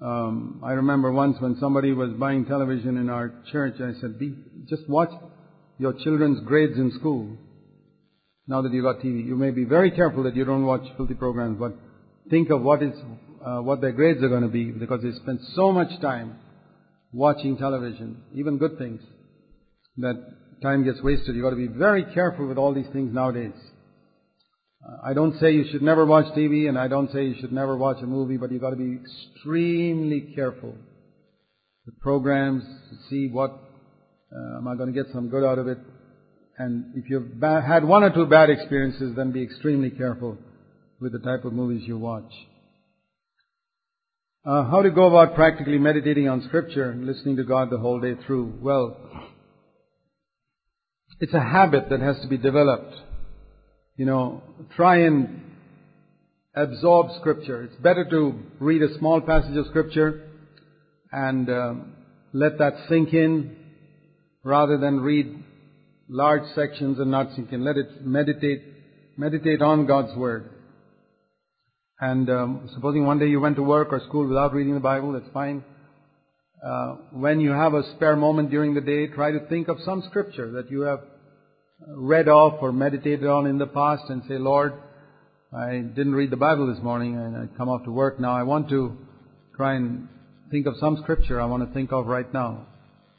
Um, 0.03 0.63
I 0.65 0.73
remember 0.73 1.13
once 1.13 1.37
when 1.41 1.59
somebody 1.61 1.93
was 1.93 2.11
buying 2.19 2.47
television 2.47 2.97
in 2.97 3.11
our 3.11 3.35
church, 3.53 3.75
I 3.77 4.01
said, 4.01 4.19
be, 4.19 4.35
just 4.67 4.89
watch 4.89 5.11
your 5.79 5.93
children's 5.93 6.41
grades 6.47 6.79
in 6.79 6.91
school. 6.99 7.37
Now 8.51 8.63
that 8.63 8.73
you 8.73 8.83
got 8.83 8.99
TV, 8.99 9.25
you 9.25 9.37
may 9.37 9.53
be 9.53 9.63
very 9.63 9.93
careful 9.93 10.25
that 10.25 10.35
you 10.35 10.45
don't 10.45 10.67
watch 10.67 10.83
filthy 10.97 11.15
programs, 11.15 11.57
but 11.57 11.73
think 12.31 12.51
of 12.51 12.61
what 12.63 12.83
is 12.83 12.93
uh, 13.47 13.59
what 13.59 13.81
their 13.81 13.93
grades 13.93 14.21
are 14.25 14.29
going 14.29 14.43
to 14.43 14.49
be 14.49 14.65
because 14.65 15.03
they 15.05 15.13
spend 15.23 15.39
so 15.55 15.71
much 15.71 15.89
time 16.01 16.35
watching 17.13 17.57
television, 17.57 18.21
even 18.35 18.59
good 18.59 18.77
things, 18.77 19.01
that 19.99 20.17
time 20.65 20.83
gets 20.83 21.01
wasted. 21.01 21.37
You've 21.37 21.45
got 21.45 21.51
to 21.51 21.69
be 21.69 21.69
very 21.69 22.05
careful 22.13 22.49
with 22.49 22.59
all 22.59 22.75
these 22.75 22.89
things 22.93 23.15
nowadays. 23.15 23.53
Uh, 24.85 24.97
I 25.09 25.15
don't 25.15 25.39
say 25.39 25.53
you 25.53 25.67
should 25.71 25.83
never 25.83 26.05
watch 26.05 26.27
TV, 26.37 26.69
and 26.69 26.77
I 26.77 26.89
don't 26.89 27.13
say 27.13 27.27
you 27.27 27.37
should 27.41 27.53
never 27.53 27.77
watch 27.77 27.99
a 28.03 28.07
movie, 28.07 28.37
but 28.37 28.51
you've 28.51 28.63
got 28.63 28.71
to 28.71 28.77
be 28.77 28.99
extremely 29.01 30.33
careful 30.35 30.75
with 31.87 32.01
programs 32.01 32.65
to 32.65 32.97
see 33.09 33.29
what 33.29 33.53
uh, 33.53 34.59
am 34.59 34.67
I 34.67 34.75
going 34.75 34.93
to 34.93 35.05
get 35.05 35.13
some 35.13 35.29
good 35.29 35.45
out 35.45 35.61
of 35.61 35.69
it. 35.69 35.79
And 36.61 36.93
if 36.95 37.09
you've 37.09 37.41
had 37.41 37.87
one 37.87 38.03
or 38.03 38.11
two 38.11 38.27
bad 38.27 38.51
experiences, 38.51 39.17
then 39.17 39.33
be 39.33 39.43
extremely 39.43 39.89
careful 39.89 40.37
with 41.01 41.13
the 41.13 41.19
type 41.19 41.47
of 41.47 41.55
movies 41.55 41.85
you 41.87 41.97
watch. 41.97 42.31
Uh, 44.45 44.65
how 44.65 44.83
to 44.83 44.91
go 44.91 45.07
about 45.07 45.35
practically 45.35 45.79
meditating 45.79 46.29
on 46.29 46.43
Scripture 46.49 46.91
and 46.91 47.07
listening 47.07 47.37
to 47.37 47.45
God 47.45 47.71
the 47.71 47.79
whole 47.79 47.99
day 47.99 48.13
through? 48.27 48.59
Well, 48.61 48.95
it's 51.19 51.33
a 51.33 51.41
habit 51.41 51.89
that 51.89 52.01
has 52.01 52.21
to 52.21 52.29
be 52.29 52.37
developed. 52.37 52.95
You 53.97 54.05
know, 54.05 54.43
try 54.77 55.05
and 55.07 55.41
absorb 56.55 57.07
Scripture. 57.21 57.63
It's 57.63 57.77
better 57.77 58.05
to 58.11 58.39
read 58.59 58.83
a 58.83 58.99
small 58.99 59.23
passage 59.23 59.57
of 59.57 59.65
Scripture 59.69 60.29
and 61.11 61.49
um, 61.49 61.93
let 62.35 62.59
that 62.59 62.75
sink 62.91 63.15
in 63.15 63.57
rather 64.45 64.77
than 64.77 65.01
read 65.01 65.45
large 66.11 66.43
sections 66.55 66.99
and 66.99 67.11
not 67.11 67.29
sink 67.35 67.53
in. 67.53 67.65
Let 67.65 67.77
it 67.77 68.05
meditate, 68.05 68.63
meditate 69.17 69.63
on 69.63 69.87
God's 69.87 70.15
Word. 70.17 70.51
And 72.01 72.29
um, 72.29 72.71
supposing 72.75 73.07
one 73.07 73.19
day 73.19 73.29
you 73.29 73.41
went 73.41 73.57
to 73.57 73.63
work 73.63 73.93
or 73.93 74.01
school 74.09 74.27
without 74.27 74.53
reading 74.53 74.75
the 74.75 74.81
Bible, 74.81 75.13
that's 75.13 75.33
fine. 75.33 75.63
Uh, 76.65 76.97
when 77.13 77.41
you 77.41 77.51
have 77.51 77.75
a 77.75 77.83
spare 77.95 78.17
moment 78.17 78.51
during 78.51 78.75
the 78.75 78.81
day, 78.81 79.07
try 79.07 79.31
to 79.31 79.47
think 79.49 79.69
of 79.69 79.79
some 79.85 80.03
scripture 80.09 80.51
that 80.53 80.71
you 80.71 80.83
have 80.83 81.01
read 81.87 82.29
off 82.29 82.55
or 82.61 82.73
meditated 82.73 83.27
on 83.27 83.47
in 83.47 83.59
the 83.59 83.67
past 83.67 84.03
and 84.09 84.23
say, 84.29 84.37
Lord, 84.37 84.75
I 85.57 85.79
didn't 85.79 86.15
read 86.15 86.31
the 86.31 86.37
Bible 86.37 86.73
this 86.73 86.83
morning 86.83 87.17
and 87.17 87.37
I 87.37 87.57
come 87.57 87.69
off 87.69 87.85
to 87.85 87.93
work 87.93 88.21
now. 88.21 88.33
I 88.33 88.43
want 88.43 88.69
to 88.71 88.97
try 89.57 89.75
and 89.75 90.09
think 90.51 90.67
of 90.67 90.75
some 90.81 90.99
scripture 91.03 91.41
I 91.41 91.47
want 91.47 91.67
to 91.67 91.73
think 91.73 91.93
of 91.93 92.07
right 92.07 92.31
now 92.33 92.67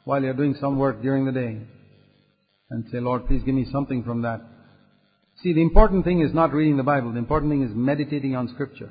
while 0.04 0.22
you're 0.22 0.34
doing 0.34 0.56
some 0.60 0.78
work 0.78 1.02
during 1.02 1.24
the 1.24 1.32
day. 1.32 1.58
And 2.72 2.86
say, 2.90 3.00
Lord, 3.00 3.26
please 3.26 3.42
give 3.44 3.54
me 3.54 3.66
something 3.70 4.02
from 4.02 4.22
that. 4.22 4.40
See, 5.42 5.52
the 5.52 5.60
important 5.60 6.06
thing 6.06 6.22
is 6.22 6.32
not 6.32 6.54
reading 6.54 6.78
the 6.78 6.82
Bible. 6.82 7.12
The 7.12 7.18
important 7.18 7.52
thing 7.52 7.62
is 7.62 7.70
meditating 7.74 8.34
on 8.34 8.48
Scripture. 8.48 8.90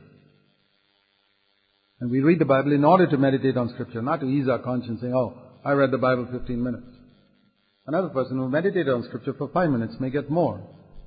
And 1.99 2.11
we 2.11 2.19
read 2.19 2.37
the 2.37 2.45
Bible 2.45 2.73
in 2.73 2.85
order 2.85 3.07
to 3.07 3.17
meditate 3.17 3.57
on 3.57 3.69
Scripture, 3.69 4.03
not 4.03 4.19
to 4.21 4.27
ease 4.27 4.47
our 4.47 4.59
conscience 4.59 5.01
saying, 5.01 5.15
oh, 5.15 5.33
I 5.65 5.71
read 5.71 5.89
the 5.89 5.97
Bible 5.97 6.27
15 6.31 6.63
minutes. 6.63 6.85
Another 7.87 8.09
person 8.09 8.37
who 8.37 8.49
meditated 8.49 8.89
on 8.89 9.03
Scripture 9.07 9.33
for 9.33 9.49
five 9.49 9.71
minutes 9.71 9.95
may 9.99 10.11
get 10.11 10.29
more 10.29 10.61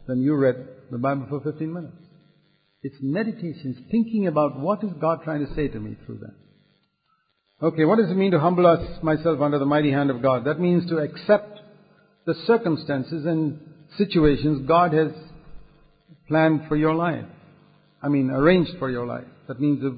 than 0.08 0.20
you 0.20 0.34
read 0.34 0.56
the 0.90 0.98
Bible 0.98 1.26
for 1.28 1.40
15 1.48 1.72
minutes. 1.72 1.96
It's 2.82 2.96
meditation, 3.00 3.76
it's 3.78 3.90
thinking 3.90 4.26
about 4.26 4.58
what 4.58 4.82
is 4.82 4.90
God 5.00 5.22
trying 5.22 5.46
to 5.46 5.54
say 5.54 5.68
to 5.68 5.78
me 5.78 5.96
through 6.04 6.18
that. 6.18 6.34
Okay, 7.66 7.84
what 7.84 7.98
does 7.98 8.10
it 8.10 8.16
mean 8.16 8.32
to 8.32 8.40
humble 8.40 8.66
us, 8.66 9.00
myself 9.00 9.40
under 9.40 9.60
the 9.60 9.64
mighty 9.64 9.92
hand 9.92 10.10
of 10.10 10.20
God? 10.20 10.44
That 10.44 10.58
means 10.58 10.88
to 10.90 10.98
accept 10.98 11.53
the 12.26 12.34
circumstances 12.46 13.26
and 13.26 13.60
situations 13.98 14.66
God 14.66 14.92
has 14.92 15.12
planned 16.28 16.62
for 16.68 16.76
your 16.76 16.94
life. 16.94 17.24
I 18.02 18.08
mean, 18.08 18.30
arranged 18.30 18.72
for 18.78 18.90
your 18.90 19.06
life. 19.06 19.26
That 19.48 19.60
means 19.60 19.82
if 19.82 19.94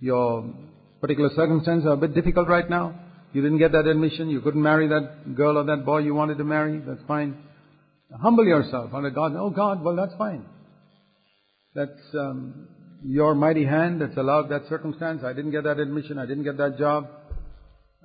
your 0.00 0.52
particular 1.00 1.30
circumstances 1.34 1.86
are 1.86 1.92
a 1.92 1.96
bit 1.96 2.14
difficult 2.14 2.48
right 2.48 2.68
now, 2.68 3.00
you 3.32 3.42
didn't 3.42 3.58
get 3.58 3.72
that 3.72 3.86
admission, 3.86 4.30
you 4.30 4.40
couldn't 4.40 4.62
marry 4.62 4.88
that 4.88 5.34
girl 5.34 5.58
or 5.58 5.64
that 5.64 5.84
boy 5.84 5.98
you 5.98 6.14
wanted 6.14 6.38
to 6.38 6.44
marry, 6.44 6.80
that's 6.86 7.02
fine. 7.08 7.36
Humble 8.22 8.46
yourself 8.46 8.94
under 8.94 9.10
God. 9.10 9.34
Oh 9.36 9.50
God, 9.50 9.82
well 9.82 9.96
that's 9.96 10.14
fine. 10.16 10.44
That's 11.74 11.90
um, 12.14 12.68
your 13.04 13.34
mighty 13.34 13.64
hand 13.64 14.00
that's 14.00 14.16
allowed 14.16 14.50
that 14.50 14.62
circumstance. 14.68 15.22
I 15.24 15.32
didn't 15.32 15.50
get 15.50 15.64
that 15.64 15.80
admission, 15.80 16.18
I 16.18 16.26
didn't 16.26 16.44
get 16.44 16.56
that 16.58 16.78
job. 16.78 17.08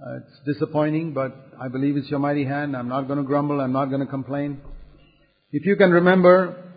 Uh, 0.02 0.18
it's 0.18 0.40
disappointing, 0.46 1.14
but 1.14 1.36
I 1.60 1.68
believe 1.68 1.98
it's 1.98 2.10
your 2.10 2.20
mighty 2.20 2.46
hand. 2.46 2.76
I'm 2.76 2.88
not 2.88 3.04
going 3.04 3.18
to 3.18 3.26
grumble, 3.26 3.60
I'm 3.60 3.74
not 3.74 3.86
going 3.86 4.02
to 4.02 4.08
complain. 4.08 4.62
If 5.52 5.66
you 5.66 5.76
can 5.76 5.92
remember 5.92 6.70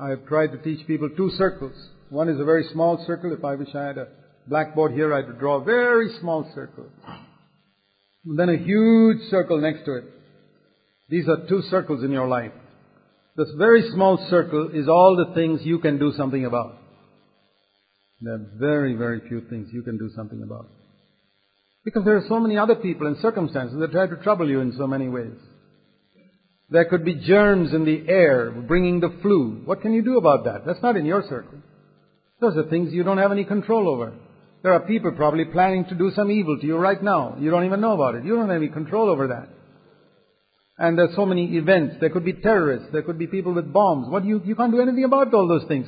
I've 0.00 0.26
tried 0.26 0.48
to 0.48 0.58
teach 0.58 0.86
people 0.86 1.08
two 1.16 1.30
circles. 1.38 1.72
One 2.10 2.28
is 2.28 2.38
a 2.38 2.44
very 2.44 2.64
small 2.72 3.02
circle. 3.06 3.32
If 3.32 3.44
I 3.44 3.54
wish 3.54 3.74
I 3.74 3.84
had 3.84 3.98
a 3.98 4.08
blackboard 4.46 4.92
here, 4.92 5.14
I'd 5.14 5.38
draw 5.38 5.60
a 5.60 5.64
very 5.64 6.10
small 6.20 6.50
circle. 6.54 6.86
And 8.26 8.38
then 8.38 8.50
a 8.50 8.58
huge 8.58 9.30
circle 9.30 9.60
next 9.60 9.84
to 9.86 9.96
it. 9.96 10.04
These 11.08 11.28
are 11.28 11.46
two 11.48 11.62
circles 11.70 12.04
in 12.04 12.10
your 12.10 12.28
life. 12.28 12.52
This 13.36 13.48
very 13.56 13.90
small 13.92 14.18
circle 14.28 14.70
is 14.74 14.88
all 14.88 15.16
the 15.16 15.34
things 15.34 15.60
you 15.62 15.78
can 15.78 15.98
do 15.98 16.12
something 16.16 16.44
about. 16.44 16.78
There 18.20 18.34
are 18.34 18.46
very, 18.58 18.94
very 18.94 19.20
few 19.28 19.42
things 19.48 19.68
you 19.72 19.82
can 19.82 19.98
do 19.98 20.10
something 20.14 20.42
about. 20.42 20.68
Because 21.86 22.04
there 22.04 22.16
are 22.16 22.24
so 22.28 22.40
many 22.40 22.58
other 22.58 22.74
people 22.74 23.06
and 23.06 23.16
circumstances 23.22 23.78
that 23.78 23.92
try 23.92 24.08
to 24.08 24.16
trouble 24.16 24.50
you 24.50 24.58
in 24.60 24.74
so 24.76 24.88
many 24.88 25.08
ways. 25.08 25.38
There 26.68 26.84
could 26.84 27.04
be 27.04 27.14
germs 27.14 27.72
in 27.72 27.84
the 27.84 28.08
air 28.08 28.50
bringing 28.50 28.98
the 28.98 29.16
flu. 29.22 29.62
What 29.64 29.82
can 29.82 29.92
you 29.92 30.02
do 30.02 30.18
about 30.18 30.42
that? 30.46 30.66
That's 30.66 30.82
not 30.82 30.96
in 30.96 31.06
your 31.06 31.22
circle. 31.22 31.60
Those 32.40 32.56
are 32.56 32.68
things 32.68 32.92
you 32.92 33.04
don't 33.04 33.18
have 33.18 33.30
any 33.30 33.44
control 33.44 33.88
over. 33.88 34.14
There 34.64 34.72
are 34.72 34.80
people 34.80 35.12
probably 35.12 35.44
planning 35.44 35.84
to 35.84 35.94
do 35.94 36.10
some 36.16 36.28
evil 36.28 36.58
to 36.58 36.66
you 36.66 36.76
right 36.76 37.00
now. 37.00 37.36
You 37.38 37.52
don't 37.52 37.64
even 37.66 37.80
know 37.80 37.92
about 37.92 38.16
it. 38.16 38.24
You 38.24 38.34
don't 38.34 38.48
have 38.48 38.56
any 38.60 38.68
control 38.68 39.08
over 39.08 39.28
that. 39.28 39.48
And 40.78 40.98
there's 40.98 41.14
so 41.14 41.24
many 41.24 41.56
events. 41.56 41.98
There 42.00 42.10
could 42.10 42.24
be 42.24 42.32
terrorists. 42.32 42.88
There 42.90 43.02
could 43.02 43.16
be 43.16 43.28
people 43.28 43.54
with 43.54 43.72
bombs. 43.72 44.10
What 44.10 44.24
you, 44.24 44.42
you 44.44 44.56
can't 44.56 44.72
do 44.72 44.80
anything 44.80 45.04
about 45.04 45.32
all 45.32 45.46
those 45.46 45.68
things. 45.68 45.86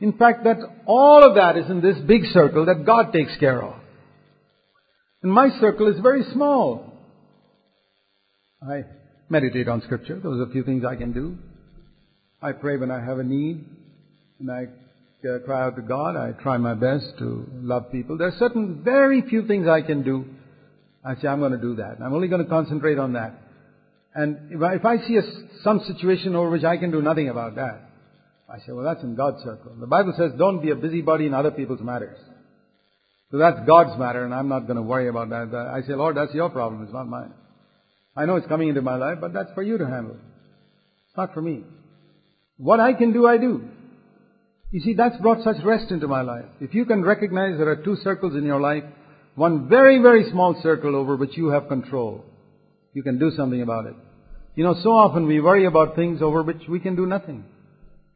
In 0.00 0.14
fact, 0.14 0.44
that 0.44 0.56
all 0.86 1.22
of 1.22 1.34
that 1.34 1.58
is 1.58 1.70
in 1.70 1.82
this 1.82 1.98
big 2.06 2.22
circle 2.32 2.64
that 2.64 2.86
God 2.86 3.12
takes 3.12 3.36
care 3.36 3.62
of. 3.62 3.83
And 5.24 5.32
my 5.32 5.48
circle 5.58 5.88
is 5.88 5.98
very 6.00 6.22
small. 6.32 6.92
I 8.62 8.84
meditate 9.28 9.66
on 9.66 9.82
Scripture. 9.82 10.20
Those 10.22 10.38
are 10.38 10.50
a 10.50 10.52
few 10.52 10.62
things 10.62 10.84
I 10.84 10.94
can 10.94 11.12
do. 11.12 11.36
I 12.40 12.52
pray 12.52 12.76
when 12.76 12.92
I 12.92 13.04
have 13.04 13.18
a 13.18 13.24
need, 13.24 13.64
and 14.38 14.50
I 14.52 14.66
uh, 15.28 15.38
cry 15.40 15.64
out 15.64 15.74
to 15.74 15.82
God. 15.82 16.14
I 16.14 16.32
try 16.40 16.58
my 16.58 16.74
best 16.74 17.06
to 17.18 17.48
love 17.54 17.90
people. 17.90 18.16
There 18.16 18.28
are 18.28 18.38
certain 18.38 18.82
very 18.84 19.22
few 19.22 19.48
things 19.48 19.66
I 19.66 19.82
can 19.82 20.04
do 20.04 20.26
I 21.04 21.16
say, 21.16 21.28
I'm 21.28 21.40
going 21.40 21.52
to 21.52 21.58
do 21.58 21.76
that. 21.76 21.98
I'm 22.02 22.14
only 22.14 22.28
going 22.28 22.42
to 22.42 22.48
concentrate 22.48 22.98
on 22.98 23.12
that. 23.12 23.34
And 24.14 24.52
if 24.52 24.62
I, 24.62 24.74
if 24.76 24.84
I 24.84 24.96
see 25.06 25.16
a, 25.16 25.22
some 25.62 25.80
situation 25.86 26.34
over 26.34 26.48
which 26.48 26.64
I 26.64 26.78
can 26.78 26.90
do 26.90 27.02
nothing 27.02 27.28
about 27.28 27.56
that, 27.56 27.90
I 28.48 28.58
say, 28.58 28.72
well, 28.72 28.84
that's 28.84 29.02
in 29.02 29.14
God's 29.14 29.42
circle. 29.44 29.72
The 29.78 29.86
Bible 29.86 30.14
says, 30.16 30.32
don't 30.38 30.62
be 30.62 30.70
a 30.70 30.74
busybody 30.74 31.26
in 31.26 31.34
other 31.34 31.50
people's 31.50 31.80
matters. 31.80 32.16
So 33.30 33.38
that's 33.38 33.58
God's 33.66 33.98
matter, 33.98 34.24
and 34.24 34.34
I'm 34.34 34.48
not 34.48 34.66
going 34.66 34.76
to 34.76 34.82
worry 34.82 35.08
about 35.08 35.30
that. 35.30 35.54
I 35.54 35.86
say, 35.86 35.94
Lord, 35.94 36.16
that's 36.16 36.34
your 36.34 36.50
problem. 36.50 36.82
It's 36.84 36.92
not 36.92 37.08
mine. 37.08 37.32
I 38.16 38.26
know 38.26 38.36
it's 38.36 38.46
coming 38.46 38.68
into 38.68 38.82
my 38.82 38.96
life, 38.96 39.18
but 39.20 39.32
that's 39.32 39.50
for 39.54 39.62
you 39.62 39.78
to 39.78 39.86
handle. 39.86 40.16
It's 41.08 41.16
not 41.16 41.34
for 41.34 41.42
me. 41.42 41.64
What 42.56 42.78
I 42.78 42.92
can 42.92 43.12
do, 43.12 43.26
I 43.26 43.38
do. 43.38 43.64
You 44.70 44.80
see, 44.80 44.94
that's 44.94 45.16
brought 45.18 45.42
such 45.42 45.64
rest 45.64 45.90
into 45.90 46.06
my 46.06 46.22
life. 46.22 46.46
If 46.60 46.74
you 46.74 46.84
can 46.84 47.02
recognize 47.02 47.58
there 47.58 47.68
are 47.70 47.84
two 47.84 47.96
circles 48.02 48.34
in 48.34 48.44
your 48.44 48.60
life, 48.60 48.84
one 49.34 49.68
very, 49.68 50.00
very 50.00 50.30
small 50.30 50.60
circle 50.62 50.94
over 50.94 51.16
which 51.16 51.36
you 51.36 51.48
have 51.48 51.68
control, 51.68 52.24
you 52.92 53.02
can 53.02 53.18
do 53.18 53.30
something 53.36 53.62
about 53.62 53.86
it. 53.86 53.94
You 54.54 54.62
know, 54.62 54.76
so 54.82 54.90
often 54.90 55.26
we 55.26 55.40
worry 55.40 55.66
about 55.66 55.96
things 55.96 56.22
over 56.22 56.42
which 56.42 56.62
we 56.68 56.78
can 56.78 56.94
do 56.94 57.06
nothing. 57.06 57.44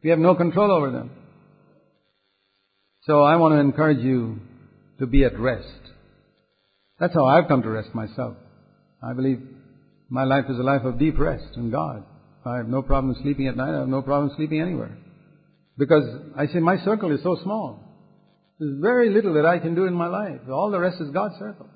We 0.01 0.11
have 0.11 0.19
no 0.19 0.35
control 0.35 0.71
over 0.71 0.91
them. 0.91 1.11
So 3.03 3.23
I 3.23 3.35
want 3.35 3.53
to 3.53 3.59
encourage 3.59 3.99
you 3.99 4.39
to 4.99 5.07
be 5.07 5.23
at 5.23 5.39
rest. 5.39 5.67
That's 6.99 7.13
how 7.13 7.25
I've 7.25 7.47
come 7.47 7.61
to 7.63 7.69
rest 7.69 7.95
myself. 7.95 8.35
I 9.01 9.13
believe 9.13 9.39
my 10.09 10.23
life 10.23 10.45
is 10.49 10.59
a 10.59 10.63
life 10.63 10.83
of 10.83 10.99
deep 10.99 11.17
rest 11.17 11.55
in 11.55 11.71
God. 11.71 12.03
I 12.45 12.57
have 12.57 12.67
no 12.67 12.81
problem 12.81 13.15
sleeping 13.21 13.47
at 13.47 13.55
night. 13.55 13.75
I 13.75 13.79
have 13.79 13.87
no 13.87 14.01
problem 14.01 14.31
sleeping 14.35 14.61
anywhere. 14.61 14.97
Because 15.77 16.03
I 16.37 16.47
say 16.47 16.59
my 16.59 16.83
circle 16.83 17.13
is 17.13 17.23
so 17.23 17.37
small. 17.43 17.79
There's 18.59 18.81
very 18.81 19.09
little 19.09 19.35
that 19.35 19.45
I 19.45 19.59
can 19.59 19.75
do 19.75 19.85
in 19.85 19.93
my 19.93 20.07
life. 20.07 20.41
All 20.51 20.71
the 20.71 20.79
rest 20.79 20.97
is 20.99 21.09
God's 21.11 21.35
circle. 21.39 21.67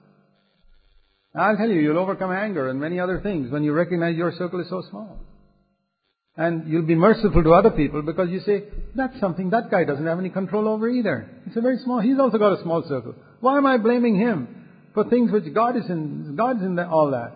I'll 1.36 1.58
tell 1.58 1.70
you, 1.70 1.80
you'll 1.80 1.98
overcome 1.98 2.32
anger 2.32 2.70
and 2.70 2.80
many 2.80 3.00
other 3.00 3.22
things 3.22 3.52
when 3.52 3.64
you 3.64 3.72
recognize 3.72 4.16
your 4.18 4.34
circle 4.38 4.60
is 4.60 4.70
so 4.70 4.84
small. 4.90 5.18
And 6.36 6.68
you'll 6.68 6.88
be 6.88 6.96
merciful 6.96 7.44
to 7.44 7.54
other 7.54 7.70
people 7.70 8.02
because 8.02 8.30
you 8.30 8.40
say, 8.40 8.64
that's 8.96 9.20
something 9.20 9.52
that 9.52 9.70
guy 9.70 9.84
doesn't 9.84 10.06
have 10.06 10.18
any 10.18 10.30
control 10.30 10.68
over 10.68 10.90
either. 10.90 11.30
It's 11.46 11.56
a 11.56 11.62
very 11.62 11.78
small, 11.84 12.00
he's 12.00 12.18
also 12.20 12.40
got 12.40 12.60
a 12.60 12.64
small 12.64 12.82
circle. 12.88 13.14
Why 13.40 13.58
am 13.58 13.68
I 13.68 13.78
blaming 13.78 14.16
him 14.16 14.66
for 14.96 15.08
things 15.10 15.32
which 15.32 15.54
God 15.54 15.78
is 15.78 15.88
in, 15.90 16.36
God's 16.36 16.62
in 16.62 16.76
the, 16.76 16.88
all 16.88 17.12
that? 17.12 17.36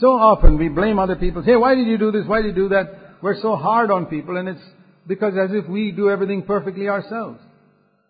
So 0.00 0.08
often 0.08 0.56
we 0.56 0.68
blame 0.68 0.98
other 0.98 1.16
people. 1.16 1.44
Say, 1.44 1.56
why 1.56 1.74
did 1.74 1.86
you 1.86 1.98
do 1.98 2.10
this? 2.10 2.26
Why 2.26 2.40
did 2.40 2.56
you 2.56 2.62
do 2.62 2.68
that? 2.70 3.18
We're 3.20 3.40
so 3.40 3.54
hard 3.54 3.90
on 3.90 4.06
people 4.06 4.38
and 4.38 4.48
it's 4.48 4.62
because 5.06 5.34
as 5.34 5.50
if 5.54 5.68
we 5.68 5.92
do 5.92 6.08
everything 6.08 6.42
perfectly 6.42 6.88
ourselves. 6.88 7.38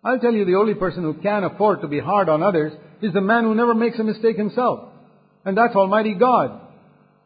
I'll 0.05 0.20
tell 0.20 0.33
you 0.33 0.45
the 0.45 0.55
only 0.55 0.75
person 0.75 1.03
who 1.03 1.14
can 1.14 1.43
afford 1.43 1.81
to 1.81 1.89
be 1.89 1.99
hard 1.99 2.29
on 2.29 2.43
others 2.43 2.72
is 3.03 3.12
the 3.12 3.20
man 3.20 3.45
who 3.45 3.55
never 3.55 3.75
makes 3.75 3.99
a 3.99 4.05
mistake 4.05 4.37
himself. 4.37 4.91
And 5.45 5.57
that's 5.57 5.75
Almighty 5.75 6.14
God. 6.14 6.61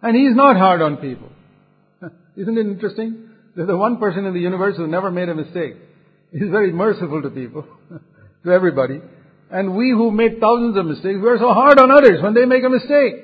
And 0.03 0.17
He's 0.17 0.35
not 0.35 0.57
hard 0.57 0.83
on 0.83 0.97
people. 0.97 1.29
Isn't 2.39 2.57
it 2.57 2.67
interesting? 2.67 3.31
There's 3.57 3.67
the 3.67 3.77
one 3.77 3.99
person 3.99 4.25
in 4.25 4.33
the 4.33 4.41
universe 4.41 4.77
who 4.77 4.87
never 4.87 5.11
made 5.11 5.29
a 5.29 5.35
mistake. 5.35 5.75
He's 6.31 6.51
very 6.51 6.73
merciful 6.73 7.23
to 7.23 7.31
people, 7.31 7.67
to 8.45 8.51
everybody. 8.51 9.01
And 9.51 9.77
we 9.77 9.91
who 9.91 10.13
make 10.13 10.39
thousands 10.41 10.77
of 10.79 10.87
mistakes, 10.87 11.19
we're 11.21 11.39
so 11.39 11.53
hard 11.53 11.81
on 11.81 11.91
others 11.91 12.23
when 12.23 12.35
they 12.35 12.45
make 12.45 12.63
a 12.63 12.69
mistake. 12.69 13.15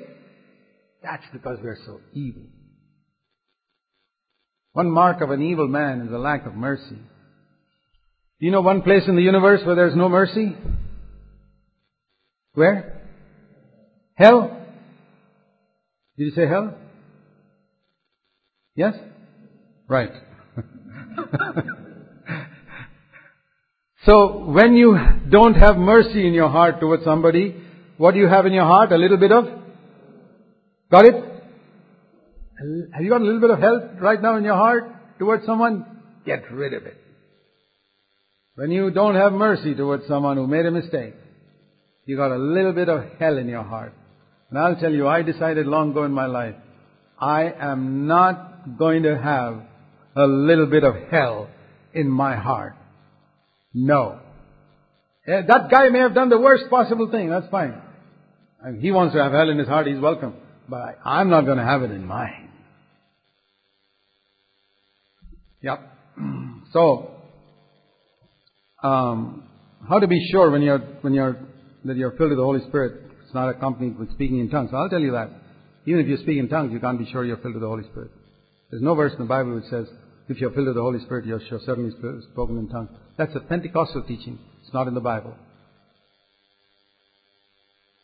That's 1.01 1.23
because 1.31 1.59
we're 1.63 1.77
so 1.85 2.01
evil. 2.13 2.43
One 4.73 4.91
mark 4.91 5.21
of 5.21 5.31
an 5.31 5.41
evil 5.41 5.69
man 5.69 6.01
is 6.01 6.11
a 6.11 6.17
lack 6.17 6.45
of 6.45 6.53
mercy. 6.53 6.99
Do 8.39 8.45
you 8.45 8.51
know 8.51 8.61
one 8.61 8.81
place 8.81 9.03
in 9.07 9.15
the 9.15 9.21
universe 9.21 9.61
where 9.65 9.75
there's 9.75 9.95
no 9.95 10.09
mercy? 10.09 10.57
Where? 12.53 13.01
Hell? 14.15 14.65
Did 16.17 16.25
you 16.25 16.31
say 16.31 16.47
hell? 16.47 16.75
Yes? 18.75 18.93
Right. 19.87 20.11
so, 24.05 24.45
when 24.45 24.73
you 24.73 24.97
don't 25.29 25.53
have 25.55 25.77
mercy 25.77 26.27
in 26.27 26.33
your 26.33 26.49
heart 26.49 26.79
towards 26.81 27.05
somebody, 27.05 27.55
what 27.97 28.13
do 28.13 28.19
you 28.19 28.27
have 28.27 28.45
in 28.45 28.53
your 28.53 28.65
heart? 28.65 28.91
A 28.91 28.97
little 28.97 29.17
bit 29.17 29.31
of? 29.31 29.45
Got 30.91 31.05
it? 31.05 31.15
Have 32.93 33.01
you 33.03 33.09
got 33.09 33.21
a 33.21 33.23
little 33.23 33.41
bit 33.41 33.49
of 33.49 33.59
hell 33.59 33.91
right 33.99 34.21
now 34.21 34.37
in 34.37 34.43
your 34.43 34.55
heart 34.55 35.19
towards 35.19 35.45
someone? 35.45 35.85
Get 36.25 36.51
rid 36.51 36.73
of 36.73 36.83
it. 36.85 36.97
When 38.55 38.71
you 38.71 38.91
don't 38.91 39.15
have 39.15 39.33
mercy 39.33 39.75
towards 39.75 40.07
someone 40.07 40.37
who 40.37 40.47
made 40.47 40.65
a 40.65 40.71
mistake, 40.71 41.13
you 42.05 42.15
got 42.15 42.31
a 42.31 42.37
little 42.37 42.71
bit 42.73 42.87
of 42.89 43.03
hell 43.19 43.37
in 43.37 43.47
your 43.47 43.63
heart. 43.63 43.93
And 44.49 44.59
I'll 44.59 44.75
tell 44.75 44.91
you, 44.91 45.07
I 45.07 45.21
decided 45.21 45.65
long 45.67 45.91
ago 45.91 46.03
in 46.03 46.11
my 46.11 46.25
life, 46.25 46.55
I 47.19 47.51
am 47.51 48.07
not 48.07 48.54
going 48.77 49.03
to 49.03 49.17
have 49.17 49.61
a 50.15 50.25
little 50.25 50.65
bit 50.65 50.83
of 50.83 50.95
hell 51.11 51.49
in 51.93 52.09
my 52.09 52.35
heart. 52.35 52.75
No. 53.73 54.19
That 55.27 55.69
guy 55.71 55.89
may 55.89 55.99
have 55.99 56.13
done 56.13 56.29
the 56.29 56.39
worst 56.39 56.69
possible 56.69 57.09
thing, 57.09 57.29
that's 57.29 57.47
fine. 57.49 57.81
he 58.79 58.91
wants 58.91 59.15
to 59.15 59.23
have 59.23 59.31
hell 59.31 59.49
in 59.49 59.57
his 59.57 59.67
heart, 59.67 59.87
he's 59.87 59.99
welcome. 59.99 60.35
But 60.69 60.99
I'm 61.03 61.29
not 61.29 61.45
going 61.45 61.57
to 61.57 61.63
have 61.63 61.83
it 61.83 61.91
in 61.91 62.05
mine. 62.05 62.49
Yep. 65.61 65.91
So, 66.73 67.11
um, 68.83 69.47
how 69.87 69.99
to 69.99 70.07
be 70.07 70.27
sure 70.29 70.51
when 70.51 70.61
you're 70.61 70.79
when 71.01 71.13
you're 71.13 71.37
that 71.85 71.95
you're 71.95 72.11
filled 72.11 72.31
with 72.31 72.37
the 72.37 72.43
Holy 72.43 72.59
Spirit? 72.67 73.01
It's 73.23 73.33
not 73.33 73.47
accompanied 73.47 73.97
with 73.97 74.11
speaking 74.11 74.39
in 74.39 74.49
tongues. 74.49 74.71
I'll 74.73 74.89
tell 74.89 74.99
you 74.99 75.11
that. 75.11 75.29
Even 75.85 76.01
if 76.01 76.07
you 76.07 76.17
speak 76.17 76.37
in 76.37 76.49
tongues, 76.49 76.73
you 76.73 76.81
can't 76.81 76.99
be 76.99 77.09
sure 77.09 77.23
you're 77.23 77.37
filled 77.37 77.53
with 77.53 77.61
the 77.61 77.67
Holy 77.67 77.83
Spirit. 77.83 78.11
There's 78.75 78.83
no 78.83 78.93
verse 78.93 79.13
in 79.13 79.19
the 79.19 79.23
Bible 79.23 79.55
which 79.55 79.69
says 79.69 79.87
if 80.27 80.41
you're 80.41 80.51
filled 80.51 80.67
with 80.67 80.75
the 80.75 80.81
Holy 80.81 80.99
Spirit, 80.99 81.25
you're 81.25 81.39
certainly 81.65 81.91
spoken 82.33 82.57
in 82.57 82.67
tongues. 82.67 82.89
That's 83.17 83.33
a 83.33 83.39
Pentecostal 83.39 84.03
teaching. 84.03 84.37
It's 84.61 84.73
not 84.73 84.89
in 84.89 84.93
the 84.93 84.99
Bible. 84.99 85.33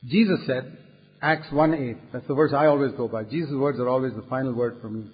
Jesus 0.06 0.40
said, 0.48 0.78
Acts 1.22 1.52
1 1.52 1.74
8. 1.74 2.14
That's 2.14 2.26
the 2.26 2.36
verse 2.36 2.54
I 2.56 2.68
always 2.68 2.94
go 2.94 3.10
by. 3.10 3.26
Jesus' 3.26 3.52
words 3.52 3.82
are 3.82 3.90
always 3.90 4.14
the 4.14 4.22
final 4.30 4.54
word 4.54 4.78
for 4.82 4.90
me. 4.90 5.12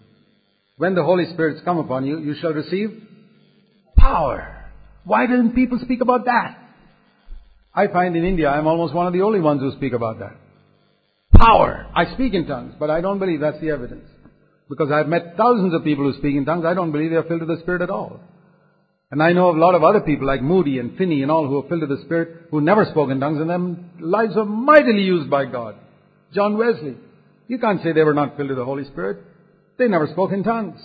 When 0.78 0.94
the 0.94 1.04
Holy 1.04 1.26
Spirit's 1.34 1.62
come 1.66 1.80
upon 1.80 2.06
you, 2.06 2.20
you 2.20 2.36
shall 2.40 2.54
receive 2.54 2.92
power. 3.98 4.70
Why 5.06 5.26
didn't 5.26 5.54
people 5.54 5.80
speak 5.82 6.02
about 6.02 6.26
that? 6.26 6.56
I 7.74 7.88
find 7.88 8.16
in 8.16 8.26
India 8.26 8.48
I'm 8.48 8.68
almost 8.68 8.94
one 8.94 9.08
of 9.08 9.14
the 9.14 9.24
only 9.24 9.40
ones 9.40 9.62
who 9.62 9.72
speak 9.72 9.94
about 9.94 10.20
that. 10.20 10.36
Power. 11.34 11.88
I 11.96 12.14
speak 12.14 12.36
in 12.36 12.46
tongues, 12.46 12.76
but 12.78 12.92
I 12.92 13.02
don't 13.02 13.18
believe 13.18 13.40
that's 13.40 13.60
the 13.60 13.72
evidence. 13.72 14.06
Because 14.70 14.92
I've 14.92 15.08
met 15.08 15.36
thousands 15.38 15.74
of 15.74 15.84
people 15.84 16.12
who 16.12 16.18
speak 16.18 16.36
in 16.36 16.46
tongues, 16.46 16.66
I 16.66 16.74
don't 16.74 16.92
believe 16.92 17.12
they're 17.12 17.24
filled 17.24 17.42
with 17.42 17.58
the 17.58 17.62
Spirit 17.64 17.82
at 17.82 17.90
all. 17.90 18.20
And 19.10 19.24
I 19.24 19.32
know 19.32 19.50
of 19.50 19.56
a 19.56 19.60
lot 19.60 19.76
of 19.76 19.84
other 19.84 20.02
people 20.02 20.28
like 20.28 20.42
Moody 20.42 20.80
and 20.80 20.98
Finney 20.98 21.22
and 21.22 21.32
all 21.32 21.48
who 21.48 21.60
are 21.60 21.70
filled 21.70 21.82
with 21.82 21.98
the 21.98 22.04
Spirit 22.04 22.48
who 22.52 22.60
never 22.60 22.86
spoke 22.86 23.10
in 23.10 23.22
tongues 23.22 23.40
and 23.40 23.50
their 23.50 24.06
lives 24.06 24.36
are 24.36 24.46
mightily 24.46 25.04
used 25.04 25.30
by 25.30 25.46
God. 25.46 25.76
John 26.34 26.58
Wesley. 26.58 26.98
You 27.48 27.58
can't 27.60 27.82
say 27.82 27.94
they 27.94 28.04
were 28.04 28.14
not 28.14 28.36
filled 28.36 28.50
with 28.50 28.58
the 28.58 28.66
Holy 28.66 28.84
Spirit. 28.84 29.20
They 29.78 29.88
never 29.88 30.08
spoke 30.08 30.34
in 30.34 30.44
tongues. 30.44 30.82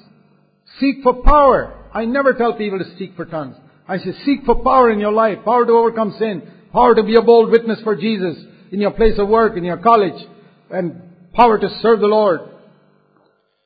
Seek 0.78 1.03
for 1.03 1.22
power. 1.22 1.89
I 1.93 2.05
never 2.05 2.35
tell 2.35 2.55
people 2.55 2.78
to 2.78 2.97
seek 2.97 3.16
for 3.16 3.24
tongues. 3.24 3.57
I 3.89 3.99
say 3.99 4.12
seek 4.24 4.45
for 4.47 4.62
power 4.62 4.93
in 4.93 5.01
your 5.01 5.11
life, 5.11 5.39
power 5.45 5.66
to 5.66 5.72
overcome 5.72 6.14
sin, 6.18 6.43
power 6.72 6.95
to 6.95 7.03
be 7.03 7.16
a 7.16 7.22
bold 7.22 7.51
witness 7.51 7.80
for 7.83 7.97
Jesus 7.97 8.37
in 8.70 8.80
your 8.80 8.93
place 8.93 9.18
of 9.18 9.28
work, 9.28 9.57
in 9.57 9.64
your 9.64 9.78
college, 9.78 10.24
and 10.70 11.03
power 11.35 11.59
to 11.59 11.68
serve 11.83 11.99
the 11.99 12.07
Lord. 12.07 12.41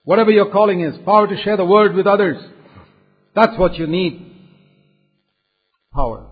Whatever 0.07 0.31
your 0.31 0.53
calling 0.53 0.83
is, 0.83 0.95
power 1.05 1.27
to 1.27 1.37
share 1.43 1.57
the 1.57 1.65
word 1.65 1.97
with 1.97 2.07
others. 2.07 2.41
That's 3.35 3.59
what 3.59 3.75
you 3.75 3.89
need. 3.89 4.35
Power. 5.93 6.29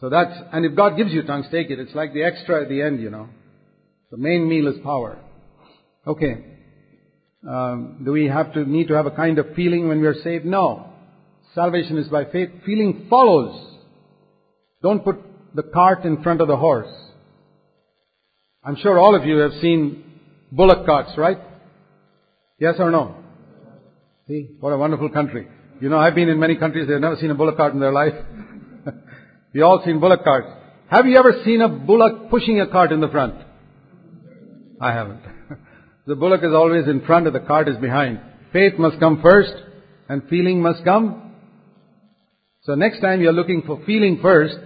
So 0.00 0.08
that's, 0.08 0.30
and 0.52 0.64
if 0.64 0.76
God 0.76 0.96
gives 0.96 1.10
you 1.10 1.24
tongues, 1.24 1.46
take 1.50 1.68
it. 1.68 1.80
It's 1.80 1.96
like 1.96 2.14
the 2.14 2.22
extra 2.22 2.62
at 2.62 2.68
the 2.68 2.80
end, 2.80 3.02
you 3.02 3.10
know. 3.10 3.28
The 4.12 4.18
main 4.18 4.48
meal 4.48 4.68
is 4.68 4.76
power. 4.84 5.18
Okay. 6.06 6.44
Um, 7.46 8.02
do 8.04 8.12
we 8.12 8.26
have 8.26 8.52
to 8.54 8.64
need 8.64 8.86
to 8.86 8.94
have 8.94 9.06
a 9.06 9.10
kind 9.10 9.40
of 9.40 9.56
feeling 9.56 9.88
when 9.88 10.00
we 10.00 10.06
are 10.06 10.22
saved? 10.22 10.44
No. 10.44 10.88
Salvation 11.56 11.98
is 11.98 12.06
by 12.06 12.24
faith. 12.26 12.50
Feeling 12.64 13.08
follows. 13.10 13.78
Don't 14.80 15.02
put 15.02 15.16
the 15.56 15.64
cart 15.64 16.04
in 16.04 16.22
front 16.22 16.40
of 16.40 16.46
the 16.46 16.56
horse. 16.56 16.94
I'm 18.62 18.76
sure 18.76 18.96
all 18.96 19.16
of 19.16 19.24
you 19.24 19.38
have 19.38 19.54
seen 19.60 20.04
bullock 20.52 20.86
carts, 20.86 21.10
right? 21.18 21.38
Yes 22.58 22.74
or 22.78 22.90
no? 22.90 23.16
See, 24.28 24.56
what 24.60 24.70
a 24.70 24.78
wonderful 24.78 25.08
country. 25.10 25.46
You 25.80 25.88
know, 25.88 25.98
I've 25.98 26.14
been 26.14 26.28
in 26.28 26.40
many 26.40 26.56
countries, 26.56 26.88
they've 26.88 27.00
never 27.00 27.16
seen 27.16 27.30
a 27.30 27.34
bullock 27.34 27.56
cart 27.56 27.74
in 27.74 27.80
their 27.80 27.92
life. 27.92 28.14
we 29.54 29.62
all 29.62 29.82
seen 29.84 30.00
bullock 30.00 30.24
carts. 30.24 30.48
Have 30.88 31.06
you 31.06 31.16
ever 31.18 31.42
seen 31.44 31.60
a 31.60 31.68
bullock 31.68 32.30
pushing 32.30 32.60
a 32.60 32.66
cart 32.66 32.92
in 32.92 33.00
the 33.00 33.08
front? 33.08 33.34
I 34.80 34.92
haven't. 34.92 35.22
the 36.06 36.14
bullock 36.14 36.42
is 36.42 36.54
always 36.54 36.86
in 36.88 37.04
front 37.04 37.26
and 37.26 37.34
the 37.34 37.40
cart 37.40 37.68
is 37.68 37.76
behind. 37.76 38.20
Faith 38.52 38.74
must 38.78 38.98
come 39.00 39.20
first 39.22 39.52
and 40.08 40.22
feeling 40.28 40.62
must 40.62 40.84
come 40.84 41.26
so 42.66 42.74
next 42.74 43.00
time 43.00 43.20
you're 43.20 43.32
looking 43.32 43.62
for 43.62 43.80
feeling 43.86 44.18
first, 44.20 44.56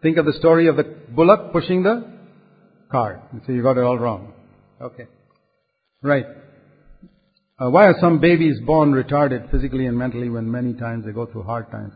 think 0.00 0.16
of 0.16 0.26
the 0.26 0.32
story 0.34 0.68
of 0.68 0.76
the 0.76 0.84
bullock 0.84 1.52
pushing 1.52 1.82
the 1.82 2.08
card. 2.88 3.20
So 3.44 3.52
you 3.52 3.64
got 3.64 3.76
it 3.76 3.82
all 3.82 3.98
wrong. 3.98 4.32
Okay. 4.80 5.08
Right. 6.02 6.24
Uh, 7.58 7.70
why 7.70 7.86
are 7.86 7.94
some 8.00 8.20
babies 8.20 8.58
born 8.66 8.92
retarded 8.92 9.50
physically 9.50 9.86
and 9.86 9.96
mentally 9.96 10.28
when 10.28 10.50
many 10.50 10.74
times 10.74 11.06
they 11.06 11.12
go 11.12 11.24
through 11.24 11.42
hard 11.42 11.70
times? 11.70 11.94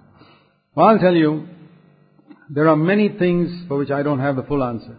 Well, 0.75 0.87
I'll 0.87 0.99
tell 0.99 1.15
you, 1.15 1.49
there 2.49 2.69
are 2.69 2.77
many 2.77 3.11
things 3.11 3.67
for 3.69 3.77
which 3.77 3.91
I 3.91 4.03
don't 4.03 4.21
have 4.21 4.37
the 4.37 4.43
full 4.43 4.65
answer. 4.65 4.97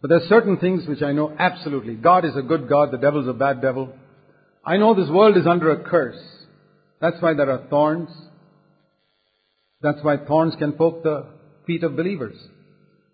But 0.00 0.08
there's 0.08 0.28
certain 0.28 0.56
things 0.56 0.86
which 0.86 1.02
I 1.02 1.12
know 1.12 1.34
absolutely. 1.38 1.96
God 1.96 2.24
is 2.24 2.34
a 2.34 2.42
good 2.42 2.66
God, 2.66 2.90
the 2.92 2.96
devil's 2.96 3.28
a 3.28 3.34
bad 3.34 3.60
devil. 3.60 3.92
I 4.64 4.78
know 4.78 4.94
this 4.94 5.10
world 5.10 5.36
is 5.36 5.46
under 5.46 5.70
a 5.70 5.84
curse. 5.84 6.18
That's 7.00 7.20
why 7.20 7.34
there 7.34 7.50
are 7.50 7.66
thorns. 7.68 8.08
That's 9.82 9.98
why 10.02 10.16
thorns 10.16 10.54
can 10.58 10.72
poke 10.72 11.02
the 11.02 11.26
feet 11.66 11.84
of 11.84 11.94
believers. 11.94 12.36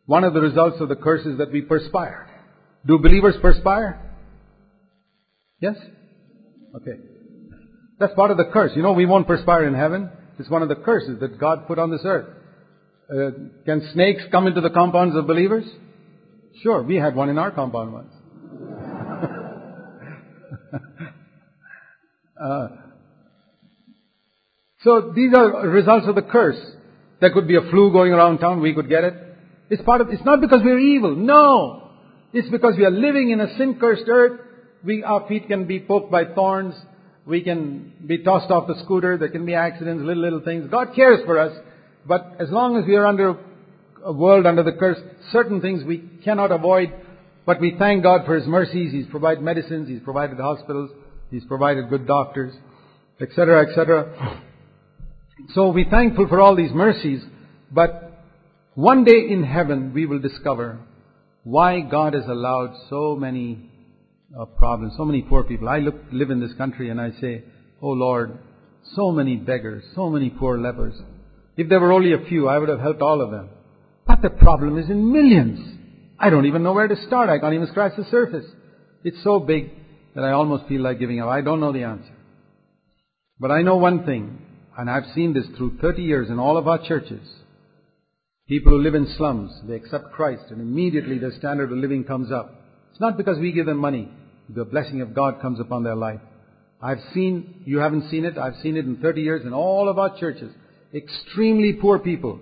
One 0.07 0.23
of 0.23 0.35
the 0.35 0.41
results 0.41 0.77
of 0.81 0.89
the 0.89 0.97
curse 0.97 1.27
is 1.27 1.39
that 1.39 1.51
we 1.51 1.63
perspire. 1.63 2.29
Do 2.87 2.99
believers 2.99 3.35
perspire? 3.43 4.01
Yes? 5.61 5.77
Okay. 6.77 6.99
That's 7.99 8.15
part 8.15 8.31
of 8.31 8.37
the 8.37 8.47
curse. 8.53 8.73
You 8.75 8.83
know, 8.83 8.93
we 8.93 9.07
won't 9.07 9.27
perspire 9.27 9.67
in 9.67 9.75
heaven. 9.75 10.11
It's 10.39 10.49
one 10.49 10.63
of 10.63 10.69
the 10.69 10.77
curses 10.77 11.21
that 11.21 11.39
God 11.39 11.67
put 11.67 11.79
on 11.79 11.91
this 11.91 12.01
earth. 12.05 12.37
Uh, 13.11 13.31
can 13.67 13.89
snakes 13.93 14.23
come 14.31 14.47
into 14.47 14.61
the 14.61 14.71
compounds 14.71 15.15
of 15.17 15.27
believers? 15.27 15.65
Sure, 16.63 16.83
we 16.83 16.97
had 16.97 17.15
one 17.15 17.29
in 17.29 17.39
our 17.39 17.51
compound 17.51 17.93
once. 17.93 18.13
uh, 22.43 22.69
so 24.83 25.13
these 25.15 25.35
are 25.35 25.69
results 25.69 26.07
of 26.09 26.15
the 26.15 26.23
curse. 26.23 26.61
There 27.21 27.33
could 27.33 27.47
be 27.47 27.57
a 27.57 27.63
flu 27.71 27.93
going 27.93 28.13
around 28.13 28.39
town, 28.39 28.61
we 28.61 28.75
could 28.75 28.89
get 28.89 29.05
it. 29.05 29.15
It's 29.71 29.83
part 29.83 30.01
of, 30.01 30.09
it's 30.09 30.25
not 30.25 30.41
because 30.41 30.61
we're 30.65 30.79
evil, 30.79 31.15
no! 31.15 31.91
It's 32.33 32.49
because 32.51 32.75
we 32.77 32.85
are 32.85 32.91
living 32.91 33.31
in 33.31 33.41
a 33.41 33.57
sin-cursed 33.59 34.09
earth. 34.09 34.41
We, 34.85 35.03
our 35.05 35.27
feet 35.29 35.49
can 35.49 35.67
be 35.67 35.81
poked 35.81 36.11
by 36.11 36.25
thorns. 36.25 36.75
We 37.27 37.43
can 37.43 37.93
be 38.05 38.19
tossed 38.19 38.51
off 38.51 38.67
the 38.67 38.81
scooter. 38.85 39.17
There 39.17 39.29
can 39.29 39.47
be 39.47 39.55
accidents, 39.55 40.03
little, 40.03 40.23
little 40.23 40.41
things. 40.41 40.69
God 40.71 40.95
cares 40.95 41.21
for 41.25 41.39
us. 41.39 41.53
But 42.07 42.37
as 42.41 42.51
long 42.51 42.77
as 42.77 42.87
we 42.87 42.97
are 42.97 43.07
under 43.07 43.39
a 44.05 44.13
world 44.13 44.47
under 44.47 44.63
the 44.63 44.73
curse, 44.73 44.99
certain 45.31 45.61
things 45.61 45.85
we 45.85 45.99
cannot 46.25 46.51
avoid. 46.51 46.93
But 47.47 47.61
we 47.61 47.77
thank 47.79 48.03
God 48.03 48.27
for 48.27 48.35
His 48.35 48.47
mercies. 48.47 48.93
He's 48.93 49.07
provided 49.07 49.43
medicines. 49.43 49.89
He's 49.89 50.03
provided 50.03 50.39
hospitals. 50.39 50.91
He's 51.31 51.45
provided 51.45 51.89
good 51.89 52.07
doctors, 52.07 52.55
etc., 53.21 53.69
etc. 53.69 54.43
So 55.55 55.71
we're 55.71 55.89
thankful 55.89 56.29
for 56.29 56.41
all 56.41 56.55
these 56.55 56.73
mercies. 56.73 57.23
But 57.71 58.23
one 58.75 59.05
day 59.05 59.29
in 59.31 59.45
heaven 59.45 59.93
we 59.95 60.07
will 60.07 60.21
discover 60.21 60.79
why 61.45 61.81
God 61.81 62.15
has 62.15 62.25
allowed 62.27 62.75
so 62.89 63.17
many 63.17 63.72
uh, 64.39 64.45
problems, 64.45 64.95
so 64.97 65.05
many 65.05 65.23
poor 65.23 65.45
people. 65.45 65.69
I 65.69 65.79
look, 65.79 65.97
live 66.11 66.31
in 66.31 66.41
this 66.41 66.55
country 66.55 66.91
and 66.91 67.01
I 67.01 67.11
say, 67.21 67.45
Oh 67.81 67.91
Lord, 67.91 68.39
so 68.95 69.13
many 69.13 69.37
beggars, 69.37 69.85
so 69.95 70.09
many 70.09 70.31
poor 70.31 70.59
lepers. 70.59 70.95
If 71.57 71.69
there 71.69 71.81
were 71.81 71.93
only 71.93 72.13
a 72.13 72.25
few, 72.29 72.49
I 72.49 72.59
would 72.59 72.69
have 72.69 72.81
helped 72.81 73.03
all 73.03 73.21
of 73.21 73.31
them. 73.31 73.51
But 74.07 74.23
the 74.23 74.31
problem 74.31 74.79
is 74.79 74.89
in 74.89 75.13
millions. 75.13 75.79
I 76.19 76.31
don't 76.31 76.47
even 76.47 76.63
know 76.63 76.73
where 76.73 76.89
to 76.89 77.07
start. 77.07 77.29
I 77.29 77.39
can't 77.39 77.55
even 77.55 77.69
scratch 77.69 77.93
the 77.97 78.05
surface. 78.11 78.47
It's 79.05 79.23
so 79.23 79.41
big 79.41 79.71
that 80.15 80.25
I 80.25 80.33
almost 80.33 80.67
feel 80.67 80.83
like 80.83 80.99
giving 80.99 81.21
up. 81.21 81.29
I 81.29 81.41
don't 81.41 81.61
know 81.61 81.73
the 81.73 81.85
answer. 81.85 82.15
But 83.39 83.51
I 83.51 83.63
know 83.63 83.77
one 83.77 84.05
thing, 84.05 84.39
and 84.79 84.89
I've 84.89 85.13
seen 85.15 85.35
this 85.35 85.47
through 85.57 85.79
30 85.81 86.03
years 86.03 86.31
in 86.31 86.39
all 86.39 86.57
of 86.57 86.69
our 86.69 86.79
churches. 86.79 87.27
People 88.49 88.73
who 88.73 88.83
live 88.83 88.95
in 88.95 89.13
slums, 89.17 89.53
they 89.67 89.75
accept 89.75 90.13
Christ 90.13 90.45
and 90.51 90.61
immediately 90.61 91.19
their 91.19 91.33
standard 91.33 91.73
of 91.73 91.79
living 91.79 92.05
comes 92.05 92.31
up. 92.31 92.55
It's 92.91 93.01
not 93.01 93.17
because 93.17 93.39
we 93.39 93.53
give 93.53 93.67
them 93.67 93.79
money. 93.79 94.11
The 94.49 94.65
blessing 94.65 95.01
of 95.01 95.15
God 95.15 95.41
comes 95.41 95.61
upon 95.61 95.85
their 95.85 95.95
life. 95.95 96.21
I've 96.81 97.01
seen, 97.15 97.63
you 97.65 97.79
haven't 97.79 98.11
seen 98.11 98.25
it, 98.25 98.37
I've 98.37 98.57
seen 98.63 98.77
it 98.77 98.85
in 98.85 98.97
30 98.97 99.23
years 99.23 99.47
in 99.47 99.53
all 99.53 99.89
of 99.89 99.99
our 99.99 100.19
churches. 100.19 100.53
Extremely 100.93 101.75
poor 101.75 101.99
people. 101.99 102.41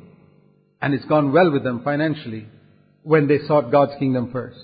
And 0.81 0.95
it's 0.95 1.05
gone 1.05 1.33
well 1.33 1.51
with 1.53 1.63
them 1.63 1.83
financially 1.85 2.47
when 3.03 3.29
they 3.29 3.39
sought 3.47 3.71
God's 3.71 3.93
kingdom 3.99 4.31
first. 4.33 4.59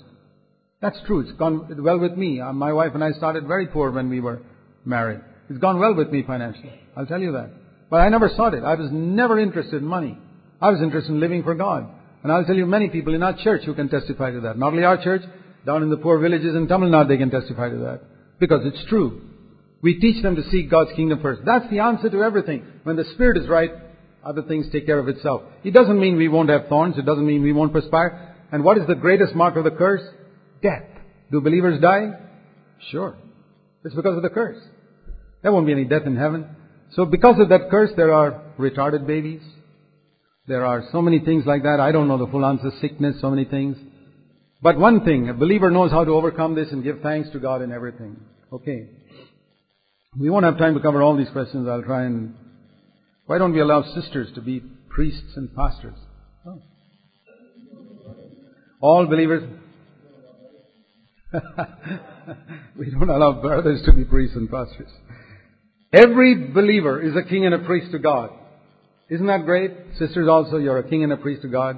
That's 0.81 0.97
true. 1.05 1.21
It's 1.21 1.31
gone 1.33 1.83
well 1.83 1.99
with 1.99 2.13
me. 2.13 2.39
Uh, 2.39 2.53
my 2.53 2.73
wife 2.73 2.91
and 2.93 3.03
I 3.03 3.11
started 3.11 3.47
very 3.47 3.67
poor 3.67 3.91
when 3.91 4.09
we 4.09 4.19
were 4.19 4.41
married. 4.85 5.21
It's 5.49 5.59
gone 5.59 5.79
well 5.79 5.95
with 5.95 6.09
me 6.09 6.23
financially. 6.25 6.73
I'll 6.95 7.05
tell 7.05 7.21
you 7.21 7.31
that. 7.33 7.51
But 7.89 7.97
I 7.97 8.09
never 8.09 8.29
sought 8.35 8.53
it. 8.53 8.63
I 8.63 8.75
was 8.75 8.89
never 8.91 9.39
interested 9.39 9.81
in 9.81 9.85
money. 9.85 10.17
I 10.61 10.69
was 10.69 10.81
interested 10.81 11.11
in 11.11 11.19
living 11.19 11.43
for 11.43 11.55
God. 11.55 11.87
And 12.23 12.31
I'll 12.31 12.45
tell 12.45 12.55
you 12.55 12.65
many 12.65 12.89
people 12.89 13.13
in 13.13 13.23
our 13.23 13.35
church 13.37 13.61
who 13.65 13.73
can 13.73 13.89
testify 13.89 14.31
to 14.31 14.41
that. 14.41 14.57
Not 14.57 14.73
only 14.73 14.83
our 14.83 15.01
church, 15.01 15.21
down 15.67 15.83
in 15.83 15.89
the 15.89 15.97
poor 15.97 16.17
villages 16.17 16.55
in 16.55 16.67
Tamil 16.67 16.89
Nadu 16.89 17.09
they 17.09 17.17
can 17.17 17.29
testify 17.29 17.69
to 17.69 17.77
that. 17.77 18.01
Because 18.39 18.61
it's 18.65 18.83
true. 18.89 19.21
We 19.81 19.99
teach 19.99 20.23
them 20.23 20.37
to 20.37 20.49
seek 20.49 20.71
God's 20.71 20.91
kingdom 20.95 21.19
first. 21.21 21.41
That's 21.45 21.69
the 21.69 21.79
answer 21.79 22.09
to 22.09 22.23
everything. 22.23 22.65
When 22.83 22.95
the 22.95 23.03
Spirit 23.13 23.37
is 23.37 23.49
right, 23.49 23.71
other 24.23 24.41
things 24.41 24.67
take 24.71 24.85
care 24.85 24.97
of 24.97 25.09
itself. 25.09 25.43
It 25.63 25.71
doesn't 25.71 25.99
mean 25.99 26.15
we 26.15 26.29
won't 26.29 26.49
have 26.49 26.67
thorns. 26.67 26.97
It 26.97 27.05
doesn't 27.05 27.25
mean 27.25 27.43
we 27.43 27.51
won't 27.51 27.73
perspire. 27.73 28.35
And 28.51 28.63
what 28.63 28.77
is 28.77 28.87
the 28.87 28.95
greatest 28.95 29.35
mark 29.35 29.57
of 29.57 29.65
the 29.65 29.71
curse? 29.71 30.01
Death. 30.61 30.83
Do 31.31 31.41
believers 31.41 31.81
die? 31.81 32.11
Sure. 32.89 33.17
It's 33.83 33.93
because 33.93 34.15
of 34.15 34.23
the 34.23 34.29
curse. 34.29 34.61
There 35.43 35.51
won't 35.51 35.65
be 35.65 35.73
any 35.73 35.85
death 35.85 36.03
in 36.05 36.15
heaven. 36.15 36.47
So 36.93 37.05
because 37.05 37.39
of 37.39 37.49
that 37.49 37.69
curse, 37.69 37.91
there 37.97 38.13
are 38.13 38.41
retarded 38.57 39.05
babies. 39.05 39.41
There 40.47 40.65
are 40.65 40.83
so 40.93 41.01
many 41.01 41.19
things 41.19 41.45
like 41.45 41.63
that. 41.63 41.81
I 41.81 41.91
don't 41.91 42.07
know 42.07 42.17
the 42.17 42.31
full 42.31 42.45
answer. 42.45 42.71
Sickness, 42.79 43.17
so 43.19 43.29
many 43.29 43.43
things. 43.43 43.77
But 44.61 44.77
one 44.77 45.05
thing, 45.05 45.29
a 45.29 45.33
believer 45.33 45.69
knows 45.69 45.91
how 45.91 46.03
to 46.03 46.11
overcome 46.11 46.55
this 46.55 46.71
and 46.71 46.83
give 46.83 47.01
thanks 47.01 47.29
to 47.31 47.39
God 47.39 47.61
in 47.61 47.71
everything. 47.71 48.17
Okay. 48.51 48.89
We 50.19 50.29
won't 50.29 50.45
have 50.45 50.57
time 50.57 50.73
to 50.73 50.79
cover 50.79 51.03
all 51.03 51.15
these 51.15 51.29
questions. 51.29 51.67
I'll 51.67 51.83
try 51.83 52.05
and. 52.05 52.35
Why 53.27 53.37
don't 53.37 53.53
we 53.53 53.59
allow 53.59 53.83
sisters 53.93 54.29
to 54.35 54.41
be 54.41 54.61
priests 54.89 55.33
and 55.35 55.53
pastors? 55.53 55.97
Oh. 56.45 56.61
All 58.81 59.05
believers. 59.05 59.43
we 62.77 62.89
don't 62.89 63.09
allow 63.09 63.41
brothers 63.41 63.83
to 63.85 63.93
be 63.93 64.05
priests 64.05 64.35
and 64.35 64.49
pastors. 64.49 64.89
Every 65.93 66.51
believer 66.51 67.01
is 67.01 67.15
a 67.15 67.23
king 67.27 67.45
and 67.45 67.53
a 67.53 67.59
priest 67.59 67.91
to 67.91 67.99
God. 67.99 68.31
Isn't 69.09 69.27
that 69.27 69.45
great? 69.45 69.71
Sisters 69.99 70.27
also, 70.27 70.57
you're 70.57 70.79
a 70.79 70.89
king 70.89 71.03
and 71.03 71.13
a 71.13 71.17
priest 71.17 71.43
to 71.43 71.47
God. 71.47 71.77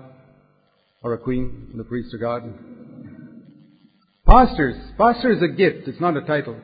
Or 1.02 1.14
a 1.14 1.18
queen 1.18 1.70
and 1.72 1.80
a 1.80 1.84
priest 1.84 2.12
to 2.12 2.18
God. 2.18 2.44
Pastors. 4.26 4.76
Pastor 4.98 5.32
is 5.32 5.42
a 5.42 5.48
gift. 5.48 5.88
It's 5.88 6.02
not 6.02 6.18
a 6.18 6.22
title. 6.22 6.60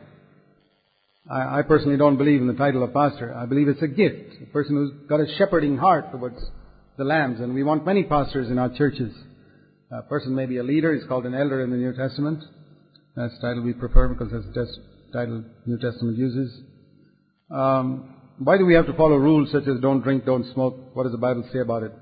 I, 1.30 1.60
I 1.60 1.62
personally 1.64 1.98
don't 1.98 2.18
believe 2.18 2.42
in 2.42 2.48
the 2.48 2.54
title 2.54 2.84
of 2.84 2.94
pastor. 2.94 3.34
I 3.34 3.46
believe 3.46 3.68
it's 3.68 3.82
a 3.82 3.88
gift. 3.88 4.36
A 4.44 4.46
person 4.48 4.76
who's 4.76 5.08
got 5.10 5.20
a 5.20 5.26
shepherding 5.38 5.78
heart 5.78 6.12
towards 6.12 6.38
the 6.98 7.04
lambs. 7.04 7.40
And 7.40 7.54
we 7.54 7.64
want 7.64 7.86
many 7.86 8.04
pastors 8.04 8.50
in 8.50 8.60
our 8.60 8.70
churches. 8.70 9.14
A 9.92 10.02
person 10.04 10.36
may 10.36 10.46
be 10.46 10.58
a 10.58 10.64
leader. 10.64 10.94
He's 10.94 11.08
called 11.08 11.26
an 11.26 11.34
elder 11.34 11.64
in 11.64 11.72
the 11.72 11.78
New 11.78 11.94
Testament. 11.96 12.44
That's 13.16 13.34
the 13.36 13.48
title 13.48 13.64
we 13.64 13.74
prefer 13.74 14.10
because 14.10 14.32
that's 14.32 14.46
the 14.54 15.18
title 15.18 15.44
New 15.66 15.80
Testament 15.80 16.18
uses. 16.18 16.62
Um, 17.50 18.16
why 18.40 18.58
do 18.58 18.66
we 18.66 18.74
have 18.74 18.88
to 18.88 18.94
follow 18.94 19.16
rules 19.16 19.52
such 19.52 19.68
as 19.68 19.80
don't 19.82 20.02
drink, 20.02 20.26
don't 20.26 20.52
smoke? 20.54 20.94
What 20.94 21.04
does 21.04 21.14
the 21.14 21.18
Bible 21.18 21.48
say 21.54 21.60
about 21.60 21.84
it? 21.84 21.94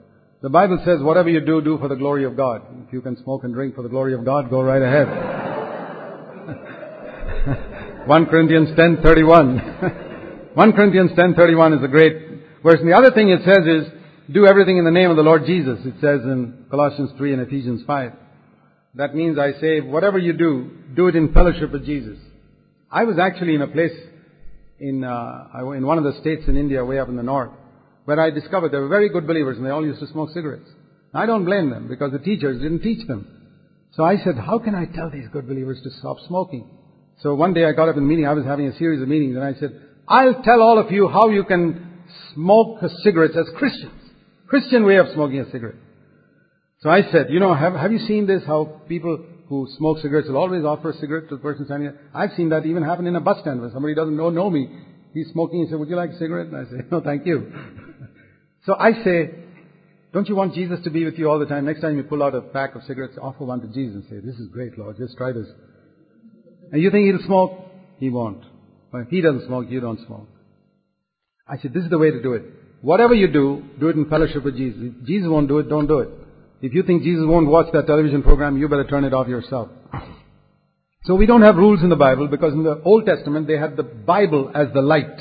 The 0.43 0.49
Bible 0.49 0.77
says 0.83 1.01
whatever 1.01 1.29
you 1.29 1.39
do, 1.39 1.61
do 1.61 1.77
for 1.77 1.87
the 1.87 1.95
glory 1.95 2.25
of 2.25 2.35
God. 2.35 2.63
If 2.85 2.91
you 2.91 2.99
can 2.99 3.15
smoke 3.23 3.45
and 3.45 3.53
drink 3.53 3.75
for 3.75 3.81
the 3.81 3.87
glory 3.87 4.13
of 4.13 4.25
God, 4.25 4.49
go 4.49 4.61
right 4.61 4.81
ahead. 4.81 5.07
1 8.07 8.25
Corinthians 8.25 8.77
10:31. 8.77 10.53
1 10.53 10.73
Corinthians 10.73 11.11
10:31 11.11 11.77
is 11.77 11.83
a 11.85 11.87
great 11.87 12.13
verse. 12.61 12.75
And 12.81 12.89
the 12.89 12.97
other 12.97 13.11
thing 13.11 13.29
it 13.29 13.39
says 13.45 13.65
is 13.65 13.85
do 14.33 14.45
everything 14.45 14.77
in 14.77 14.83
the 14.83 14.91
name 14.91 15.09
of 15.09 15.15
the 15.15 15.23
Lord 15.23 15.45
Jesus. 15.45 15.79
It 15.85 15.95
says 16.01 16.19
in 16.25 16.65
Colossians 16.69 17.11
3 17.17 17.31
and 17.35 17.41
Ephesians 17.43 17.81
5. 17.87 18.11
That 18.95 19.15
means 19.15 19.39
I 19.39 19.53
say 19.61 19.79
whatever 19.79 20.17
you 20.17 20.33
do, 20.33 20.71
do 20.93 21.07
it 21.07 21.15
in 21.15 21.31
fellowship 21.31 21.71
with 21.71 21.85
Jesus. 21.85 22.19
I 22.91 23.05
was 23.05 23.17
actually 23.17 23.55
in 23.55 23.61
a 23.61 23.67
place 23.67 23.97
in, 24.77 25.05
uh, 25.05 25.69
in 25.69 25.87
one 25.87 25.97
of 25.97 26.03
the 26.03 26.19
states 26.19 26.43
in 26.49 26.57
India, 26.57 26.83
way 26.83 26.99
up 26.99 27.07
in 27.07 27.15
the 27.15 27.23
north, 27.23 27.51
where 28.05 28.19
I 28.19 28.29
discovered 28.29 28.71
they 28.71 28.77
were 28.77 28.87
very 28.87 29.09
good 29.09 29.27
believers 29.27 29.57
and 29.57 29.65
they 29.65 29.69
all 29.69 29.85
used 29.85 29.99
to 29.99 30.07
smoke 30.07 30.29
cigarettes. 30.33 30.69
I 31.13 31.25
don't 31.25 31.45
blame 31.45 31.69
them 31.69 31.87
because 31.87 32.11
the 32.11 32.19
teachers 32.19 32.61
didn't 32.61 32.81
teach 32.81 33.07
them. 33.07 33.27
So 33.91 34.03
I 34.03 34.17
said, 34.17 34.35
how 34.37 34.59
can 34.59 34.73
I 34.73 34.85
tell 34.85 35.11
these 35.11 35.27
good 35.31 35.47
believers 35.47 35.79
to 35.83 35.89
stop 35.99 36.17
smoking? 36.27 36.69
So 37.21 37.35
one 37.35 37.53
day 37.53 37.65
I 37.65 37.73
got 37.73 37.89
up 37.89 37.97
in 37.97 38.03
a 38.03 38.05
meeting, 38.05 38.25
I 38.25 38.33
was 38.33 38.45
having 38.45 38.67
a 38.67 38.77
series 38.77 39.01
of 39.01 39.07
meetings, 39.07 39.35
and 39.35 39.45
I 39.45 39.53
said, 39.59 39.79
I'll 40.07 40.41
tell 40.41 40.61
all 40.61 40.79
of 40.79 40.91
you 40.91 41.07
how 41.07 41.29
you 41.29 41.43
can 41.43 42.01
smoke 42.33 42.79
cigarettes 43.03 43.35
as 43.37 43.45
Christians. 43.55 44.01
Christian 44.47 44.83
way 44.83 44.97
of 44.97 45.07
smoking 45.13 45.39
a 45.39 45.51
cigarette. 45.51 45.75
So 46.81 46.89
I 46.89 47.03
said, 47.11 47.27
you 47.29 47.39
know, 47.39 47.53
have, 47.53 47.73
have 47.75 47.91
you 47.91 47.99
seen 47.99 48.25
this, 48.25 48.43
how 48.45 48.81
people 48.87 49.23
who 49.47 49.67
smoke 49.77 49.99
cigarettes 49.99 50.27
will 50.27 50.37
always 50.37 50.63
offer 50.63 50.89
a 50.89 50.97
cigarette 50.97 51.29
to 51.29 51.35
the 51.35 51.41
person 51.41 51.65
standing 51.65 51.91
there. 51.91 52.01
I've 52.13 52.31
seen 52.35 52.49
that 52.49 52.65
even 52.65 52.83
happen 52.83 53.05
in 53.07 53.15
a 53.15 53.21
bus 53.21 53.39
stand 53.41 53.61
where 53.61 53.69
somebody 53.71 53.93
doesn't 53.93 54.15
know, 54.15 54.29
know 54.29 54.49
me. 54.49 54.67
He's 55.13 55.27
smoking. 55.31 55.63
He 55.63 55.69
said, 55.69 55.79
would 55.79 55.89
you 55.89 55.95
like 55.95 56.11
a 56.11 56.17
cigarette? 56.17 56.47
And 56.47 56.57
I 56.57 56.63
say, 56.63 56.87
no, 56.91 57.01
thank 57.01 57.25
you. 57.25 57.53
So 58.65 58.75
I 58.75 58.93
say, 59.03 59.31
Don't 60.13 60.27
you 60.27 60.35
want 60.35 60.53
Jesus 60.53 60.79
to 60.83 60.89
be 60.89 61.05
with 61.05 61.15
you 61.15 61.29
all 61.29 61.39
the 61.39 61.45
time? 61.45 61.65
Next 61.65 61.81
time 61.81 61.97
you 61.97 62.03
pull 62.03 62.23
out 62.23 62.35
a 62.35 62.41
pack 62.41 62.75
of 62.75 62.83
cigarettes, 62.83 63.17
offer 63.21 63.43
one 63.45 63.61
to 63.61 63.67
Jesus 63.67 63.95
and 63.95 64.05
say, 64.09 64.25
This 64.25 64.39
is 64.39 64.47
great, 64.47 64.77
Lord, 64.77 64.97
just 64.97 65.17
try 65.17 65.31
this. 65.31 65.47
And 66.71 66.81
you 66.81 66.89
think 66.91 67.05
he'll 67.05 67.25
smoke? 67.25 67.59
He 67.99 68.09
won't. 68.09 68.43
Well, 68.91 69.05
he 69.09 69.21
doesn't 69.21 69.47
smoke, 69.47 69.67
you 69.69 69.79
don't 69.79 70.05
smoke. 70.05 70.27
I 71.47 71.57
said, 71.57 71.73
This 71.73 71.83
is 71.83 71.89
the 71.89 71.97
way 71.97 72.11
to 72.11 72.21
do 72.21 72.33
it. 72.33 72.43
Whatever 72.81 73.13
you 73.13 73.31
do, 73.31 73.63
do 73.79 73.89
it 73.89 73.95
in 73.95 74.09
fellowship 74.09 74.43
with 74.43 74.57
Jesus. 74.57 74.79
If 74.81 75.05
Jesus 75.05 75.29
won't 75.29 75.47
do 75.47 75.59
it, 75.59 75.69
don't 75.69 75.87
do 75.87 75.99
it. 75.99 76.09
If 76.61 76.73
you 76.73 76.83
think 76.83 77.03
Jesus 77.03 77.23
won't 77.25 77.47
watch 77.47 77.67
that 77.73 77.87
television 77.87 78.23
program, 78.23 78.57
you 78.57 78.69
better 78.69 78.85
turn 78.85 79.03
it 79.03 79.13
off 79.13 79.27
yourself. 79.27 79.69
So 81.05 81.15
we 81.15 81.25
don't 81.25 81.41
have 81.41 81.57
rules 81.57 81.83
in 81.83 81.89
the 81.89 81.97
Bible 81.97 82.27
because 82.27 82.53
in 82.53 82.63
the 82.63 82.81
Old 82.85 83.05
Testament 83.05 83.47
they 83.47 83.57
had 83.57 83.75
the 83.75 83.83
Bible 83.83 84.51
as 84.55 84.67
the 84.73 84.81
light. 84.81 85.19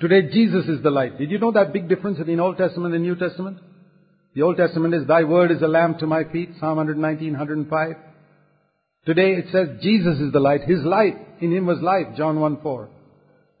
Today 0.00 0.30
Jesus 0.32 0.66
is 0.66 0.82
the 0.82 0.90
light. 0.90 1.18
Did 1.18 1.30
you 1.30 1.38
know 1.38 1.50
that 1.52 1.72
big 1.72 1.88
difference 1.88 2.18
between 2.18 2.38
Old 2.38 2.56
Testament 2.56 2.94
and 2.94 3.02
New 3.02 3.16
Testament? 3.16 3.58
The 4.34 4.42
Old 4.42 4.56
Testament 4.56 4.94
is, 4.94 5.06
Thy 5.08 5.24
word 5.24 5.50
is 5.50 5.60
a 5.60 5.66
lamp 5.66 5.98
to 5.98 6.06
my 6.06 6.22
feet, 6.22 6.50
Psalm 6.60 6.76
119, 6.76 7.32
105. 7.32 7.96
Today 9.06 9.32
it 9.32 9.46
says 9.50 9.82
Jesus 9.82 10.20
is 10.20 10.32
the 10.32 10.38
light. 10.38 10.62
His 10.62 10.84
light, 10.84 11.16
in 11.40 11.52
Him 11.52 11.66
was 11.66 11.80
life, 11.80 12.16
John 12.16 12.38
1, 12.38 12.60
4. 12.62 12.88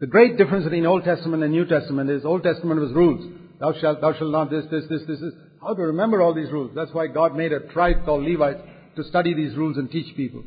The 0.00 0.06
great 0.06 0.38
difference 0.38 0.62
between 0.62 0.86
Old 0.86 1.02
Testament 1.02 1.42
and 1.42 1.50
New 1.50 1.64
Testament 1.64 2.08
is 2.08 2.24
Old 2.24 2.44
Testament 2.44 2.80
was 2.80 2.92
rules. 2.92 3.28
Thou 3.58 3.72
shalt, 3.80 4.00
thou 4.00 4.12
shalt 4.12 4.30
not 4.30 4.50
this, 4.50 4.64
this, 4.70 4.84
this, 4.88 5.02
this, 5.08 5.18
this. 5.18 5.32
How 5.60 5.74
to 5.74 5.82
remember 5.82 6.22
all 6.22 6.34
these 6.34 6.52
rules? 6.52 6.70
That's 6.72 6.92
why 6.92 7.08
God 7.08 7.34
made 7.34 7.52
a 7.52 7.60
tribe 7.72 8.04
called 8.04 8.22
Levites 8.22 8.60
to 8.94 9.02
study 9.02 9.34
these 9.34 9.56
rules 9.56 9.76
and 9.76 9.90
teach 9.90 10.14
people. 10.16 10.44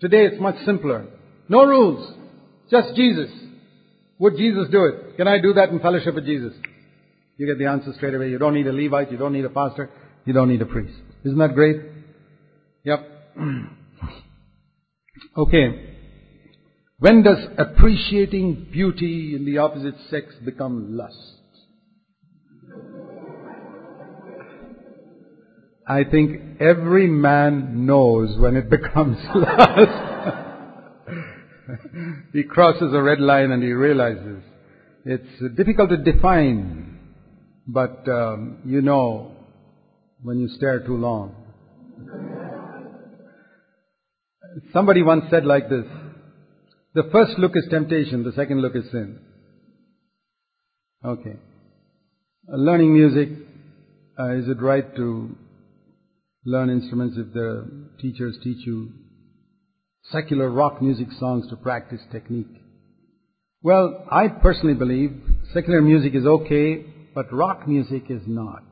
Today 0.00 0.26
it's 0.26 0.42
much 0.42 0.56
simpler. 0.66 1.06
No 1.48 1.64
rules. 1.64 2.14
Just 2.70 2.94
Jesus. 2.96 3.30
Would 4.18 4.36
Jesus 4.36 4.68
do 4.70 4.84
it? 4.84 5.16
Can 5.16 5.28
I 5.28 5.40
do 5.40 5.54
that 5.54 5.70
in 5.70 5.80
fellowship 5.80 6.14
with 6.14 6.26
Jesus? 6.26 6.52
You 7.36 7.46
get 7.46 7.58
the 7.58 7.66
answer 7.66 7.92
straight 7.96 8.14
away. 8.14 8.30
You 8.30 8.38
don't 8.38 8.54
need 8.54 8.66
a 8.66 8.72
Levite, 8.72 9.10
you 9.10 9.18
don't 9.18 9.32
need 9.32 9.44
a 9.44 9.50
pastor, 9.50 9.90
you 10.24 10.32
don't 10.32 10.48
need 10.48 10.62
a 10.62 10.66
priest. 10.66 10.94
Isn't 11.24 11.38
that 11.38 11.54
great? 11.54 11.76
Yep. 12.84 13.34
okay. 15.36 15.88
When 16.98 17.22
does 17.22 17.38
appreciating 17.58 18.68
beauty 18.70 19.34
in 19.34 19.44
the 19.44 19.58
opposite 19.58 19.96
sex 20.08 20.34
become 20.44 20.96
lust? 20.96 21.42
I 25.86 26.04
think 26.04 26.60
every 26.60 27.08
man 27.08 27.86
knows 27.86 28.38
when 28.38 28.56
it 28.56 28.70
becomes 28.70 29.18
lust. 29.34 30.51
he 32.32 32.42
crosses 32.44 32.92
a 32.92 33.02
red 33.02 33.20
line 33.20 33.50
and 33.50 33.62
he 33.62 33.72
realizes 33.72 34.42
it's 35.04 35.56
difficult 35.56 35.90
to 35.90 35.96
define, 35.96 36.98
but 37.66 38.08
um, 38.08 38.58
you 38.64 38.80
know 38.80 39.32
when 40.22 40.38
you 40.38 40.48
stare 40.48 40.80
too 40.86 40.96
long. 40.96 41.34
Somebody 44.72 45.02
once 45.02 45.24
said 45.30 45.44
like 45.44 45.68
this 45.68 45.86
the 46.94 47.04
first 47.10 47.38
look 47.38 47.52
is 47.54 47.66
temptation, 47.70 48.22
the 48.22 48.32
second 48.32 48.60
look 48.60 48.76
is 48.76 48.84
sin. 48.90 49.18
Okay. 51.04 51.36
Uh, 52.52 52.56
learning 52.56 52.92
music, 52.92 53.30
uh, 54.18 54.34
is 54.34 54.46
it 54.46 54.60
right 54.60 54.94
to 54.96 55.36
learn 56.44 56.68
instruments 56.68 57.16
if 57.18 57.32
the 57.32 57.88
teachers 58.00 58.36
teach 58.44 58.66
you 58.66 58.90
secular 60.10 60.50
rock 60.50 60.82
music 60.82 61.08
songs 61.18 61.48
to 61.50 61.56
practice 61.56 62.00
technique? 62.10 62.48
Well, 63.62 64.04
I 64.10 64.28
personally 64.28 64.74
believe 64.74 65.20
secular 65.54 65.80
music 65.80 66.14
is 66.14 66.26
okay, 66.26 66.84
but 67.14 67.32
rock 67.32 67.68
music 67.68 68.04
is 68.10 68.22
not. 68.26 68.64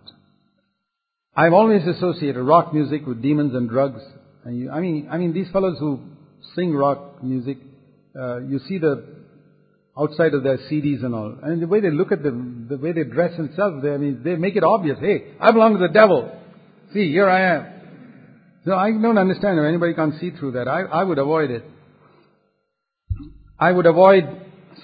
I've 1.37 1.53
always 1.53 1.87
associated 1.87 2.43
rock 2.43 2.75
music 2.75 3.07
with 3.07 3.23
demons 3.23 3.55
and 3.55 3.69
drugs. 3.69 4.01
And 4.45 4.59
you, 4.59 4.71
I 4.71 4.81
mean, 4.81 5.09
I 5.11 5.17
mean, 5.17 5.33
these 5.33 5.49
fellows 5.53 5.79
who 5.79 6.01
sing 6.57 6.75
rock 6.75 7.23
music, 7.23 7.59
uh, 8.19 8.41
you 8.41 8.59
see 8.69 8.79
the 8.79 9.05
outside 9.97 10.35
of 10.35 10.43
their 10.43 10.59
CDs 10.59 11.05
and 11.05 11.15
all, 11.15 11.37
and 11.43 11.63
the 11.63 11.67
way 11.67 11.81
they 11.81 11.91
look 11.91 12.11
at 12.11 12.23
them, 12.23 12.67
the 12.69 12.79
way 12.79 12.93
they 12.93 13.05
dress 13.05 13.37
themselves, 13.37 13.83
they, 13.83 13.93
I 13.93 13.97
mean, 13.97 14.23
they 14.25 14.35
make 14.37 14.57
it 14.57 14.65
obvious. 14.65 14.99
Hey, 14.99 15.33
I 15.41 15.53
belong 15.53 15.75
to 15.75 15.79
the 15.79 15.93
devil. 15.93 16.33
See, 16.93 17.11
here 17.11 17.29
I 17.29 17.57
am. 17.57 17.80
So 18.65 18.75
I 18.75 18.91
don't 18.91 19.17
understand 19.17 19.59
if 19.59 19.65
anybody 19.65 19.95
can 19.95 20.19
see 20.21 20.31
through 20.31 20.53
that. 20.53 20.69
I, 20.69 20.83
I 20.83 21.03
would 21.03 21.19
avoid 21.19 21.51
it. 21.51 21.65
I 23.59 23.73
would 23.73 23.87
avoid 23.87 24.25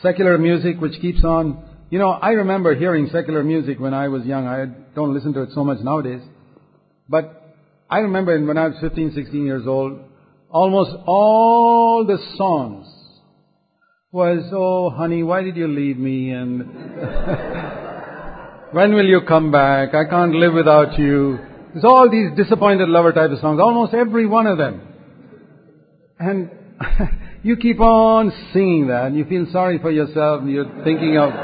secular 0.03 0.39
music 0.39 0.81
which 0.81 1.01
keeps 1.01 1.23
on. 1.25 1.63
You 1.91 1.99
know, 1.99 2.11
I 2.11 2.31
remember 2.31 2.75
hearing 2.75 3.09
secular 3.13 3.45
music 3.45 3.79
when 3.79 3.95
I 3.95 4.09
was 4.09 4.25
young. 4.25 4.47
I 4.47 4.67
don't 4.95 5.15
listen 5.15 5.33
to 5.35 5.43
it 5.43 5.51
so 5.55 5.63
much 5.63 5.79
nowadays. 5.81 6.23
But 7.09 7.55
I 7.89 7.99
remember 7.99 8.39
when 8.45 8.59
I 8.59 8.69
was 8.69 8.77
15, 8.81 9.13
16 9.15 9.45
years 9.45 9.67
old, 9.67 10.01
almost 10.51 10.91
all 11.07 12.05
the 12.07 12.19
songs 12.37 12.87
was, 14.11 14.43
oh 14.53 14.91
honey, 14.91 15.23
why 15.23 15.43
did 15.43 15.57
you 15.57 15.69
leave 15.69 15.99
me? 15.99 16.31
And 16.31 16.61
when 18.73 18.95
will 18.95 19.05
you 19.05 19.21
come 19.29 19.53
back? 19.53 19.95
I 19.95 20.09
can't 20.09 20.35
live 20.35 20.55
without 20.55 20.99
you. 20.99 21.39
It's 21.77 21.85
all 21.85 22.09
these 22.11 22.31
disappointed 22.35 22.89
lover 22.89 23.13
type 23.13 23.31
of 23.31 23.39
songs, 23.41 23.61
almost 23.61 23.93
every 23.93 24.25
one 24.25 24.47
of 24.47 24.57
them. 24.57 24.81
And 26.19 26.51
you 27.43 27.59
keep 27.59 27.81
on 27.81 28.33
singing 28.55 28.87
that 28.87 29.09
and 29.09 29.17
you 29.17 29.27
feel 29.27 29.47
sorry 29.53 29.79
for 29.79 29.91
yourself 29.91 30.41
and 30.41 30.51
you're 30.51 30.65
thinking 30.85 31.19
of, 31.19 31.35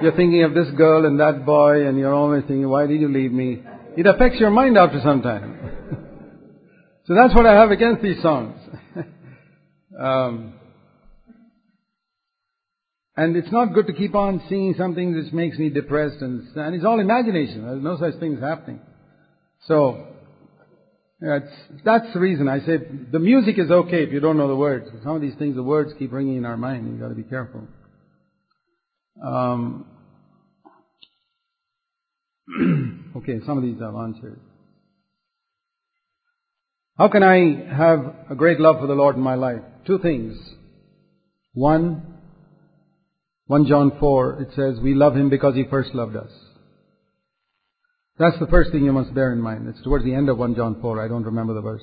you're 0.00 0.14
thinking 0.14 0.44
of 0.44 0.54
this 0.54 0.70
girl 0.76 1.04
and 1.04 1.18
that 1.18 1.44
boy 1.44 1.88
and 1.88 1.98
you're 1.98 2.14
always 2.14 2.42
thinking, 2.42 2.68
why 2.68 2.86
did 2.86 3.00
you 3.00 3.08
leave 3.08 3.32
me? 3.32 3.60
It 3.96 4.06
affects 4.06 4.38
your 4.38 4.50
mind 4.50 4.78
after 4.78 5.00
some 5.02 5.20
time. 5.20 5.58
so 7.06 7.16
that's 7.16 7.34
what 7.34 7.46
I 7.46 7.54
have 7.54 7.72
against 7.72 8.02
these 8.02 8.22
songs. 8.22 8.56
um, 10.00 10.54
and 13.16 13.36
it's 13.36 13.50
not 13.50 13.74
good 13.74 13.88
to 13.88 13.92
keep 13.94 14.14
on 14.14 14.40
singing 14.48 14.76
something 14.78 15.12
which 15.12 15.32
makes 15.32 15.58
me 15.58 15.70
depressed 15.70 16.20
and, 16.20 16.46
and 16.54 16.76
it's 16.76 16.84
all 16.84 17.00
imagination. 17.00 17.62
There's 17.66 17.82
no 17.82 17.98
such 17.98 18.20
thing 18.20 18.36
as 18.36 18.40
happening. 18.40 18.78
So, 19.66 20.08
that's, 21.20 21.46
that's 21.84 22.12
the 22.12 22.18
reason 22.18 22.48
I 22.48 22.58
say 22.60 22.78
the 23.12 23.20
music 23.20 23.56
is 23.58 23.70
okay 23.70 24.02
if 24.02 24.12
you 24.12 24.18
don't 24.18 24.36
know 24.36 24.48
the 24.48 24.56
words. 24.56 24.88
Some 25.04 25.14
of 25.14 25.22
these 25.22 25.36
things, 25.36 25.54
the 25.54 25.62
words 25.62 25.92
keep 25.98 26.12
ringing 26.12 26.36
in 26.36 26.44
our 26.44 26.56
mind. 26.56 26.88
You've 26.88 27.00
got 27.00 27.10
to 27.10 27.14
be 27.14 27.22
careful. 27.22 27.62
Um, 29.24 29.86
okay, 33.18 33.38
some 33.46 33.56
of 33.56 33.62
these 33.62 33.76
I've 33.80 33.94
answered. 33.94 34.40
How 36.98 37.08
can 37.08 37.22
I 37.22 37.74
have 37.74 38.14
a 38.30 38.34
great 38.34 38.58
love 38.58 38.80
for 38.80 38.88
the 38.88 38.94
Lord 38.94 39.16
in 39.16 39.22
my 39.22 39.34
life? 39.34 39.62
Two 39.86 39.98
things. 39.98 40.36
One, 41.54 42.02
1 43.46 43.66
John 43.66 43.96
4, 44.00 44.42
it 44.42 44.48
says, 44.56 44.82
We 44.82 44.94
love 44.94 45.14
Him 45.16 45.30
because 45.30 45.54
He 45.54 45.64
first 45.70 45.94
loved 45.94 46.16
us. 46.16 46.30
That's 48.18 48.38
the 48.38 48.46
first 48.46 48.70
thing 48.72 48.84
you 48.84 48.92
must 48.92 49.14
bear 49.14 49.32
in 49.32 49.40
mind. 49.40 49.68
It's 49.68 49.82
towards 49.82 50.04
the 50.04 50.14
end 50.14 50.28
of 50.28 50.38
1 50.38 50.54
John 50.54 50.80
4. 50.80 51.04
I 51.04 51.08
don't 51.08 51.24
remember 51.24 51.54
the 51.54 51.60
verse. 51.60 51.82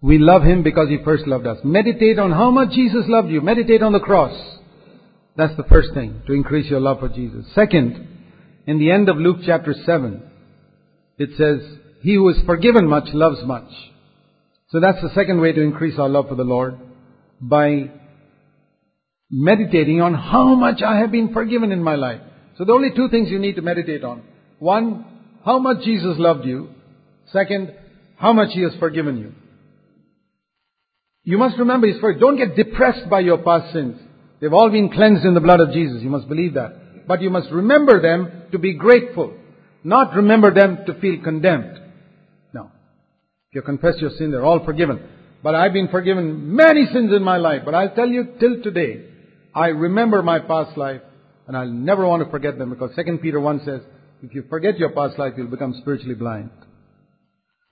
We 0.00 0.18
love 0.18 0.42
Him 0.42 0.62
because 0.62 0.88
He 0.88 0.98
first 1.04 1.26
loved 1.26 1.46
us. 1.46 1.58
Meditate 1.64 2.18
on 2.18 2.30
how 2.30 2.50
much 2.50 2.70
Jesus 2.70 3.04
loved 3.08 3.30
you. 3.30 3.40
Meditate 3.40 3.82
on 3.82 3.92
the 3.92 4.00
cross. 4.00 4.34
That's 5.36 5.56
the 5.56 5.64
first 5.64 5.94
thing, 5.94 6.22
to 6.26 6.32
increase 6.32 6.70
your 6.70 6.80
love 6.80 7.00
for 7.00 7.08
Jesus. 7.08 7.46
Second, 7.54 8.06
in 8.66 8.78
the 8.78 8.90
end 8.90 9.08
of 9.08 9.16
Luke 9.16 9.38
chapter 9.46 9.74
7, 9.86 10.22
it 11.16 11.30
says, 11.38 11.60
He 12.02 12.14
who 12.14 12.28
is 12.28 12.36
forgiven 12.44 12.86
much 12.86 13.08
loves 13.12 13.38
much. 13.44 13.70
So 14.70 14.80
that's 14.80 15.00
the 15.00 15.10
second 15.14 15.40
way 15.40 15.52
to 15.52 15.62
increase 15.62 15.98
our 15.98 16.08
love 16.08 16.28
for 16.28 16.34
the 16.34 16.44
Lord. 16.44 16.78
By 17.40 17.90
meditating 19.30 20.00
on 20.00 20.14
how 20.14 20.54
much 20.54 20.82
I 20.82 20.98
have 20.98 21.10
been 21.10 21.32
forgiven 21.32 21.72
in 21.72 21.82
my 21.82 21.94
life. 21.94 22.20
So 22.56 22.64
the 22.64 22.72
only 22.72 22.90
two 22.94 23.08
things 23.08 23.30
you 23.30 23.38
need 23.38 23.56
to 23.56 23.62
meditate 23.62 24.04
on. 24.04 24.22
One, 24.58 25.04
how 25.48 25.58
much 25.58 25.82
Jesus 25.82 26.16
loved 26.18 26.44
you. 26.44 26.68
Second, 27.32 27.72
how 28.16 28.34
much 28.34 28.50
He 28.52 28.60
has 28.64 28.72
forgiven 28.78 29.16
you. 29.16 29.32
You 31.24 31.38
must 31.38 31.58
remember 31.58 31.86
His 31.86 31.98
first. 32.02 32.20
Don't 32.20 32.36
get 32.36 32.54
depressed 32.54 33.08
by 33.08 33.20
your 33.20 33.38
past 33.38 33.72
sins. 33.72 33.96
They've 34.42 34.52
all 34.52 34.68
been 34.68 34.90
cleansed 34.90 35.24
in 35.24 35.32
the 35.32 35.40
blood 35.40 35.60
of 35.60 35.72
Jesus. 35.72 36.02
You 36.02 36.10
must 36.10 36.28
believe 36.28 36.52
that. 36.52 37.06
But 37.08 37.22
you 37.22 37.30
must 37.30 37.50
remember 37.50 38.02
them 38.02 38.42
to 38.52 38.58
be 38.58 38.74
grateful. 38.74 39.32
Not 39.82 40.14
remember 40.14 40.52
them 40.52 40.80
to 40.84 41.00
feel 41.00 41.22
condemned. 41.24 41.80
No. 42.52 42.64
If 43.48 43.54
you 43.54 43.62
confess 43.62 43.94
your 44.02 44.10
sin, 44.18 44.30
they're 44.30 44.44
all 44.44 44.62
forgiven. 44.66 45.00
But 45.42 45.54
I've 45.54 45.72
been 45.72 45.88
forgiven 45.88 46.54
many 46.56 46.84
sins 46.92 47.10
in 47.16 47.22
my 47.22 47.38
life. 47.38 47.62
But 47.64 47.74
I'll 47.74 47.94
tell 47.94 48.08
you 48.08 48.34
till 48.38 48.62
today, 48.62 49.06
I 49.54 49.68
remember 49.68 50.22
my 50.22 50.40
past 50.40 50.76
life 50.76 51.00
and 51.46 51.56
I'll 51.56 51.70
never 51.70 52.06
want 52.06 52.22
to 52.22 52.30
forget 52.30 52.58
them 52.58 52.68
because 52.68 52.90
2 52.94 53.16
Peter 53.22 53.40
1 53.40 53.62
says, 53.64 53.80
if 54.22 54.34
you 54.34 54.44
forget 54.48 54.78
your 54.78 54.90
past 54.90 55.18
life, 55.18 55.34
you'll 55.36 55.50
become 55.50 55.74
spiritually 55.80 56.14
blind. 56.14 56.50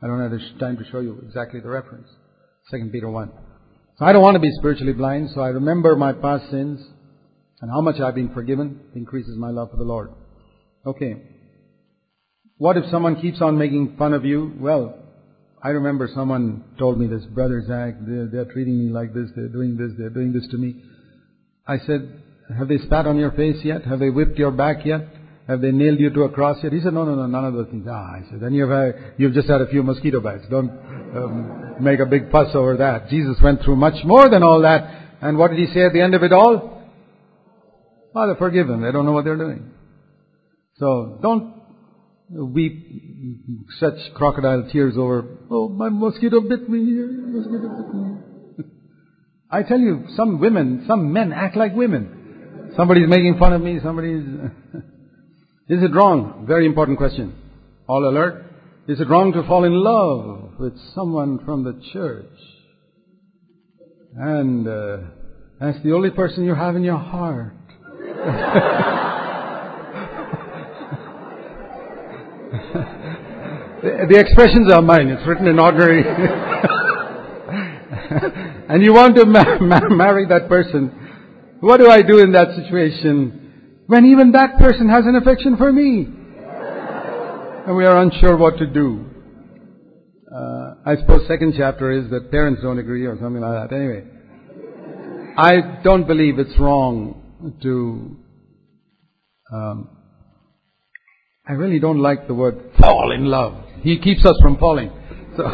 I 0.03 0.07
don't 0.07 0.21
have 0.21 0.61
time 0.61 0.77
to 0.77 0.85
show 0.91 1.01
you 1.01 1.21
exactly 1.27 1.61
the 1.61 1.69
reference. 1.69 2.09
2 2.71 2.91
Peter 2.93 3.09
1. 3.09 3.31
So 3.99 4.05
I 4.05 4.13
don't 4.13 4.23
want 4.23 4.35
to 4.35 4.41
be 4.41 4.51
spiritually 4.59 4.93
blind, 4.93 5.31
so 5.35 5.41
I 5.41 5.49
remember 5.49 5.97
my 5.97 6.13
past 6.13 6.51
sins 6.51 6.81
and 7.61 7.71
how 7.71 7.81
much 7.81 8.01
I've 8.01 8.15
been 8.15 8.35
forgiven 8.35 8.81
increases 8.95 9.37
my 9.39 9.51
love 9.51 9.71
for 9.71 9.77
the 9.77 9.85
Lord. 9.85 10.11
Okay. 10.85 11.23
What 12.59 12.77
if 12.77 12.85
someone 12.91 13.21
keeps 13.21 13.41
on 13.41 13.59
making 13.59 13.97
fun 13.97 14.13
of 14.13 14.25
you? 14.25 14.53
Well, 14.61 14.99
I 15.63 15.71
remember 15.71 16.09
someone 16.15 16.65
told 16.79 17.01
me 17.01 17.07
this, 17.07 17.25
Brother 17.25 17.63
Zach, 17.67 17.95
they're, 18.01 18.29
they're 18.31 18.53
treating 18.53 18.79
me 18.79 18.93
like 18.93 19.15
this, 19.15 19.31
they're 19.35 19.49
doing 19.49 19.77
this, 19.77 19.93
they're 19.99 20.11
doing 20.11 20.33
this 20.33 20.47
to 20.51 20.59
me. 20.59 20.83
I 21.67 21.79
said, 21.79 22.23
have 22.57 22.69
they 22.69 22.79
spat 22.79 23.07
on 23.07 23.17
your 23.17 23.33
face 23.33 23.65
yet? 23.65 23.85
Have 23.85 23.99
they 23.99 24.11
whipped 24.11 24.39
your 24.39 24.53
back 24.53 24.85
yet? 24.85 25.09
Have 25.49 25.61
they 25.61 25.71
nailed 25.71 26.01
you 26.01 26.11
to 26.11 26.23
a 26.23 26.29
cross 26.29 26.59
yet? 26.63 26.73
He 26.73 26.81
said, 26.81 26.93
no, 26.93 27.05
no, 27.05 27.15
no, 27.15 27.27
none 27.27 27.45
of 27.45 27.55
those 27.55 27.69
things. 27.69 27.87
Ah, 27.89 28.17
I 28.17 28.23
said, 28.29 28.41
then 28.41 28.53
you've, 28.53 28.71
had, 28.71 29.15
you've 29.17 29.33
just 29.33 29.49
had 29.49 29.61
a 29.61 29.69
few 29.69 29.85
mosquito 29.85 30.21
bites. 30.21 30.45
Don't 30.51 30.71
um, 30.71 31.77
make 31.81 32.01
a 32.01 32.07
big 32.07 32.33
fuss 32.33 32.49
over 32.55 32.77
that. 32.79 33.09
Jesus 33.09 33.37
went 33.41 33.63
through 33.63 33.77
much 33.77 34.05
more 34.05 34.29
than 34.29 34.43
all 34.43 34.63
that. 34.63 35.19
And 35.23 35.39
what 35.39 35.51
did 35.51 35.61
he 35.61 35.73
say 35.73 35.87
at 35.87 35.93
the 35.93 36.01
end 36.01 36.15
of 36.15 36.25
it 36.25 36.33
all? 36.33 36.83
Father, 38.13 38.35
forgive 38.37 38.67
them. 38.67 38.83
They 38.83 38.91
don't 38.91 39.07
know 39.07 39.13
what 39.13 39.25
they're 39.25 39.37
doing. 39.37 39.71
So 40.79 41.21
don't 41.23 41.55
weep 42.29 43.69
such 43.79 43.95
crocodile 44.15 44.69
tears 44.73 44.95
over, 44.99 45.39
oh, 45.49 45.69
my 45.69 45.89
mosquito 45.91 46.41
bit 46.41 46.69
me 46.69 46.85
here, 46.85 47.09
mosquito 47.09 47.69
bit 47.69 47.95
me. 47.95 48.65
I 49.51 49.63
tell 49.63 49.79
you, 49.79 50.07
some 50.17 50.41
women, 50.41 50.85
some 50.89 51.13
men 51.13 51.33
act 51.33 51.57
like 51.57 51.75
women. 51.75 52.73
Somebody's 52.77 53.09
making 53.09 53.39
fun 53.39 53.53
of 53.53 53.63
me, 53.63 53.79
somebody's... 53.81 54.25
Is 55.69 55.83
it 55.83 55.93
wrong? 55.95 56.45
Very 56.47 56.65
important 56.65 56.97
question. 56.97 57.35
All 57.89 58.09
alert. 58.09 58.45
Is 58.87 59.01
it 59.01 59.09
wrong 59.09 59.33
to 59.33 59.43
fall 59.49 59.65
in 59.65 59.73
love 59.73 60.61
with 60.61 60.75
someone 60.95 61.45
from 61.45 61.65
the 61.65 61.83
church? 61.93 62.31
And 64.17 64.69
uh, 64.69 64.99
that's 65.59 65.83
the 65.83 65.93
only 65.93 66.11
person 66.11 66.45
you 66.45 66.55
have 66.55 66.77
in 66.77 66.85
your 66.85 66.99
heart. 66.99 67.57
the, 73.83 74.07
the 74.09 74.21
expressions 74.21 74.73
are 74.73 74.83
mine. 74.83 75.09
It's 75.09 75.27
written 75.27 75.49
in 75.49 75.59
ordinary. 75.59 76.05
and 78.69 78.85
you 78.85 78.95
want 78.95 79.17
to 79.17 79.27
ma- 79.27 79.59
ma- 79.61 79.89
marry 79.89 80.29
that 80.29 80.49
person. 80.49 80.93
What 81.59 81.79
do 81.79 81.91
I 81.91 82.03
do 82.03 82.21
in 82.21 82.31
that 82.33 82.55
situation? 82.55 83.46
When 83.87 84.07
even 84.07 84.33
that 84.33 84.59
person 84.59 84.89
has 84.89 85.05
an 85.07 85.15
affection 85.17 85.57
for 85.57 85.73
me. 85.73 86.07
And 87.67 87.77
we 87.77 87.85
are 87.85 88.01
unsure 88.01 88.37
what 88.37 88.59
to 88.59 88.67
do. 88.67 89.05
Uh, 90.33 90.75
I 90.85 90.97
suppose 90.97 91.27
second 91.29 91.55
chapter 91.57 91.93
is 91.93 92.11
that 92.11 92.31
parents 92.31 92.63
don't 92.63 92.79
agree 92.79 93.07
or 93.07 93.17
something 93.21 93.41
like 93.41 93.71
that. 93.71 93.75
Anyway, 93.75 94.05
I 95.37 95.81
don't 95.83 96.07
believe 96.07 96.39
it's 96.39 96.57
wrong 96.59 97.23
to. 97.63 98.17
Um, 99.53 99.91
I 101.49 101.53
really 101.53 101.79
don't 101.79 102.01
like 102.01 102.27
the 102.27 102.35
word 102.35 102.73
fall 102.79 103.13
in 103.13 103.27
love. 103.27 103.55
He 103.83 103.99
keeps 103.99 104.25
us 104.25 104.37
from 104.43 104.59
falling. 104.59 104.91
So 105.37 105.45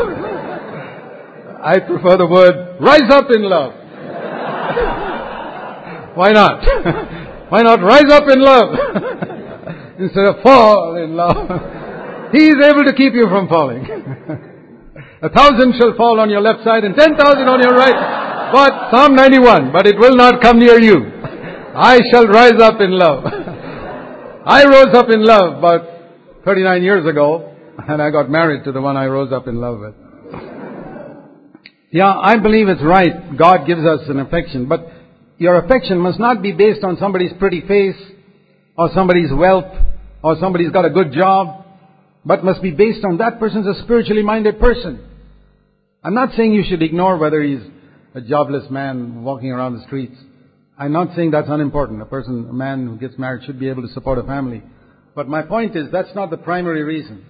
I 1.62 1.78
prefer 1.87 2.16
the 2.16 2.26
word 2.26 2.80
rise 2.80 3.11
up 3.11 3.26
in 3.30 3.43
love. 3.43 3.72
Why 6.16 6.33
not? 6.33 6.62
Why 7.53 7.61
not 7.61 7.82
rise 7.82 8.09
up 8.09 8.24
in 8.32 8.40
love 8.40 8.68
instead 10.00 10.24
of 10.24 10.42
fall 10.42 10.96
in 10.96 11.14
love? 11.14 12.32
he 12.32 12.48
is 12.48 12.57
able 12.64 12.84
to 12.88 12.94
keep 12.96 13.12
you 13.12 13.28
from 13.28 13.46
falling. 13.46 13.84
A 15.20 15.28
thousand 15.28 15.74
shall 15.78 15.94
fall 15.94 16.18
on 16.18 16.30
your 16.30 16.40
left 16.40 16.64
side 16.64 16.84
and 16.84 16.96
ten 16.96 17.14
thousand 17.14 17.46
on 17.53 17.61
your 17.61 17.76
right. 17.76 18.50
But 18.55 18.90
Psalm 18.90 19.14
91, 19.14 19.70
but 19.70 19.86
it 19.86 19.98
will 19.98 20.16
not 20.16 20.40
come 20.40 20.61
near 20.61 20.80
you. 20.80 20.96
I 21.76 22.00
shall 22.11 22.26
rise 22.26 22.59
up 22.59 22.80
in 22.80 22.98
love. 22.98 23.24
I 24.46 24.64
rose 24.64 24.94
up 24.94 25.11
in 25.11 25.22
love 25.22 25.59
about 25.59 25.82
39 26.46 26.82
years 26.82 27.07
ago, 27.07 27.55
and 27.86 28.00
I 28.00 28.11
got 28.11 28.30
married 28.30 28.64
to 28.64 28.72
the 28.72 28.80
one 28.80 28.96
I 28.96 29.05
rose 29.07 29.30
up 29.30 29.46
in 29.46 29.61
love 29.61 29.78
with. 29.78 29.94
Yeah, 31.90 32.14
I 32.18 32.38
believe 32.38 32.68
it's 32.68 32.82
right. 32.82 33.36
God 33.36 33.66
gives 33.66 33.84
us 33.84 34.00
an 34.09 34.20
affection, 34.20 34.66
but 34.66 34.88
your 35.43 35.57
affection 35.57 35.99
must 35.99 36.20
not 36.20 36.40
be 36.40 36.53
based 36.53 36.84
on 36.84 36.97
somebody's 36.99 37.32
pretty 37.40 37.62
face 37.62 38.01
or 38.78 38.90
somebody's 38.95 39.32
wealth 39.32 39.74
or 40.22 40.36
somebody's 40.38 40.70
got 40.70 40.84
a 40.84 40.90
good 40.90 41.12
job, 41.12 41.64
but 42.24 42.45
must 42.45 42.62
be 42.62 42.70
based 42.70 43.05
on 43.05 43.18
that 43.18 43.40
person's 43.40 43.66
a 43.66 43.82
spiritually 43.82 44.22
minded 44.22 44.61
person. 44.61 45.05
I'm 46.05 46.14
not 46.14 46.36
saying 46.36 46.53
you 46.53 46.62
should 46.68 46.80
ignore 46.80 47.18
whether 47.18 47.43
he's 47.43 47.59
a 48.14 48.20
jobless 48.20 48.70
man 48.70 49.24
walking 49.24 49.51
around 49.51 49.74
the 49.74 49.84
streets. 49.84 50.14
I'm 50.78 50.93
not 50.93 51.16
saying 51.16 51.32
that's 51.32 51.49
unimportant. 51.49 52.01
A 52.01 52.07
person, 52.07 52.47
a 52.49 52.53
man 52.53 52.86
who 52.86 52.97
gets 52.97 53.18
married 53.18 53.45
should 53.45 53.59
be 53.59 53.68
able 53.68 53.82
to 53.82 53.93
support 53.93 54.18
a 54.18 54.22
family. 54.22 54.62
But 55.16 55.26
my 55.26 55.43
point 55.43 55.74
is 55.74 55.90
that's 55.90 56.14
not 56.14 56.30
the 56.30 56.36
primary 56.36 56.84
reason. 56.84 57.26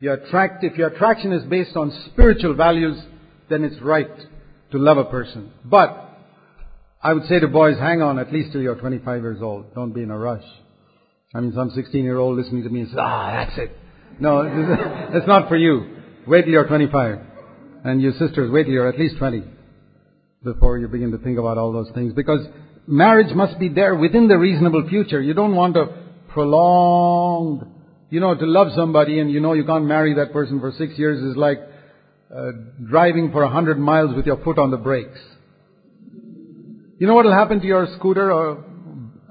Attract, 0.00 0.62
if 0.62 0.78
your 0.78 0.88
attraction 0.88 1.32
is 1.32 1.42
based 1.44 1.76
on 1.76 1.92
spiritual 2.12 2.54
values, 2.54 3.02
then 3.50 3.64
it's 3.64 3.80
right 3.82 4.10
to 4.70 4.78
love 4.78 4.98
a 4.98 5.04
person. 5.04 5.50
But 5.64 6.11
I 7.02 7.12
would 7.12 7.26
say 7.26 7.40
to 7.40 7.48
boys, 7.48 7.78
hang 7.78 8.00
on 8.00 8.18
at 8.18 8.32
least 8.32 8.52
till 8.52 8.62
you're 8.62 8.76
25 8.76 9.22
years 9.22 9.42
old. 9.42 9.74
Don't 9.74 9.92
be 9.92 10.02
in 10.02 10.10
a 10.10 10.18
rush. 10.18 10.44
I 11.34 11.40
mean, 11.40 11.52
some 11.54 11.70
16 11.70 12.04
year 12.04 12.18
old 12.18 12.38
listening 12.38 12.62
to 12.62 12.70
me 12.70 12.84
says, 12.84 12.96
ah, 12.98 13.44
that's 13.44 13.58
it. 13.58 13.76
No, 14.20 14.42
it's 15.12 15.26
not 15.26 15.48
for 15.48 15.56
you. 15.56 15.96
Wait 16.26 16.42
till 16.42 16.52
you're 16.52 16.68
25. 16.68 17.18
And 17.84 18.00
you 18.00 18.12
sisters, 18.12 18.50
wait 18.52 18.64
till 18.64 18.72
you're 18.72 18.88
at 18.88 18.98
least 18.98 19.16
20 19.18 19.42
before 20.44 20.78
you 20.78 20.86
begin 20.86 21.10
to 21.10 21.18
think 21.18 21.38
about 21.38 21.58
all 21.58 21.72
those 21.72 21.90
things. 21.94 22.12
Because 22.12 22.46
marriage 22.86 23.34
must 23.34 23.58
be 23.58 23.68
there 23.68 23.96
within 23.96 24.28
the 24.28 24.38
reasonable 24.38 24.88
future. 24.88 25.20
You 25.20 25.34
don't 25.34 25.56
want 25.56 25.76
a 25.76 25.86
prolonged, 26.28 27.66
you 28.10 28.20
know, 28.20 28.34
to 28.36 28.46
love 28.46 28.68
somebody 28.76 29.18
and 29.18 29.30
you 29.30 29.40
know 29.40 29.54
you 29.54 29.64
can't 29.64 29.86
marry 29.86 30.14
that 30.14 30.32
person 30.32 30.60
for 30.60 30.72
six 30.78 30.96
years 30.98 31.20
is 31.22 31.36
like 31.36 31.58
uh, 32.34 32.52
driving 32.88 33.32
for 33.32 33.42
a 33.42 33.50
hundred 33.50 33.78
miles 33.78 34.14
with 34.14 34.26
your 34.26 34.42
foot 34.44 34.58
on 34.58 34.70
the 34.70 34.76
brakes. 34.76 35.18
You 37.02 37.08
know 37.08 37.14
what 37.14 37.24
will 37.24 37.34
happen 37.34 37.58
to 37.58 37.66
your 37.66 37.88
scooter 37.98 38.30
or 38.32 38.64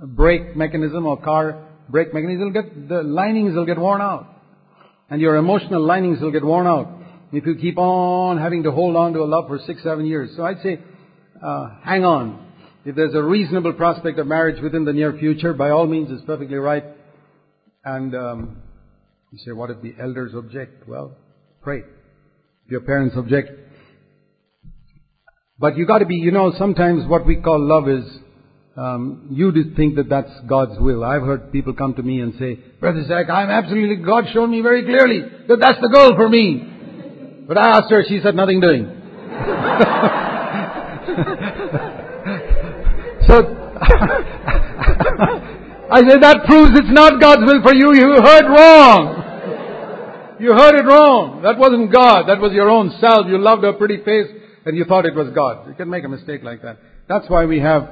brake 0.03 0.57
mechanism 0.57 1.05
or 1.05 1.15
car 1.15 1.69
brake 1.87 2.13
mechanism? 2.13 2.49
It'll 2.49 2.63
get, 2.63 2.89
the 2.89 3.01
linings 3.01 3.55
will 3.55 3.65
get 3.65 3.79
worn 3.79 4.01
out. 4.01 4.27
And 5.09 5.21
your 5.21 5.37
emotional 5.37 5.81
linings 5.81 6.19
will 6.19 6.31
get 6.31 6.43
worn 6.43 6.67
out 6.67 7.01
if 7.31 7.45
you 7.45 7.55
keep 7.55 7.77
on 7.77 8.39
having 8.39 8.63
to 8.63 8.71
hold 8.71 8.97
on 8.97 9.13
to 9.13 9.19
a 9.19 9.23
love 9.23 9.47
for 9.47 9.57
six, 9.65 9.81
seven 9.83 10.05
years. 10.05 10.31
So 10.35 10.43
I'd 10.43 10.61
say, 10.61 10.81
uh, 11.41 11.69
hang 11.81 12.03
on. 12.03 12.45
If 12.83 12.97
there's 12.97 13.15
a 13.15 13.23
reasonable 13.23 13.71
prospect 13.71 14.19
of 14.19 14.27
marriage 14.27 14.61
within 14.61 14.83
the 14.83 14.91
near 14.91 15.17
future, 15.17 15.53
by 15.53 15.69
all 15.69 15.87
means, 15.87 16.09
it's 16.11 16.25
perfectly 16.25 16.57
right. 16.57 16.83
And 17.85 18.13
um, 18.13 18.61
you 19.31 19.37
say, 19.45 19.53
what 19.53 19.69
if 19.69 19.81
the 19.81 19.95
elders 19.97 20.33
object? 20.35 20.89
Well, 20.89 21.15
pray. 21.61 21.83
If 22.65 22.71
your 22.71 22.81
parents 22.81 23.15
object, 23.17 23.49
but 25.61 25.77
you 25.77 25.85
got 25.85 25.99
to 25.99 26.07
be, 26.07 26.15
you 26.15 26.31
know, 26.31 26.51
sometimes 26.57 27.07
what 27.07 27.23
we 27.23 27.35
call 27.35 27.59
love 27.61 27.87
is 27.87 28.03
um, 28.75 29.27
you 29.29 29.53
think 29.75 29.95
that 29.95 30.09
that's 30.09 30.31
God's 30.47 30.79
will. 30.79 31.03
I've 31.03 31.21
heard 31.21 31.51
people 31.51 31.73
come 31.73 31.93
to 31.93 32.01
me 32.01 32.19
and 32.19 32.33
say, 32.39 32.55
Brother 32.79 33.05
Zach, 33.07 33.29
I'm 33.29 33.51
absolutely, 33.51 33.97
God 33.97 34.25
showed 34.33 34.47
me 34.47 34.61
very 34.61 34.83
clearly 34.83 35.21
that 35.47 35.59
that's 35.59 35.79
the 35.79 35.89
goal 35.89 36.15
for 36.15 36.27
me. 36.27 37.43
But 37.47 37.59
I 37.59 37.77
asked 37.77 37.91
her, 37.91 38.03
she 38.07 38.19
said 38.23 38.33
nothing 38.33 38.59
doing. 38.59 38.85
so, 43.27 43.35
I 45.91 46.01
said, 46.07 46.23
that 46.23 46.45
proves 46.47 46.71
it's 46.73 46.89
not 46.89 47.21
God's 47.21 47.43
will 47.45 47.61
for 47.61 47.75
you. 47.75 47.93
You 47.93 48.19
heard 48.19 48.45
wrong. 48.49 49.17
You 50.39 50.53
heard 50.53 50.73
it 50.73 50.85
wrong. 50.85 51.43
That 51.43 51.59
wasn't 51.59 51.93
God. 51.93 52.27
That 52.29 52.39
was 52.39 52.51
your 52.51 52.69
own 52.69 52.95
self. 52.99 53.27
You 53.27 53.37
loved 53.37 53.63
her 53.63 53.73
pretty 53.73 53.97
face 54.03 54.41
and 54.65 54.77
you 54.77 54.85
thought 54.85 55.05
it 55.05 55.15
was 55.15 55.29
God. 55.33 55.67
You 55.67 55.73
can 55.73 55.89
make 55.89 56.03
a 56.03 56.09
mistake 56.09 56.43
like 56.43 56.61
that. 56.61 56.77
That's 57.07 57.29
why 57.29 57.45
we 57.45 57.59
have 57.59 57.89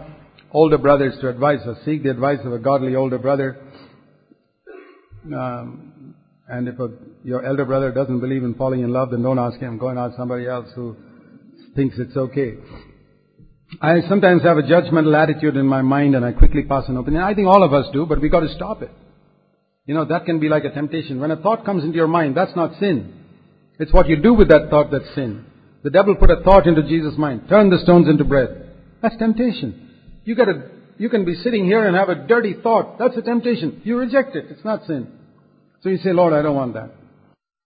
older 0.52 0.78
brothers 0.78 1.16
to 1.22 1.30
advise 1.30 1.60
us. 1.68 1.78
Seek 1.86 2.04
the 2.04 2.12
advice 2.12 2.40
of 2.44 2.54
a 2.54 2.60
godly 2.60 2.96
older 2.96 3.18
brother. 3.18 3.58
Um, 5.26 6.16
and 6.48 6.68
if 6.68 6.80
a, 6.80 6.90
your 7.24 7.46
elder 7.46 7.66
brother 7.66 7.92
doesn't 7.92 8.20
believe 8.20 8.44
in 8.44 8.56
falling 8.56 8.82
in 8.82 8.92
love, 8.92 9.12
then 9.12 9.22
don't 9.22 9.40
ask 9.40 9.60
him. 9.60 9.78
Go 9.78 9.90
and 9.90 10.00
ask 10.00 10.16
somebody 10.18 10.48
else 10.48 10.68
who 10.76 10.96
thinks 11.76 11.96
it's 12.00 12.16
okay. 12.16 12.56
I 13.82 14.02
sometimes 14.10 14.42
have 14.44 14.58
a 14.58 14.64
judgmental 14.64 15.16
attitude 15.16 15.56
in 15.56 15.68
my 15.68 15.84
mind 15.84 16.16
and 16.16 16.26
I 16.26 16.32
quickly 16.32 16.64
pass 16.64 16.86
an 16.88 16.98
opinion. 16.98 17.24
I 17.24 17.36
think 17.36 17.48
all 17.48 17.64
of 17.64 17.74
us 17.74 17.86
do, 17.94 18.06
but 18.06 18.20
we 18.20 18.30
got 18.30 18.40
to 18.40 18.54
stop 18.56 18.82
it. 18.82 18.92
You 19.86 19.94
know, 19.94 20.06
that 20.06 20.26
can 20.26 20.40
be 20.40 20.50
like 20.50 20.66
a 20.66 20.72
temptation. 20.72 21.20
When 21.20 21.32
a 21.32 21.38
thought 21.38 21.66
comes 21.66 21.84
into 21.84 21.96
your 21.96 22.08
mind, 22.08 22.36
that's 22.36 22.56
not 22.56 22.80
sin. 22.80 23.14
It's 23.80 23.94
what 23.94 24.10
you 24.10 24.18
do 24.18 24.34
with 24.34 24.50
that 24.50 24.70
thought 24.70 24.92
that's 24.92 25.16
sin. 25.16 25.46
The 25.84 25.90
devil 25.90 26.16
put 26.16 26.30
a 26.30 26.42
thought 26.44 26.68
into 26.68 26.84
Jesus' 26.84 27.18
mind. 27.18 27.48
Turn 27.50 27.70
the 27.70 27.80
stones 27.80 28.08
into 28.08 28.24
bread. 28.24 28.72
That's 29.02 29.18
temptation. 29.18 29.90
You 30.26 30.36
got 30.36 30.50
a, 30.50 30.70
you 30.98 31.10
can 31.10 31.26
be 31.26 31.36
sitting 31.36 31.66
here 31.66 31.88
and 31.88 31.96
have 31.96 32.10
a 32.10 32.28
dirty 32.28 32.56
thought. 32.62 33.00
That's 33.00 33.16
a 33.18 33.22
temptation. 33.22 33.82
You 33.84 33.98
reject 33.98 34.36
it. 34.36 34.46
It's 34.50 34.66
not 34.66 34.86
sin. 34.88 35.08
So 35.82 35.90
you 35.90 35.98
say, 35.98 36.12
Lord, 36.12 36.34
I 36.34 36.42
don't 36.42 36.56
want 36.56 36.74
that. 36.74 36.92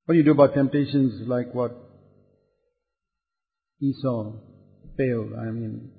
What 0.05 0.13
do 0.13 0.17
you 0.19 0.23
do 0.23 0.31
about 0.31 0.53
temptations 0.53 1.27
like 1.27 1.53
what 1.53 1.75
Esau 3.81 4.33
failed? 4.97 5.33
I 5.39 5.45
mean, 5.45 5.91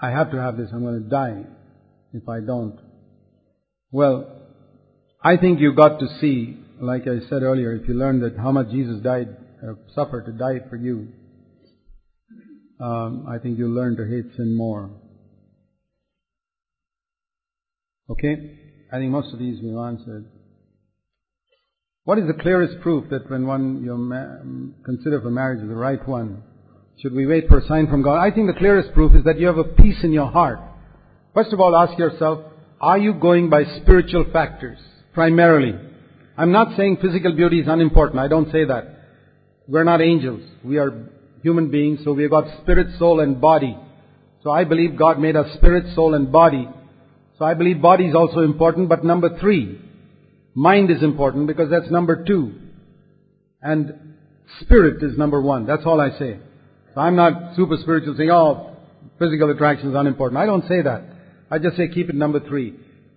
I 0.00 0.10
have 0.10 0.30
to 0.32 0.36
have 0.36 0.56
this. 0.56 0.68
I'm 0.72 0.82
going 0.82 1.02
to 1.02 1.08
die 1.08 1.44
if 2.12 2.28
I 2.28 2.40
don't. 2.40 2.78
Well, 3.90 4.42
I 5.22 5.36
think 5.36 5.60
you 5.60 5.74
got 5.74 6.00
to 6.00 6.06
see 6.20 6.58
like 6.80 7.02
I 7.02 7.20
said 7.28 7.42
earlier, 7.42 7.74
if 7.74 7.86
you 7.88 7.94
learn 7.94 8.20
that 8.20 8.36
how 8.36 8.52
much 8.52 8.70
Jesus 8.70 9.00
died, 9.02 9.36
uh, 9.62 9.74
suffered 9.94 10.24
to 10.26 10.32
die 10.32 10.66
for 10.68 10.76
you, 10.76 11.08
um, 12.80 13.26
I 13.28 13.38
think 13.38 13.58
you'll 13.58 13.74
learn 13.74 13.96
to 13.96 14.06
hate 14.06 14.34
sin 14.36 14.56
more. 14.56 14.90
Okay? 18.08 18.56
I 18.92 18.98
think 18.98 19.10
most 19.10 19.32
of 19.32 19.38
these 19.38 19.62
we've 19.62 19.76
answered. 19.76 20.26
What 22.04 22.18
is 22.18 22.26
the 22.26 22.42
clearest 22.42 22.80
proof 22.80 23.08
that 23.10 23.30
when 23.30 23.46
one 23.46 23.84
you 23.84 23.96
ma- 23.96 24.82
consider 24.84 25.20
for 25.20 25.30
marriage 25.30 25.62
is 25.62 25.68
the 25.68 25.74
right 25.74 26.06
one, 26.08 26.42
should 27.00 27.14
we 27.14 27.26
wait 27.26 27.48
for 27.48 27.58
a 27.58 27.66
sign 27.66 27.86
from 27.86 28.02
God? 28.02 28.18
I 28.18 28.30
think 28.34 28.46
the 28.46 28.58
clearest 28.58 28.92
proof 28.94 29.14
is 29.14 29.24
that 29.24 29.38
you 29.38 29.46
have 29.46 29.58
a 29.58 29.64
peace 29.64 30.02
in 30.02 30.12
your 30.12 30.30
heart. 30.30 30.60
First 31.34 31.52
of 31.52 31.60
all, 31.60 31.76
ask 31.76 31.98
yourself, 31.98 32.44
are 32.80 32.98
you 32.98 33.14
going 33.14 33.50
by 33.50 33.64
spiritual 33.82 34.24
factors 34.32 34.78
primarily? 35.12 35.74
I'm 36.36 36.52
not 36.52 36.76
saying 36.76 36.98
physical 37.02 37.34
beauty 37.34 37.60
is 37.60 37.68
unimportant. 37.68 38.18
I 38.18 38.28
don't 38.28 38.50
say 38.50 38.64
that. 38.64 38.96
We're 39.68 39.84
not 39.84 40.00
angels. 40.00 40.42
We 40.64 40.78
are 40.78 41.10
human 41.42 41.70
beings, 41.70 42.00
so 42.04 42.12
we've 42.12 42.30
got 42.30 42.62
spirit, 42.62 42.98
soul, 42.98 43.20
and 43.20 43.40
body. 43.40 43.76
So 44.42 44.50
I 44.50 44.64
believe 44.64 44.96
God 44.96 45.18
made 45.18 45.36
us 45.36 45.52
spirit, 45.54 45.94
soul, 45.94 46.14
and 46.14 46.30
body. 46.32 46.68
So 47.38 47.44
I 47.44 47.54
believe 47.54 47.80
body 47.80 48.06
is 48.06 48.14
also 48.14 48.40
important, 48.40 48.88
but 48.88 49.04
number 49.04 49.38
three, 49.38 49.80
mind 50.54 50.90
is 50.90 51.02
important 51.02 51.46
because 51.46 51.70
that's 51.70 51.90
number 51.90 52.24
two. 52.24 52.54
And 53.62 54.16
spirit 54.60 55.02
is 55.02 55.16
number 55.16 55.40
one. 55.40 55.66
That's 55.66 55.84
all 55.84 56.00
I 56.00 56.10
say. 56.18 56.38
So 56.94 57.00
I'm 57.00 57.16
not 57.16 57.56
super 57.56 57.76
spiritual 57.80 58.14
saying, 58.16 58.30
oh, 58.30 58.76
physical 59.18 59.50
attraction 59.50 59.90
is 59.90 59.94
unimportant. 59.96 60.40
I 60.40 60.46
don't 60.46 60.66
say 60.66 60.82
that. 60.82 61.02
I 61.50 61.58
just 61.58 61.76
say 61.76 61.88
keep 61.88 62.08
it 62.08 62.14
number 62.14 62.40
three. 62.40 62.74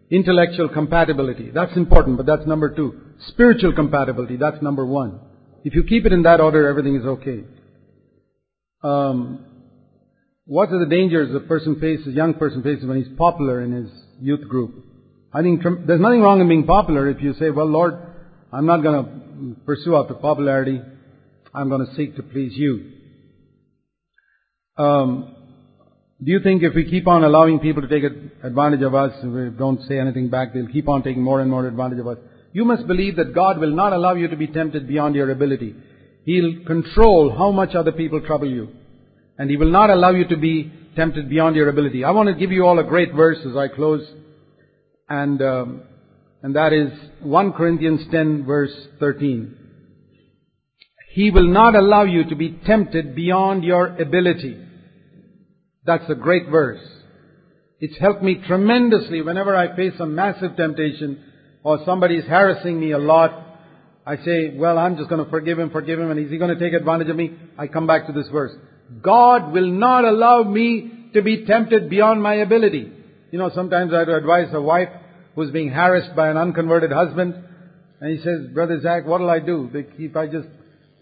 Intellectual 0.10 0.70
compatibility. 0.70 1.50
That's 1.52 1.76
important, 1.76 2.18
but 2.18 2.26
that's 2.26 2.46
number 2.46 2.70
two. 2.74 3.00
Spiritual 3.30 3.74
compatibility. 3.74 4.38
That's 4.38 4.62
number 4.62 4.86
one. 4.86 5.20
If 5.64 5.76
you 5.76 5.84
keep 5.84 6.06
it 6.06 6.14
in 6.14 6.24
that 6.24 6.40
order, 6.40 6.68
everything 6.68 6.96
is 6.96 7.06
okay. 7.06 7.44
Um, 8.84 9.46
what 10.46 10.70
are 10.70 10.80
the 10.80 10.90
dangers 10.90 11.34
a 11.34 11.40
person 11.40 11.80
faces, 11.80 12.08
a 12.08 12.12
young 12.12 12.34
person 12.34 12.64
faces 12.64 12.86
when 12.86 13.02
he's 13.02 13.18
popular 13.18 13.62
in 13.62 13.72
his 13.72 13.90
youth 14.20 14.48
group? 14.48 14.86
I 15.34 15.42
think 15.42 15.64
there's 15.64 16.02
nothing 16.02 16.22
wrong 16.22 16.42
in 16.42 16.48
being 16.48 16.66
popular 16.66 17.10
if 17.10 17.22
you 17.22 17.34
say, 17.40 17.50
well, 17.50 17.66
Lord, 17.66 17.98
I'm 18.52 18.66
not 18.66 18.84
going 18.84 19.04
to 19.04 19.56
pursue 19.66 19.96
after 19.96 20.14
popularity. 20.14 20.82
I'm 21.54 21.70
going 21.70 21.86
to 21.86 21.96
seek 21.96 22.16
to 22.18 22.24
please 22.24 22.52
you. 22.56 22.92
Um, 24.78 25.36
do 26.24 26.32
you 26.32 26.40
think 26.42 26.62
if 26.64 26.76
we 26.76 26.90
keep 26.90 27.08
on 27.08 27.24
allowing 27.24 27.60
people 27.60 27.82
to 27.82 27.88
take 27.88 28.04
advantage 28.44 28.82
of 28.82 28.94
us, 28.94 29.12
we 29.24 29.50
don't 29.50 29.82
say 29.88 30.00
anything 30.00 30.30
back, 30.30 30.54
they'll 30.54 30.68
keep 30.68 30.88
on 30.88 31.04
taking 31.04 31.24
more 31.24 31.42
and 31.42 31.50
more 31.50 31.68
advantage 31.68 32.00
of 32.00 32.08
us? 32.08 32.18
You 32.52 32.66
must 32.66 32.86
believe 32.86 33.16
that 33.16 33.34
God 33.34 33.58
will 33.58 33.74
not 33.76 33.94
allow 33.94 34.14
you 34.14 34.28
to 34.28 34.36
be 34.36 34.48
tempted 34.48 34.88
beyond 34.88 35.16
your 35.16 35.32
ability. 35.32 35.76
He'll 36.26 36.66
control 36.66 37.36
how 37.36 37.52
much 37.52 37.76
other 37.76 37.92
people 37.92 38.22
trouble 38.22 38.50
you. 38.50 38.70
And 39.38 39.50
He 39.50 39.58
will 39.58 39.72
not 39.72 39.90
allow 39.90 40.12
you 40.12 40.28
to 40.28 40.38
be 40.38 40.72
tempted 40.96 41.30
beyond 41.30 41.56
your 41.56 41.70
ability. 41.70 42.04
I 42.04 42.12
want 42.12 42.30
to 42.30 42.36
give 42.36 42.52
you 42.52 42.66
all 42.66 42.80
a 42.80 42.84
great 42.84 43.14
verse 43.14 43.40
as 43.50 43.56
I 43.56 43.68
close. 43.68 44.08
And, 45.10 45.42
um, 45.42 45.82
and 46.42 46.56
that 46.56 46.72
is 46.74 46.92
1 47.22 47.54
Corinthians 47.54 48.02
10 48.12 48.46
verse 48.46 48.74
13. 49.00 49.58
He 51.14 51.30
will 51.30 51.48
not 51.48 51.76
allow 51.76 52.04
you 52.04 52.28
to 52.30 52.36
be 52.36 52.60
tempted 52.66 53.16
beyond 53.16 53.64
your 53.64 54.02
ability. 54.02 54.58
That's 55.86 56.10
a 56.10 56.16
great 56.16 56.50
verse. 56.50 56.82
It's 57.80 58.00
helped 58.00 58.24
me 58.24 58.42
tremendously 58.48 59.22
whenever 59.22 59.56
I 59.56 59.76
face 59.76 59.94
a 60.00 60.06
massive 60.06 60.56
temptation 60.56 61.24
or 61.64 61.84
somebody 61.86 62.16
is 62.16 62.26
harassing 62.26 62.80
me 62.80 62.92
a 62.92 62.98
lot. 62.98 63.53
I 64.06 64.18
say, 64.18 64.56
well, 64.56 64.78
I'm 64.78 64.98
just 64.98 65.10
going 65.10 65.24
to 65.24 65.30
forgive 65.30 65.58
him, 65.58 65.70
forgive 65.70 66.00
him, 66.00 66.12
and 66.12 66.20
is 66.20 66.30
he 66.30 66.38
going 66.38 66.58
to 66.58 66.60
take 66.60 66.74
advantage 66.74 67.10
of 67.10 67.16
me? 67.16 67.38
I 67.58 67.68
come 67.68 67.88
back 67.88 68.08
to 68.08 68.14
this 68.14 68.28
verse. 68.30 68.52
God 69.02 69.54
will 69.54 69.68
not 69.68 70.04
allow 70.04 70.44
me 70.44 71.10
to 71.14 71.22
be 71.22 71.46
tempted 71.46 71.90
beyond 71.90 72.22
my 72.22 72.36
ability. 72.36 72.92
You 73.32 73.40
know, 73.40 73.50
sometimes 73.56 73.94
I 73.94 74.02
advise 74.02 74.54
a 74.54 74.62
wife 74.62 74.90
who's 75.36 75.52
being 75.52 75.70
harassed 75.70 76.16
by 76.16 76.30
an 76.30 76.38
unconverted 76.38 76.92
husband, 76.92 77.36
and 78.02 78.18
he 78.18 78.24
says, 78.24 78.48
Brother 78.54 78.82
Zach, 78.82 79.06
what'll 79.06 79.30
I 79.30 79.40
do? 79.40 79.70
If 79.74 80.16
I 80.18 80.28
just 80.28 80.48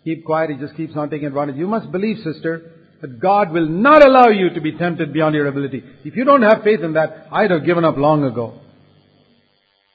keep 0.03 0.23
quiet, 0.23 0.51
he 0.51 0.57
just 0.57 0.75
keeps 0.77 0.95
on 0.95 1.09
taking 1.09 1.27
advantage. 1.27 1.55
You 1.55 1.67
must 1.67 1.91
believe, 1.91 2.17
sister, 2.23 2.71
that 3.01 3.19
God 3.19 3.51
will 3.51 3.67
not 3.67 4.05
allow 4.05 4.29
you 4.29 4.51
to 4.51 4.61
be 4.61 4.77
tempted 4.77 5.11
beyond 5.11 5.33
your 5.33 5.47
ability. 5.47 5.83
If 6.05 6.15
you 6.15 6.23
don't 6.23 6.43
have 6.43 6.61
faith 6.63 6.81
in 6.81 6.93
that, 6.93 7.27
I'd 7.31 7.49
have 7.49 7.65
given 7.65 7.83
up 7.83 7.97
long 7.97 8.23
ago. 8.23 8.61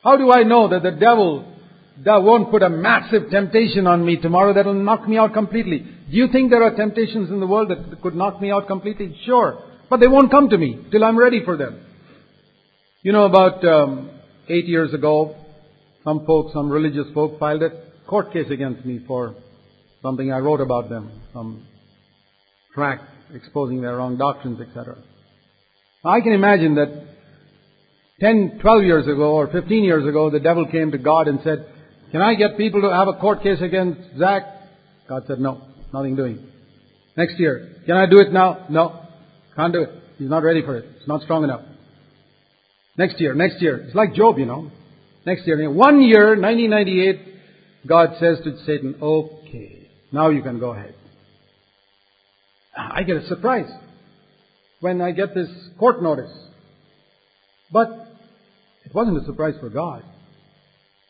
How 0.03 0.17
do 0.17 0.33
I 0.33 0.43
know 0.43 0.69
that 0.69 0.83
the 0.83 0.91
devil 0.91 1.56
that 2.05 2.23
won't 2.23 2.51
put 2.51 2.63
a 2.63 2.69
massive 2.69 3.31
temptation 3.31 3.87
on 3.87 4.05
me 4.05 4.17
tomorrow 4.17 4.53
that 4.53 4.67
will 4.67 4.75
knock 4.75 5.09
me 5.09 5.17
out 5.17 5.33
completely? 5.33 5.79
Do 5.79 6.17
you 6.17 6.29
think 6.31 6.51
there 6.51 6.63
are 6.63 6.75
temptations 6.75 7.31
in 7.31 7.41
the 7.41 7.47
world 7.47 7.71
that 7.71 8.03
could 8.03 8.15
knock 8.15 8.41
me 8.41 8.51
out 8.51 8.67
completely? 8.67 9.19
Sure. 9.25 9.63
But 9.89 10.01
they 10.01 10.09
won't 10.09 10.31
come 10.31 10.49
to 10.51 10.59
me 10.59 10.87
till 10.91 11.05
I'm 11.05 11.19
ready 11.19 11.45
for 11.45 11.57
them. 11.57 11.81
You 13.03 13.13
know, 13.13 13.25
about 13.25 13.65
um, 13.65 14.11
eight 14.49 14.67
years 14.67 14.93
ago, 14.93 15.37
some 16.05 16.27
folks, 16.27 16.53
some 16.53 16.71
religious 16.71 17.07
folk 17.15 17.39
filed 17.39 17.63
a 17.63 17.71
court 18.07 18.33
case 18.33 18.51
against 18.51 18.85
me 18.85 19.01
for 19.07 19.35
something 20.03 20.33
I 20.33 20.39
wrote 20.39 20.61
about 20.61 20.89
them, 20.89 21.11
some 21.33 21.67
tract 22.75 23.05
exposing 23.35 23.81
their 23.81 23.97
wrong 23.97 24.17
doctrines, 24.17 24.61
etc. 24.61 24.99
I 26.05 26.21
can 26.21 26.33
imagine 26.33 26.75
that 26.77 27.07
10, 28.21 28.59
12 28.61 28.83
years 28.85 29.07
ago 29.07 29.35
or 29.35 29.49
15 29.49 29.85
years 29.85 30.07
ago, 30.07 30.31
the 30.31 30.41
devil 30.41 30.67
came 30.67 30.93
to 30.93 30.99
God 30.99 31.29
and 31.29 31.41
said, 31.43 31.67
Can 32.13 32.23
I 32.23 32.35
get 32.35 32.57
people 32.57 32.83
to 32.83 32.91
have 32.91 33.09
a 33.09 33.15
court 33.15 33.43
case 33.43 33.61
against 33.61 34.01
Zach? 34.19 34.43
God 35.09 35.25
said, 35.27 35.39
No, 35.41 35.63
nothing 35.93 36.17
doing. 36.17 36.47
Next 37.17 37.39
year, 37.39 37.77
can 37.87 37.97
I 37.97 38.07
do 38.07 38.19
it 38.19 38.33
now? 38.33 38.67
No, 38.69 39.01
can't 39.55 39.73
do 39.73 39.83
it. 39.83 39.91
He's 40.19 40.31
not 40.31 40.43
ready 40.43 40.63
for 40.63 40.77
it. 40.77 40.85
It's 40.99 41.09
not 41.09 41.23
strong 41.23 41.45
enough. 41.45 41.63
Next 42.97 43.21
year, 43.21 43.35
next 43.35 43.61
year. 43.61 43.79
It's 43.79 43.95
like 43.95 44.15
Job, 44.15 44.39
you 44.39 44.47
know. 44.47 44.71
Next 45.25 45.47
year. 45.47 45.71
One 45.71 46.01
year, 46.01 46.37
1998, 46.41 47.87
God 47.87 48.11
says 48.21 48.39
to 48.45 48.57
Satan, 48.65 48.97
Okay, 49.01 49.89
now 50.13 50.31
you 50.31 50.43
can 50.43 50.59
go 50.59 50.73
ahead. 50.73 50.95
I 52.77 53.03
get 53.03 53.17
a 53.17 53.27
surprise 53.27 53.71
when 54.81 55.01
I 55.01 55.13
get 55.13 55.35
this 55.35 55.49
court 55.79 56.03
notice. 56.03 56.33
But 57.73 57.89
it 58.85 58.95
wasn't 58.95 59.23
a 59.23 59.25
surprise 59.25 59.55
for 59.61 59.69
God. 59.69 60.05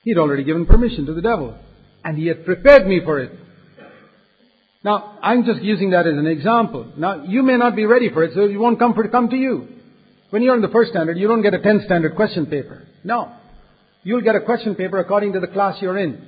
He'd 0.06 0.18
already 0.18 0.44
given 0.44 0.66
permission 0.66 1.04
to 1.06 1.14
the 1.14 1.20
devil. 1.20 1.58
And 2.04 2.16
he 2.16 2.28
had 2.28 2.44
prepared 2.44 2.86
me 2.86 3.00
for 3.04 3.18
it. 3.18 3.32
Now, 4.84 5.18
I'm 5.20 5.44
just 5.44 5.62
using 5.62 5.90
that 5.90 6.06
as 6.06 6.16
an 6.16 6.28
example. 6.28 6.92
Now, 6.96 7.24
you 7.24 7.42
may 7.42 7.56
not 7.56 7.74
be 7.74 7.86
ready 7.86 8.08
for 8.08 8.22
it, 8.22 8.30
so 8.32 8.42
it 8.42 8.56
won't 8.56 8.78
come, 8.78 8.94
for, 8.94 9.08
come 9.08 9.28
to 9.30 9.36
you. 9.36 9.66
When 10.30 10.42
you're 10.42 10.54
in 10.54 10.62
the 10.62 10.68
first 10.68 10.92
standard, 10.92 11.18
you 11.18 11.26
don't 11.26 11.42
get 11.42 11.54
a 11.54 11.58
10 11.58 11.82
standard 11.86 12.14
question 12.14 12.46
paper. 12.46 12.86
No. 13.02 13.32
You'll 14.04 14.20
get 14.20 14.36
a 14.36 14.42
question 14.42 14.76
paper 14.76 15.00
according 15.00 15.32
to 15.32 15.40
the 15.40 15.48
class 15.48 15.78
you're 15.82 15.98
in. 15.98 16.24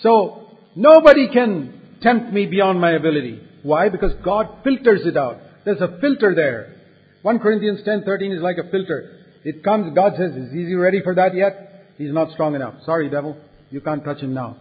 So, 0.00 0.58
nobody 0.74 1.28
can 1.32 1.98
tempt 2.02 2.32
me 2.32 2.46
beyond 2.46 2.80
my 2.80 2.90
ability. 2.96 3.40
Why? 3.62 3.90
Because 3.90 4.10
God 4.24 4.48
filters 4.64 5.02
it 5.06 5.16
out. 5.16 5.38
There's 5.64 5.80
a 5.80 5.98
filter 6.00 6.34
there. 6.34 6.74
1 7.22 7.38
Corinthians 7.38 7.82
10:13 7.86 8.36
is 8.36 8.42
like 8.42 8.58
a 8.58 8.68
filter. 8.70 9.20
It 9.44 9.62
comes, 9.62 9.94
God 9.94 10.14
says, 10.18 10.32
is 10.32 10.50
he 10.52 10.74
ready 10.74 11.00
for 11.00 11.14
that 11.14 11.36
yet? 11.36 11.63
He's 11.96 12.12
not 12.12 12.32
strong 12.32 12.54
enough. 12.54 12.74
Sorry, 12.84 13.08
devil. 13.08 13.36
You 13.70 13.80
can't 13.80 14.04
touch 14.04 14.18
him 14.18 14.34
now. 14.34 14.56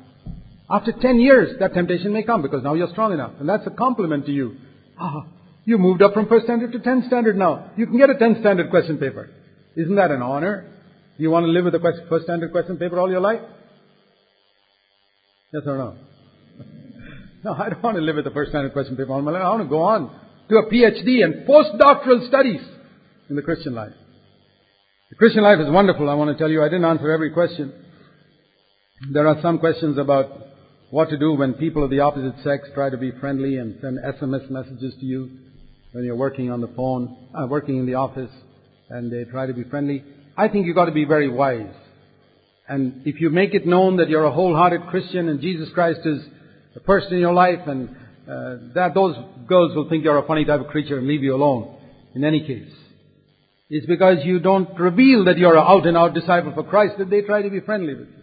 After 0.70 0.92
10 0.92 1.20
years, 1.20 1.58
that 1.60 1.74
temptation 1.74 2.14
may 2.14 2.24
come 2.24 2.42
because 2.42 2.64
now 2.64 2.74
you're 2.74 2.90
strong 2.90 3.14
enough. 3.14 3.34
And 3.40 3.48
that's 3.48 3.66
a 3.68 3.70
compliment 3.70 4.26
to 4.28 4.32
you. 4.32 4.58
Ah, 5.00 5.26
you 5.66 5.78
moved 5.78 6.02
up 6.02 6.14
from 6.14 6.28
first 6.28 6.46
standard 6.46 6.72
to 6.72 6.80
10 6.80 7.04
standard 7.08 7.38
now. 7.38 7.72
You 7.76 7.86
can 7.86 7.98
get 7.98 8.10
a 8.10 8.16
10 8.16 8.38
standard 8.40 8.70
question 8.70 8.98
paper. 8.98 9.30
Isn't 9.76 9.96
that 9.96 10.12
an 10.12 10.22
honor? 10.22 10.66
Do 11.18 11.24
you 11.24 11.30
want 11.30 11.46
to 11.46 11.52
live 11.52 11.66
with 11.66 11.76
a 11.76 11.80
first 12.10 12.26
standard 12.26 12.52
question 12.52 12.78
paper 12.78 13.00
all 13.00 13.10
your 13.10 13.20
life? 13.20 13.42
Yes 15.54 15.64
or 15.66 15.78
no? 15.78 15.98
No, 17.46 17.52
I 17.52 17.68
don't 17.68 17.84
want 17.84 17.98
to 17.98 18.02
live 18.02 18.16
with 18.16 18.24
the 18.24 18.32
first 18.32 18.52
standard 18.52 18.72
question 18.72 18.96
paper 18.96 19.12
all 19.12 19.22
my 19.22 19.32
life. 19.32 19.42
I 19.44 19.50
want 19.50 19.64
to 19.64 19.68
go 19.68 19.82
on 19.82 20.18
to 20.48 20.56
a 20.56 20.72
PhD 20.72 21.26
and 21.26 21.46
postdoctoral 21.46 22.26
studies 22.30 22.62
in 23.30 23.36
the 23.36 23.42
Christian 23.42 23.76
life. 23.76 23.92
The 25.14 25.18
Christian 25.18 25.44
life 25.44 25.60
is 25.60 25.70
wonderful. 25.70 26.10
I 26.10 26.16
want 26.16 26.36
to 26.36 26.42
tell 26.42 26.50
you, 26.50 26.64
I 26.64 26.70
didn't 26.70 26.86
answer 26.86 27.12
every 27.12 27.30
question. 27.30 27.72
There 29.12 29.28
are 29.28 29.40
some 29.44 29.60
questions 29.60 30.00
about 30.00 30.32
what 30.90 31.12
to 31.12 31.20
do 31.20 31.34
when 31.34 31.54
people 31.54 31.84
of 31.84 31.92
the 31.92 32.00
opposite 32.00 32.44
sex 32.44 32.68
try 32.74 32.90
to 32.90 32.98
be 32.98 33.12
friendly 33.20 33.58
and 33.58 33.78
send 33.80 34.00
SMS 34.00 34.50
messages 34.50 34.96
to 35.00 35.06
you 35.06 35.30
when 35.92 36.04
you're 36.04 36.16
working 36.16 36.50
on 36.50 36.62
the 36.62 36.68
phone, 36.70 37.30
uh, 37.36 37.46
working 37.46 37.78
in 37.78 37.86
the 37.86 37.94
office, 37.94 38.32
and 38.90 39.12
they 39.12 39.24
try 39.30 39.46
to 39.46 39.54
be 39.54 39.64
friendly. 39.66 40.04
I 40.36 40.48
think 40.48 40.66
you've 40.66 40.76
got 40.76 40.86
to 40.86 40.92
be 40.92 41.06
very 41.06 41.30
wise. 41.30 41.76
And 42.68 43.04
if 43.06 43.22
you 43.22 43.30
make 43.30 43.54
it 43.54 43.68
known 43.68 43.98
that 43.98 44.10
you're 44.10 44.26
a 44.26 44.32
wholehearted 44.32 44.88
Christian 44.88 45.30
and 45.30 45.40
Jesus 45.40 45.70
Christ 45.76 46.00
is 46.06 46.24
the 46.74 46.80
person 46.80 47.14
in 47.14 47.20
your 47.20 47.34
life, 47.36 47.68
and 47.68 47.90
uh, 48.28 48.56
that 48.74 48.96
those 48.96 49.16
girls 49.46 49.76
will 49.76 49.88
think 49.90 50.06
you're 50.06 50.18
a 50.18 50.26
funny 50.26 50.44
type 50.44 50.62
of 50.62 50.70
creature 50.70 50.98
and 50.98 51.06
leave 51.06 51.22
you 51.22 51.36
alone. 51.36 51.78
In 52.16 52.24
any 52.24 52.48
case, 52.48 52.74
it's 53.76 53.88
because 53.88 54.18
you 54.24 54.40
don't 54.40 54.80
reveal 54.80 55.26
that 55.26 55.40
you're 55.40 55.58
an 55.58 55.66
out 55.66 55.88
and 55.88 55.98
out 55.98 56.14
disciple 56.14 56.54
for 56.54 56.64
Christ 56.64 57.00
that 57.00 57.10
they 57.10 57.22
try 57.22 57.42
to 57.42 57.50
be 57.50 57.60
friendly 57.60 57.96
with 57.96 58.08
you. 58.08 58.22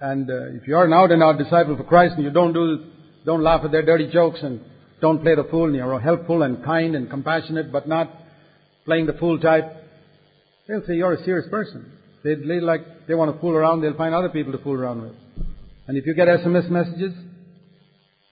And 0.00 0.30
uh, 0.30 0.46
if 0.56 0.66
you 0.66 0.76
are 0.76 0.86
an 0.86 0.94
out 0.94 1.12
and 1.12 1.22
out 1.22 1.36
disciple 1.36 1.76
for 1.76 1.84
Christ 1.84 2.14
and 2.16 2.24
you 2.24 2.30
don't 2.30 2.54
do, 2.54 2.86
don't 3.26 3.42
laugh 3.42 3.60
at 3.66 3.70
their 3.70 3.84
dirty 3.84 4.10
jokes 4.10 4.38
and 4.42 4.62
don't 5.02 5.20
play 5.20 5.34
the 5.34 5.44
fool 5.50 5.66
and 5.66 5.74
you're 5.74 6.00
helpful 6.00 6.42
and 6.42 6.64
kind 6.64 6.96
and 6.96 7.10
compassionate 7.10 7.70
but 7.70 7.86
not 7.86 8.10
playing 8.86 9.04
the 9.04 9.12
fool 9.12 9.38
type, 9.38 9.70
they'll 10.66 10.86
say 10.86 10.94
you're 10.94 11.12
a 11.12 11.24
serious 11.26 11.46
person. 11.50 11.92
They, 12.24 12.34
they 12.34 12.60
like, 12.60 13.06
they 13.06 13.14
want 13.14 13.34
to 13.34 13.38
fool 13.42 13.54
around, 13.54 13.82
they'll 13.82 13.94
find 13.94 14.14
other 14.14 14.30
people 14.30 14.52
to 14.52 14.58
fool 14.58 14.72
around 14.72 15.02
with. 15.02 15.12
And 15.86 15.98
if 15.98 16.06
you 16.06 16.14
get 16.14 16.28
SMS 16.28 16.70
messages, 16.70 17.12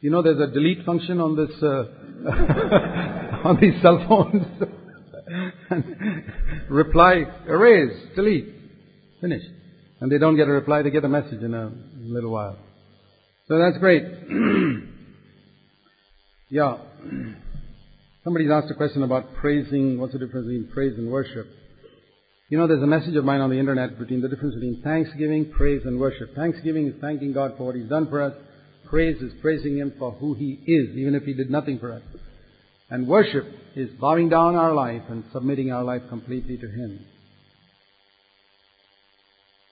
you 0.00 0.10
know 0.10 0.22
there's 0.22 0.40
a 0.40 0.50
delete 0.50 0.86
function 0.86 1.20
on 1.20 1.36
this, 1.36 1.50
uh, 1.62 1.84
on 3.46 3.58
these 3.60 3.74
cell 3.82 4.02
phones. 4.08 4.46
reply, 6.68 7.24
erase, 7.46 7.96
delete, 8.14 8.54
finish. 9.20 9.42
And 10.00 10.10
they 10.10 10.18
don't 10.18 10.36
get 10.36 10.48
a 10.48 10.52
reply, 10.52 10.82
they 10.82 10.90
get 10.90 11.04
a 11.04 11.08
message 11.08 11.42
in 11.42 11.54
a 11.54 11.72
little 12.00 12.30
while. 12.30 12.58
So 13.48 13.58
that's 13.58 13.78
great. 13.78 14.02
yeah. 16.50 16.78
Somebody's 18.24 18.50
asked 18.50 18.70
a 18.70 18.74
question 18.74 19.02
about 19.02 19.34
praising, 19.34 19.98
what's 19.98 20.12
the 20.12 20.18
difference 20.18 20.46
between 20.46 20.70
praise 20.72 20.96
and 20.96 21.10
worship? 21.10 21.46
You 22.48 22.58
know, 22.58 22.66
there's 22.66 22.82
a 22.82 22.86
message 22.86 23.16
of 23.16 23.24
mine 23.24 23.40
on 23.40 23.50
the 23.50 23.58
internet 23.58 23.98
between 23.98 24.20
the 24.20 24.28
difference 24.28 24.54
between 24.54 24.82
thanksgiving, 24.82 25.50
praise, 25.50 25.82
and 25.86 25.98
worship. 25.98 26.34
Thanksgiving 26.34 26.86
is 26.86 26.94
thanking 27.00 27.32
God 27.32 27.54
for 27.56 27.64
what 27.64 27.74
He's 27.74 27.88
done 27.88 28.08
for 28.08 28.20
us. 28.20 28.34
Praise 28.84 29.20
is 29.22 29.32
praising 29.40 29.78
Him 29.78 29.94
for 29.98 30.12
who 30.12 30.34
He 30.34 30.60
is, 30.66 30.96
even 30.96 31.14
if 31.14 31.22
He 31.24 31.32
did 31.32 31.50
nothing 31.50 31.78
for 31.78 31.92
us. 31.92 32.02
And 32.92 33.08
worship 33.08 33.46
is 33.74 33.88
bowing 33.98 34.28
down 34.28 34.54
our 34.54 34.74
life 34.74 35.00
and 35.08 35.24
submitting 35.32 35.72
our 35.72 35.82
life 35.82 36.02
completely 36.10 36.58
to 36.58 36.68
Him. 36.68 37.06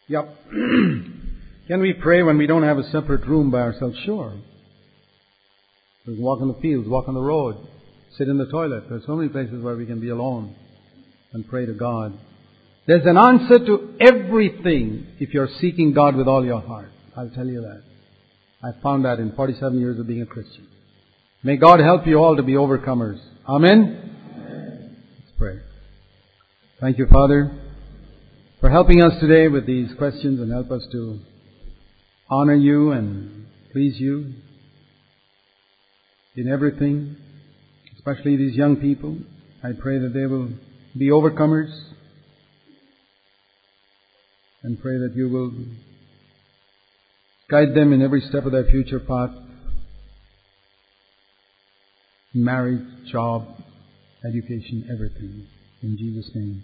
Yep. 0.08 0.36
Can 1.68 1.80
we 1.82 1.92
pray 1.92 2.22
when 2.22 2.38
we 2.38 2.46
don't 2.46 2.62
have 2.62 2.78
a 2.78 2.90
separate 2.90 3.26
room 3.26 3.50
by 3.50 3.60
ourselves? 3.60 3.94
Sure. 4.06 4.32
We 6.06 6.14
can 6.14 6.24
walk 6.24 6.40
in 6.40 6.48
the 6.48 6.58
fields, 6.62 6.88
walk 6.88 7.08
on 7.08 7.14
the 7.14 7.20
road, 7.20 7.58
sit 8.16 8.26
in 8.26 8.38
the 8.38 8.46
toilet. 8.46 8.84
There's 8.88 9.04
so 9.04 9.16
many 9.16 9.28
places 9.28 9.62
where 9.62 9.76
we 9.76 9.84
can 9.84 10.00
be 10.00 10.08
alone 10.08 10.56
and 11.34 11.46
pray 11.46 11.66
to 11.66 11.74
God. 11.74 12.18
There's 12.86 13.04
an 13.04 13.18
answer 13.18 13.58
to 13.66 13.96
everything 14.00 15.06
if 15.20 15.34
you're 15.34 15.50
seeking 15.60 15.92
God 15.92 16.16
with 16.16 16.26
all 16.26 16.42
your 16.42 16.62
heart. 16.62 16.90
I'll 17.14 17.28
tell 17.28 17.46
you 17.46 17.60
that. 17.60 17.82
I 18.64 18.80
found 18.82 19.04
that 19.04 19.18
in 19.18 19.32
47 19.36 19.78
years 19.78 20.00
of 20.00 20.06
being 20.06 20.22
a 20.22 20.26
Christian. 20.26 20.66
May 21.42 21.56
God 21.56 21.80
help 21.80 22.06
you 22.06 22.18
all 22.18 22.36
to 22.36 22.42
be 22.42 22.52
overcomers. 22.52 23.18
Amen? 23.48 24.98
Let's 25.16 25.32
pray. 25.38 25.60
Thank 26.78 26.98
you, 26.98 27.06
Father, 27.10 27.50
for 28.60 28.68
helping 28.68 29.02
us 29.02 29.18
today 29.20 29.48
with 29.48 29.64
these 29.64 29.88
questions 29.96 30.38
and 30.38 30.52
help 30.52 30.70
us 30.70 30.82
to 30.92 31.18
honor 32.28 32.54
you 32.54 32.92
and 32.92 33.46
please 33.72 33.98
you 33.98 34.34
in 36.36 36.46
everything, 36.46 37.16
especially 37.96 38.36
these 38.36 38.54
young 38.54 38.76
people. 38.76 39.16
I 39.64 39.70
pray 39.72 39.98
that 39.98 40.12
they 40.12 40.26
will 40.26 40.50
be 40.94 41.08
overcomers 41.08 41.70
and 44.62 44.78
pray 44.82 44.98
that 44.98 45.14
you 45.16 45.30
will 45.30 45.52
guide 47.50 47.74
them 47.74 47.94
in 47.94 48.02
every 48.02 48.20
step 48.20 48.44
of 48.44 48.52
their 48.52 48.66
future 48.66 49.00
path 49.00 49.30
marriage, 52.34 52.86
job, 53.10 53.46
education, 54.24 54.88
everything. 54.92 55.46
In 55.82 55.96
Jesus' 55.96 56.30
name. 56.34 56.62